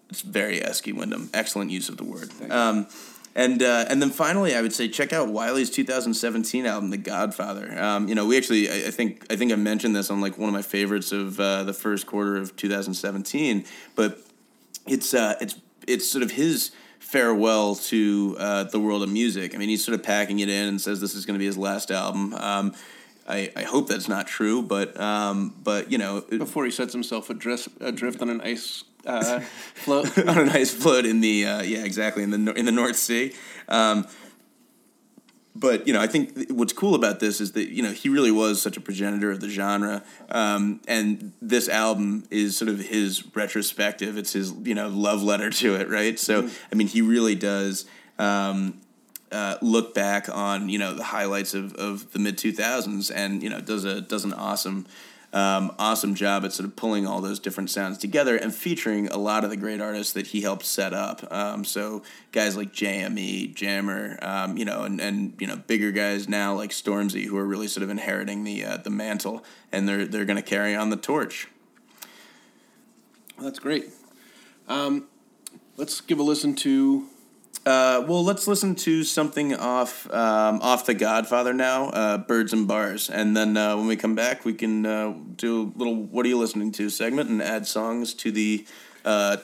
It's 0.09 0.21
very 0.21 0.59
Esky 0.61 0.93
Wyndham. 0.93 1.29
Excellent 1.33 1.69
use 1.69 1.89
of 1.89 1.97
the 1.97 2.05
word. 2.05 2.31
And 3.37 3.61
uh, 3.61 3.85
and 3.87 4.01
then 4.01 4.09
finally, 4.09 4.55
I 4.55 4.63
would 4.63 4.73
say 4.73 4.87
check 4.87 5.13
out 5.13 5.29
Wiley's 5.29 5.69
2017 5.69 6.65
album, 6.65 6.89
The 6.89 6.97
Godfather. 6.97 7.79
Um, 7.79 8.09
you 8.09 8.15
know, 8.15 8.25
we 8.25 8.35
actually 8.35 8.67
I, 8.67 8.87
I 8.87 8.91
think 8.91 9.27
I 9.29 9.35
think 9.35 9.51
I 9.53 9.55
mentioned 9.55 9.95
this 9.95 10.09
on 10.09 10.19
like 10.19 10.39
one 10.39 10.49
of 10.49 10.53
my 10.53 10.63
favorites 10.63 11.11
of 11.11 11.39
uh, 11.39 11.63
the 11.63 11.71
first 11.71 12.07
quarter 12.07 12.35
of 12.35 12.55
2017, 12.55 13.63
but 13.95 14.19
it's 14.87 15.13
uh, 15.13 15.35
it's 15.39 15.55
it's 15.85 16.09
sort 16.09 16.23
of 16.23 16.31
his 16.31 16.71
farewell 16.97 17.75
to 17.75 18.35
uh, 18.39 18.63
the 18.63 18.79
world 18.79 19.03
of 19.03 19.09
music. 19.09 19.53
I 19.53 19.59
mean, 19.59 19.69
he's 19.69 19.85
sort 19.85 19.93
of 19.93 20.03
packing 20.03 20.39
it 20.39 20.49
in 20.49 20.67
and 20.67 20.81
says 20.81 20.99
this 20.99 21.13
is 21.13 21.27
going 21.27 21.35
to 21.35 21.39
be 21.39 21.45
his 21.45 21.59
last 21.59 21.91
album. 21.91 22.33
Um, 22.33 22.73
I, 23.27 23.51
I 23.55 23.63
hope 23.63 23.87
that's 23.87 24.07
not 24.07 24.25
true, 24.25 24.63
but 24.63 24.99
um, 24.99 25.53
but 25.63 25.91
you 25.91 25.99
know, 25.99 26.21
Before 26.21 26.65
he 26.65 26.71
sets 26.71 26.91
himself 26.91 27.29
adrift, 27.29 27.69
adrift 27.81 28.19
on 28.23 28.29
an 28.31 28.41
ice 28.41 28.83
uh, 29.07 29.39
float. 29.73 30.17
on 30.27 30.37
an 30.37 30.49
ice 30.49 30.73
float 30.73 31.05
in 31.05 31.21
the 31.21 31.45
uh, 31.45 31.61
yeah 31.61 31.83
exactly 31.83 32.23
in 32.23 32.31
the 32.31 32.53
in 32.53 32.65
the 32.65 32.71
North 32.71 32.97
Sea. 32.97 33.33
Um, 33.67 34.07
but 35.59 35.87
you 35.87 35.93
know, 35.93 36.01
I 36.01 36.07
think 36.07 36.49
what's 36.51 36.73
cool 36.73 36.93
about 36.93 37.19
this 37.19 37.41
is 37.41 37.53
that 37.53 37.69
you 37.69 37.81
know 37.81 37.91
he 37.91 38.09
really 38.09 38.31
was 38.31 38.61
such 38.61 38.77
a 38.77 38.81
progenitor 38.81 39.31
of 39.31 39.39
the 39.39 39.49
genre, 39.49 40.03
um, 40.29 40.81
and 40.87 41.33
this 41.41 41.67
album 41.67 42.25
is 42.29 42.55
sort 42.55 42.69
of 42.69 42.79
his 42.79 43.23
retrospective. 43.35 44.17
It's 44.17 44.33
his 44.33 44.53
you 44.63 44.75
know 44.75 44.87
love 44.87 45.23
letter 45.23 45.49
to 45.49 45.75
it, 45.75 45.89
right? 45.89 46.19
So 46.19 46.49
I 46.71 46.75
mean, 46.75 46.87
he 46.87 47.01
really 47.01 47.35
does. 47.35 47.85
Um, 48.19 48.81
uh, 49.29 49.57
look 49.61 49.93
back 49.93 50.29
on 50.29 50.69
you 50.69 50.79
know 50.79 50.93
the 50.93 51.03
highlights 51.03 51.53
of, 51.53 51.73
of 51.75 52.13
the 52.13 52.19
mid 52.19 52.37
two 52.37 52.53
thousands, 52.53 53.11
and 53.11 53.43
you 53.43 53.49
know 53.49 53.59
does 53.59 53.83
a 53.83 53.99
does 53.99 54.23
an 54.23 54.33
awesome 54.33 54.85
um, 55.33 55.75
awesome 55.77 56.15
job 56.15 56.45
at 56.45 56.53
sort 56.53 56.67
of 56.67 56.75
pulling 56.75 57.05
all 57.05 57.19
those 57.19 57.39
different 57.39 57.69
sounds 57.69 57.97
together 57.97 58.37
and 58.37 58.55
featuring 58.55 59.07
a 59.09 59.17
lot 59.17 59.43
of 59.43 59.49
the 59.49 59.57
great 59.57 59.81
artists 59.81 60.13
that 60.13 60.27
he 60.27 60.41
helped 60.41 60.65
set 60.65 60.93
up. 60.93 61.29
Um, 61.31 61.65
so 61.65 62.01
guys 62.31 62.55
like 62.55 62.71
JME, 62.71 63.53
Jammer, 63.53 64.17
um, 64.21 64.57
you 64.57 64.65
know, 64.65 64.83
and, 64.83 65.01
and 65.01 65.33
you 65.39 65.47
know 65.47 65.57
bigger 65.57 65.91
guys 65.91 66.29
now 66.29 66.53
like 66.53 66.71
Stormzy 66.71 67.25
who 67.25 67.37
are 67.37 67.45
really 67.45 67.67
sort 67.67 67.83
of 67.83 67.89
inheriting 67.89 68.45
the 68.45 68.63
uh, 68.63 68.77
the 68.77 68.89
mantle, 68.89 69.43
and 69.71 69.87
they're 69.87 70.05
they're 70.05 70.25
going 70.25 70.37
to 70.37 70.41
carry 70.41 70.75
on 70.75 70.89
the 70.89 70.97
torch. 70.97 71.47
That's 73.39 73.59
great. 73.59 73.89
Um, 74.67 75.07
let's 75.75 76.01
give 76.01 76.19
a 76.19 76.23
listen 76.23 76.55
to. 76.55 77.07
Uh, 77.67 78.01
well, 78.07 78.23
let's 78.23 78.47
listen 78.47 78.75
to 78.75 79.03
something 79.03 79.53
off 79.53 80.09
um, 80.13 80.61
off 80.61 80.85
the 80.85 80.93
Godfather 80.93 81.53
now, 81.53 81.89
uh, 81.89 82.17
Birds 82.17 82.53
and 82.53 82.65
Bars, 82.65 83.09
and 83.09 83.35
then 83.35 83.57
uh, 83.57 83.75
when 83.75 83.87
we 83.87 83.97
come 83.97 84.15
back, 84.15 84.45
we 84.45 84.53
can 84.53 84.85
uh, 84.85 85.13
do 85.35 85.73
a 85.75 85.77
little 85.77 85.93
"What 85.93 86.25
are 86.25 86.29
you 86.29 86.37
listening 86.37 86.71
to?" 86.73 86.89
segment 86.89 87.29
and 87.29 87.41
add 87.41 87.67
songs 87.67 88.13
to 88.13 88.31
the 88.31 88.65
uh, 89.03 89.35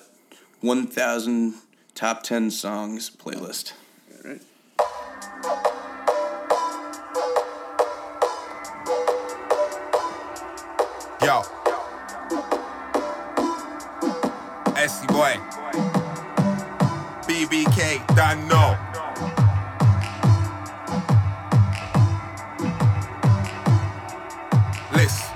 one 0.62 0.88
thousand 0.88 1.56
top 1.96 2.24
ten 2.24 2.50
songs 2.50 3.10
playlist. 3.10 3.74
Yo. 11.22 11.42
Eskiboy. 14.80 15.93
BK 17.54 18.02
Dino. 18.16 18.76
Listen. 24.92 25.36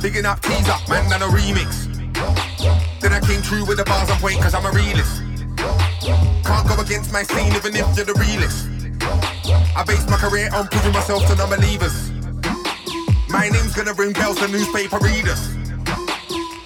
Bigging 0.00 0.24
up, 0.24 0.40
tease 0.42 0.68
up, 0.68 0.88
man, 0.88 1.10
done 1.10 1.22
a 1.22 1.26
remix. 1.26 1.88
Then 3.00 3.12
I 3.12 3.18
came 3.18 3.42
through 3.42 3.66
with 3.66 3.78
the 3.78 3.84
bars 3.84 4.08
on 4.10 4.18
point, 4.18 4.40
cause 4.40 4.54
I'm 4.54 4.64
a 4.64 4.70
realist. 4.70 5.22
Can't 6.44 6.68
go 6.68 6.80
against 6.80 7.12
my 7.12 7.24
scene, 7.24 7.52
even 7.56 7.74
if 7.74 7.96
you're 7.96 8.06
the 8.06 8.14
realist. 8.14 8.68
I 9.76 9.82
base 9.82 10.08
my 10.08 10.18
career 10.18 10.50
on 10.54 10.68
proving 10.68 10.92
myself 10.92 11.26
to 11.26 11.34
non 11.34 11.50
believers. 11.50 12.07
My 13.30 13.48
name's 13.48 13.74
gonna 13.74 13.92
ring 13.92 14.12
bells 14.12 14.38
to 14.38 14.48
newspaper 14.48 14.98
readers. 14.98 15.54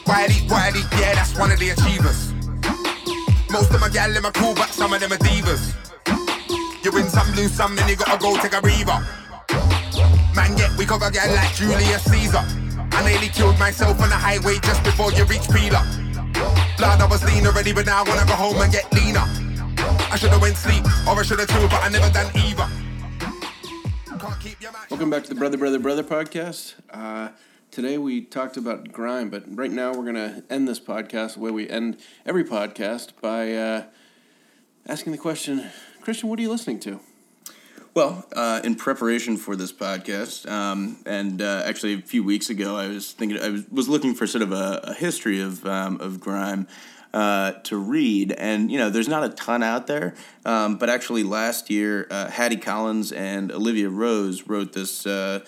Wiley, 0.06 0.46
Wiley, 0.48 0.80
yeah, 0.98 1.14
that's 1.14 1.36
one 1.36 1.50
of 1.50 1.58
the 1.58 1.70
achievers. 1.70 2.32
Most 3.50 3.74
of 3.74 3.80
my 3.80 3.88
gal 3.88 4.14
in 4.14 4.22
my 4.22 4.30
cool, 4.30 4.54
but 4.54 4.70
some 4.70 4.92
of 4.92 5.00
them 5.00 5.12
are 5.12 5.18
divas. 5.18 5.74
You 6.84 6.92
win 6.92 7.08
some, 7.08 7.30
lose 7.34 7.52
some, 7.52 7.74
then 7.74 7.88
you 7.88 7.96
gotta 7.96 8.18
go 8.18 8.36
take 8.36 8.54
a 8.54 8.60
breather. 8.60 8.98
Man, 10.34 10.54
get 10.56 10.70
we 10.78 10.86
cover 10.86 11.10
gal 11.10 11.34
like 11.34 11.52
Julius 11.54 12.04
Caesar. 12.04 12.44
I 12.92 13.02
nearly 13.04 13.28
killed 13.28 13.58
myself 13.58 14.00
on 14.00 14.08
the 14.08 14.16
highway 14.16 14.58
just 14.62 14.84
before 14.84 15.12
you 15.12 15.24
reach 15.24 15.48
Peeler. 15.50 15.82
Blood, 16.78 17.00
I 17.00 17.06
was 17.10 17.24
lean 17.24 17.46
already, 17.46 17.72
but 17.72 17.86
now 17.86 18.04
I 18.04 18.08
wanna 18.08 18.24
go 18.26 18.34
home 18.34 18.60
and 18.60 18.72
get 18.72 18.90
leaner. 18.92 19.26
I 20.10 20.16
should've 20.16 20.40
went 20.40 20.56
sleep, 20.56 20.84
or 21.08 21.18
I 21.18 21.22
should've 21.22 21.48
chilled, 21.48 21.70
but 21.70 21.82
I 21.82 21.88
never 21.88 22.10
done 22.10 22.30
either. 22.36 22.68
Welcome 24.90 25.08
back 25.08 25.22
to 25.22 25.28
the 25.30 25.34
Brother, 25.34 25.56
Brother, 25.56 25.78
Brother 25.78 26.02
podcast. 26.02 26.74
Uh, 26.90 27.30
today 27.70 27.96
we 27.96 28.20
talked 28.20 28.58
about 28.58 28.92
grime, 28.92 29.30
but 29.30 29.44
right 29.46 29.70
now 29.70 29.94
we're 29.94 30.02
going 30.02 30.14
to 30.14 30.44
end 30.50 30.68
this 30.68 30.78
podcast 30.78 31.34
the 31.34 31.40
way 31.40 31.50
we 31.50 31.70
end 31.70 31.96
every 32.26 32.44
podcast 32.44 33.12
by 33.22 33.54
uh, 33.54 33.84
asking 34.86 35.12
the 35.12 35.18
question 35.18 35.70
Christian, 36.02 36.28
what 36.28 36.38
are 36.38 36.42
you 36.42 36.50
listening 36.50 36.80
to? 36.80 37.00
Well, 37.94 38.26
uh, 38.34 38.60
in 38.62 38.74
preparation 38.74 39.38
for 39.38 39.56
this 39.56 39.72
podcast, 39.72 40.50
um, 40.50 40.98
and 41.06 41.40
uh, 41.40 41.62
actually 41.64 41.94
a 41.94 41.98
few 42.02 42.22
weeks 42.22 42.50
ago, 42.50 42.76
I 42.76 42.88
was 42.88 43.12
thinking 43.12 43.38
I 43.38 43.48
was, 43.48 43.68
was 43.70 43.88
looking 43.88 44.14
for 44.14 44.26
sort 44.26 44.42
of 44.42 44.52
a, 44.52 44.80
a 44.84 44.94
history 44.94 45.40
of 45.40 45.64
um, 45.66 46.00
of 46.00 46.20
grime 46.20 46.66
uh, 47.12 47.52
to 47.64 47.76
read, 47.76 48.32
and 48.32 48.70
you 48.70 48.78
know, 48.78 48.90
there's 48.90 49.08
not 49.08 49.24
a 49.24 49.28
ton 49.28 49.62
out 49.62 49.86
there. 49.86 50.14
Um, 50.44 50.76
but 50.76 50.88
actually, 50.88 51.22
last 51.22 51.70
year, 51.70 52.06
uh, 52.10 52.28
Hattie 52.30 52.56
Collins 52.56 53.12
and 53.12 53.52
Olivia 53.52 53.88
Rose 53.88 54.48
wrote 54.48 54.72
this. 54.72 55.06
Uh, 55.06 55.40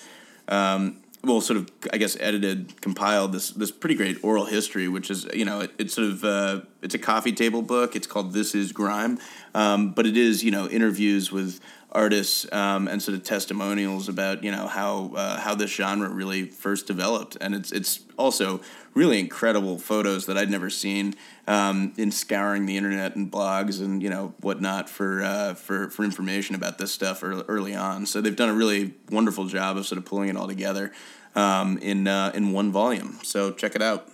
um, 0.49 1.01
well, 1.23 1.41
sort 1.41 1.57
of, 1.59 1.71
I 1.91 1.97
guess, 1.97 2.19
edited, 2.21 2.81
compiled 2.83 3.33
this 3.33 3.51
this 3.51 3.71
pretty 3.71 3.95
great 3.95 4.23
oral 4.23 4.45
history, 4.45 4.89
which 4.89 5.11
is, 5.11 5.27
you 5.33 5.47
know, 5.47 5.61
it, 5.61 5.73
it's 5.79 5.95
sort 5.95 6.09
of 6.09 6.25
uh, 6.25 6.61
it's 6.83 6.95
a 6.95 6.99
coffee 6.99 7.33
table 7.33 7.63
book. 7.63 7.97
It's 7.97 8.07
called 8.07 8.33
This 8.35 8.55
Is 8.55 8.73
Grime, 8.73 9.19
um, 9.55 9.93
but 9.93 10.07
it 10.07 10.17
is, 10.17 10.45
you 10.45 10.51
know, 10.51 10.69
interviews 10.69 11.33
with 11.33 11.61
artists 11.95 12.51
um, 12.53 12.89
and 12.89 13.03
sort 13.03 13.17
of 13.17 13.23
testimonials 13.23 14.09
about, 14.09 14.43
you 14.43 14.51
know, 14.51 14.67
how 14.67 15.13
uh, 15.15 15.39
how 15.39 15.55
this 15.55 15.71
genre 15.71 16.09
really 16.09 16.47
first 16.47 16.87
developed, 16.87 17.37
and 17.41 17.55
it's 17.55 17.73
it's 17.73 18.01
also 18.17 18.61
really 18.95 19.19
incredible 19.19 19.79
photos 19.79 20.27
that 20.27 20.37
I'd 20.37 20.51
never 20.51 20.71
seen 20.71 21.15
um, 21.47 21.93
in 21.97 22.11
scouring 22.11 22.67
the 22.67 22.77
internet 22.77 23.17
and 23.17 23.31
blogs 23.31 23.81
and 23.81 24.03
you 24.03 24.11
know 24.11 24.35
whatnot 24.41 24.89
for 24.89 25.23
uh, 25.23 25.55
for 25.55 25.91
for 25.91 26.05
information 26.05 26.55
about 26.55 26.79
this 26.79 26.93
stuff 26.93 27.23
early, 27.23 27.75
on. 27.75 28.07
So 28.07 28.21
they've 28.21 28.37
done 28.37 28.51
a 28.51 28.55
really 28.55 28.95
wonderful 29.11 29.47
job 29.47 29.77
of 29.77 29.87
sort 29.87 29.99
of 29.99 30.05
pulling 30.05 30.29
it 30.29 30.37
all 30.37 30.49
together 30.49 30.93
um, 31.35 31.79
in 31.79 32.07
uh, 32.09 32.33
in 32.35 32.53
one 32.53 32.73
volume. 32.73 33.19
So 33.23 33.53
check 33.53 33.75
it 33.75 33.83
out. 33.83 34.09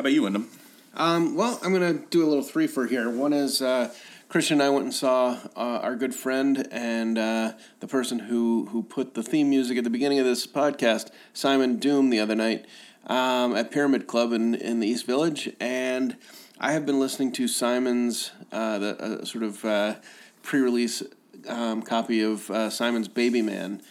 How 0.00 0.02
about 0.04 0.12
you, 0.12 0.22
Wyndham? 0.22 0.48
Um, 0.94 1.36
well, 1.36 1.60
I'm 1.62 1.74
going 1.74 1.98
to 1.98 2.06
do 2.06 2.24
a 2.24 2.28
little 2.28 2.42
three 2.42 2.66
for 2.66 2.86
here. 2.86 3.10
One 3.10 3.32
is 3.32 3.60
uh, 3.60 3.92
Christian 4.30 4.60
and 4.60 4.68
I 4.68 4.70
went 4.70 4.84
and 4.84 4.94
saw 4.94 5.38
uh, 5.56 5.80
our 5.82 5.96
good 5.96 6.14
friend 6.14 6.68
and 6.70 7.18
uh, 7.18 7.54
the 7.80 7.88
person 7.88 8.20
who, 8.20 8.66
who 8.66 8.84
put 8.84 9.14
the 9.14 9.24
theme 9.24 9.50
music 9.50 9.76
at 9.76 9.82
the 9.82 9.90
beginning 9.90 10.20
of 10.20 10.24
this 10.24 10.46
podcast, 10.46 11.10
Simon 11.32 11.78
Doom, 11.78 12.10
the 12.10 12.20
other 12.20 12.36
night 12.36 12.64
um, 13.08 13.56
at 13.56 13.72
Pyramid 13.72 14.06
Club 14.06 14.32
in, 14.32 14.54
in 14.54 14.78
the 14.78 14.86
East 14.86 15.04
Village. 15.04 15.52
And 15.58 16.16
I 16.60 16.70
have 16.70 16.86
been 16.86 17.00
listening 17.00 17.32
to 17.32 17.48
Simon's 17.48 18.30
uh, 18.52 18.78
the, 18.78 19.02
uh, 19.02 19.24
sort 19.24 19.42
of 19.42 19.64
uh, 19.64 19.96
pre 20.44 20.60
release 20.60 21.02
um, 21.48 21.82
copy 21.82 22.22
of 22.22 22.48
uh, 22.52 22.70
Simon's 22.70 23.08
Baby 23.08 23.42
Man 23.42 23.82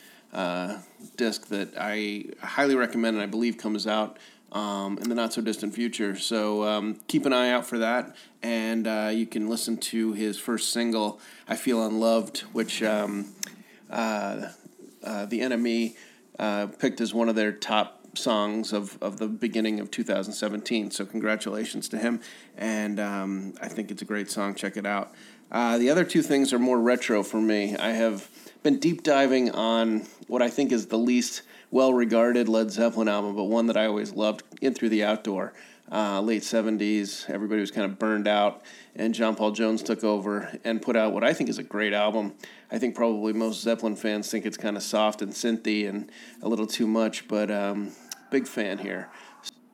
disc 1.17 1.47
that 1.47 1.73
I 1.77 2.27
highly 2.41 2.75
recommend 2.75 3.17
and 3.17 3.23
I 3.23 3.27
believe 3.27 3.57
comes 3.57 3.85
out 3.85 4.17
um, 4.51 4.97
in 4.97 5.09
the 5.09 5.15
not 5.15 5.33
so 5.33 5.41
distant 5.41 5.73
future. 5.73 6.17
So 6.17 6.63
um, 6.63 6.99
keep 7.07 7.25
an 7.25 7.33
eye 7.33 7.51
out 7.51 7.65
for 7.65 7.77
that. 7.79 8.15
And 8.41 8.87
uh, 8.87 9.11
you 9.13 9.25
can 9.25 9.49
listen 9.49 9.77
to 9.77 10.13
his 10.13 10.39
first 10.39 10.71
single, 10.71 11.19
I 11.47 11.55
Feel 11.55 11.85
Unloved, 11.85 12.39
which 12.53 12.81
um, 12.83 13.33
uh, 13.89 14.49
uh, 15.03 15.25
The 15.25 15.41
Enemy 15.41 15.95
uh, 16.37 16.67
picked 16.67 17.01
as 17.01 17.13
one 17.13 17.29
of 17.29 17.35
their 17.35 17.51
top 17.51 18.17
songs 18.17 18.73
of, 18.73 18.97
of 19.01 19.17
the 19.17 19.27
beginning 19.27 19.79
of 19.79 19.91
2017. 19.91 20.91
So 20.91 21.05
congratulations 21.05 21.89
to 21.89 21.97
him. 21.97 22.21
And 22.57 22.99
um, 22.99 23.53
I 23.61 23.67
think 23.67 23.91
it's 23.91 24.01
a 24.01 24.05
great 24.05 24.31
song. 24.31 24.55
Check 24.55 24.77
it 24.77 24.85
out. 24.85 25.13
Uh, 25.51 25.77
the 25.77 25.89
other 25.89 26.03
two 26.03 26.21
things 26.21 26.53
are 26.53 26.59
more 26.59 26.79
retro 26.79 27.23
for 27.23 27.41
me. 27.41 27.75
I 27.75 27.89
have 27.89 28.29
been 28.63 28.79
deep 28.79 29.03
diving 29.03 29.51
on 29.51 30.05
what 30.27 30.41
I 30.41 30.49
think 30.49 30.71
is 30.71 30.87
the 30.87 30.97
least 30.97 31.43
well 31.71 31.93
regarded 31.93 32.49
Led 32.49 32.71
Zeppelin 32.71 33.07
album, 33.07 33.35
but 33.35 33.45
one 33.45 33.67
that 33.67 33.77
I 33.77 33.85
always 33.85 34.13
loved, 34.13 34.43
In 34.61 34.73
Through 34.73 34.89
the 34.89 35.03
Outdoor. 35.03 35.53
Uh, 35.91 36.21
late 36.21 36.43
70s, 36.43 37.27
everybody 37.31 37.61
was 37.61 37.71
kind 37.71 37.85
of 37.91 37.97
burned 37.97 38.27
out, 38.27 38.61
and 38.95 39.15
John 39.15 39.35
Paul 39.35 39.51
Jones 39.51 39.81
took 39.81 40.03
over 40.03 40.55
and 40.63 40.79
put 40.79 40.95
out 40.95 41.13
what 41.13 41.23
I 41.23 41.33
think 41.33 41.49
is 41.49 41.57
a 41.57 41.63
great 41.63 41.93
album. 41.93 42.33
I 42.71 42.77
think 42.77 42.93
probably 42.93 43.33
most 43.33 43.61
Zeppelin 43.61 43.95
fans 43.95 44.29
think 44.29 44.45
it's 44.45 44.57
kind 44.57 44.77
of 44.77 44.83
soft 44.83 45.23
and 45.23 45.33
synthy 45.33 45.89
and 45.89 46.11
a 46.43 46.47
little 46.49 46.67
too 46.67 46.85
much, 46.85 47.27
but 47.27 47.49
um, 47.49 47.91
big 48.29 48.47
fan 48.47 48.77
here. 48.77 49.09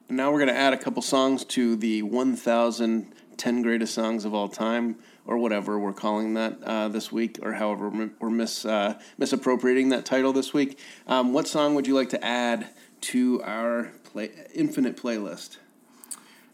Now 0.08 0.32
we're 0.32 0.39
going 0.39 0.54
to 0.54 0.58
add 0.58 0.71
a 0.71 0.78
couple 0.78 1.02
songs 1.02 1.43
to 1.45 1.76
the 1.76 2.02
1,010 2.04 3.62
greatest 3.62 3.93
songs 3.93 4.24
of 4.24 4.34
all 4.34 4.48
time, 4.48 4.95
or 5.26 5.38
whatever 5.38 5.80
we're 5.80 5.94
calling 5.94 6.34
that 6.36 6.62
uh, 6.64 6.88
this 6.88 7.12
week, 7.12 7.40
or 7.42 7.54
however 7.54 7.90
we're 8.20 8.30
mis, 8.30 8.66
uh, 8.66 9.00
misappropriating 9.18 9.90
that 9.90 10.06
title 10.06 10.34
this 10.34 10.54
week. 10.54 10.80
Um, 11.08 11.34
what 11.34 11.48
song 11.48 11.76
would 11.76 11.88
you 11.88 11.96
like 11.96 12.10
to 12.10 12.24
add 12.24 12.70
to 13.02 13.42
our 13.44 13.92
play, 14.04 14.32
infinite 14.54 14.98
playlist? 14.98 15.58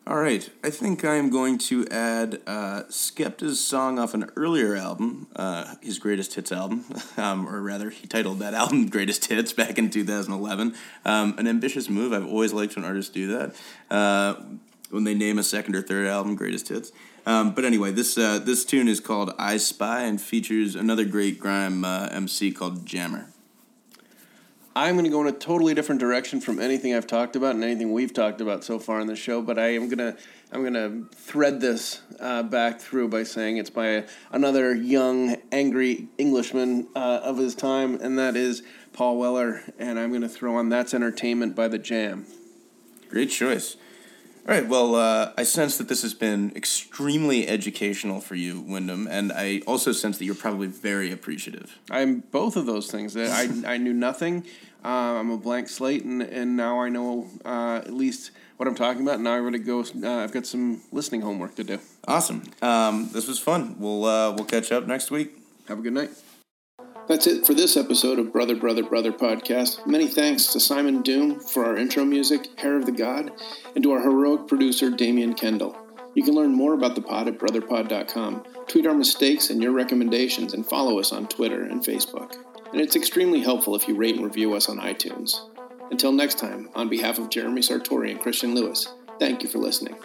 All 0.07 0.17
right, 0.17 0.49
I 0.63 0.71
think 0.71 1.05
I 1.05 1.15
am 1.17 1.29
going 1.29 1.59
to 1.59 1.87
add 1.89 2.41
uh, 2.47 2.83
Skepta's 2.89 3.59
song 3.59 3.99
off 3.99 4.15
an 4.15 4.31
earlier 4.35 4.75
album, 4.75 5.27
uh, 5.35 5.75
his 5.79 5.99
greatest 5.99 6.33
hits 6.33 6.51
album, 6.51 6.85
um, 7.17 7.47
or 7.47 7.61
rather, 7.61 7.91
he 7.91 8.07
titled 8.07 8.39
that 8.39 8.55
album 8.55 8.87
"Greatest 8.89 9.25
Hits" 9.25 9.53
back 9.53 9.77
in 9.77 9.91
2011. 9.91 10.73
Um, 11.05 11.35
an 11.37 11.47
ambitious 11.47 11.87
move. 11.87 12.13
I've 12.13 12.25
always 12.25 12.51
liked 12.51 12.75
when 12.75 12.83
artists 12.83 13.11
do 13.11 13.27
that 13.27 13.55
uh, 13.91 14.41
when 14.89 15.03
they 15.03 15.13
name 15.13 15.37
a 15.37 15.43
second 15.43 15.75
or 15.75 15.83
third 15.83 16.07
album 16.07 16.35
"Greatest 16.35 16.69
Hits." 16.69 16.91
Um, 17.25 17.53
but 17.53 17.65
anyway, 17.65 17.91
this 17.91 18.17
uh, 18.17 18.39
this 18.39 18.65
tune 18.65 18.87
is 18.87 18.99
called 18.99 19.33
"I 19.37 19.57
Spy" 19.57 20.03
and 20.03 20.19
features 20.19 20.75
another 20.75 21.05
great 21.05 21.39
grime 21.39 21.85
uh, 21.85 22.07
MC 22.11 22.51
called 22.51 22.85
Jammer. 22.85 23.27
I'm 24.73 24.95
going 24.95 25.03
to 25.03 25.11
go 25.11 25.19
in 25.21 25.27
a 25.27 25.37
totally 25.37 25.73
different 25.73 25.99
direction 25.99 26.39
from 26.39 26.57
anything 26.57 26.95
I've 26.95 27.07
talked 27.07 27.35
about 27.35 27.55
and 27.55 27.63
anything 27.63 27.91
we've 27.91 28.13
talked 28.13 28.39
about 28.39 28.63
so 28.63 28.79
far 28.79 29.01
in 29.01 29.07
the 29.07 29.17
show. 29.17 29.41
But 29.41 29.59
I 29.59 29.73
am 29.73 29.89
gonna 29.89 30.15
I'm 30.51 30.63
gonna 30.63 31.03
thread 31.13 31.59
this 31.59 32.01
uh, 32.19 32.43
back 32.43 32.79
through 32.79 33.09
by 33.09 33.23
saying 33.23 33.57
it's 33.57 33.69
by 33.69 34.05
another 34.31 34.73
young, 34.73 35.35
angry 35.51 36.07
Englishman 36.17 36.87
uh, 36.95 37.19
of 37.21 37.37
his 37.37 37.53
time, 37.53 37.99
and 38.01 38.17
that 38.17 38.37
is 38.37 38.63
Paul 38.93 39.17
Weller. 39.17 39.61
And 39.77 39.99
I'm 39.99 40.09
going 40.09 40.21
to 40.21 40.29
throw 40.29 40.55
on 40.55 40.69
"That's 40.69 40.93
Entertainment" 40.93 41.55
by 41.55 41.67
the 41.67 41.77
Jam. 41.77 42.25
Great 43.09 43.29
choice. 43.29 43.75
All 44.47 44.55
right. 44.55 44.67
Well, 44.67 44.95
uh, 44.95 45.33
I 45.37 45.43
sense 45.43 45.77
that 45.77 45.87
this 45.87 46.01
has 46.01 46.15
been 46.15 46.51
extremely 46.55 47.47
educational 47.47 48.19
for 48.19 48.33
you, 48.33 48.61
Wyndham, 48.61 49.07
and 49.07 49.31
I 49.31 49.61
also 49.67 49.91
sense 49.91 50.17
that 50.17 50.25
you're 50.25 50.33
probably 50.33 50.65
very 50.65 51.11
appreciative. 51.11 51.77
I'm 51.91 52.21
both 52.31 52.55
of 52.55 52.65
those 52.65 52.89
things. 52.89 53.15
I, 53.15 53.47
I 53.65 53.77
knew 53.77 53.93
nothing. 53.93 54.45
Uh, 54.83 54.87
I'm 55.19 55.29
a 55.29 55.37
blank 55.37 55.69
slate, 55.69 56.03
and, 56.05 56.23
and 56.23 56.57
now 56.57 56.79
I 56.79 56.89
know 56.89 57.27
uh, 57.45 57.81
at 57.85 57.93
least 57.93 58.31
what 58.57 58.67
I'm 58.67 58.73
talking 58.73 59.03
about. 59.03 59.19
Now 59.19 59.33
I'm 59.33 59.43
going 59.43 59.53
to 59.53 59.59
go. 59.59 59.81
Uh, 59.81 60.23
I've 60.23 60.31
got 60.31 60.47
some 60.47 60.81
listening 60.91 61.21
homework 61.21 61.53
to 61.55 61.63
do. 61.63 61.79
Awesome. 62.07 62.41
Um, 62.63 63.09
this 63.13 63.27
was 63.27 63.37
fun. 63.37 63.75
We'll 63.77 64.05
uh, 64.05 64.31
we'll 64.31 64.45
catch 64.45 64.71
up 64.71 64.87
next 64.87 65.11
week. 65.11 65.35
Have 65.67 65.77
a 65.77 65.81
good 65.83 65.93
night. 65.93 66.09
That's 67.11 67.27
it 67.27 67.45
for 67.45 67.53
this 67.53 67.75
episode 67.75 68.19
of 68.19 68.31
Brother, 68.31 68.55
Brother, 68.55 68.83
Brother 68.83 69.11
podcast. 69.11 69.85
Many 69.85 70.07
thanks 70.07 70.47
to 70.53 70.61
Simon 70.61 71.01
Doom 71.01 71.41
for 71.41 71.65
our 71.65 71.75
intro 71.75 72.05
music, 72.05 72.57
Hair 72.57 72.77
of 72.77 72.85
the 72.85 72.93
God, 72.93 73.31
and 73.75 73.83
to 73.83 73.91
our 73.91 74.01
heroic 74.01 74.47
producer, 74.47 74.89
Damian 74.89 75.33
Kendall. 75.33 75.77
You 76.15 76.23
can 76.23 76.35
learn 76.35 76.53
more 76.53 76.73
about 76.73 76.95
the 76.95 77.01
pod 77.01 77.27
at 77.27 77.37
brotherpod.com, 77.37 78.45
tweet 78.69 78.87
our 78.87 78.93
mistakes 78.93 79.49
and 79.49 79.61
your 79.61 79.73
recommendations, 79.73 80.53
and 80.53 80.65
follow 80.65 80.99
us 80.99 81.11
on 81.11 81.27
Twitter 81.27 81.63
and 81.63 81.83
Facebook. 81.83 82.37
And 82.71 82.79
it's 82.79 82.95
extremely 82.95 83.41
helpful 83.41 83.75
if 83.75 83.89
you 83.89 83.95
rate 83.97 84.15
and 84.15 84.23
review 84.23 84.53
us 84.53 84.69
on 84.69 84.79
iTunes. 84.79 85.37
Until 85.91 86.13
next 86.13 86.39
time, 86.39 86.69
on 86.75 86.87
behalf 86.87 87.19
of 87.19 87.29
Jeremy 87.29 87.59
Sartori 87.59 88.11
and 88.11 88.21
Christian 88.21 88.55
Lewis, 88.55 88.87
thank 89.19 89.43
you 89.43 89.49
for 89.49 89.57
listening. 89.57 89.97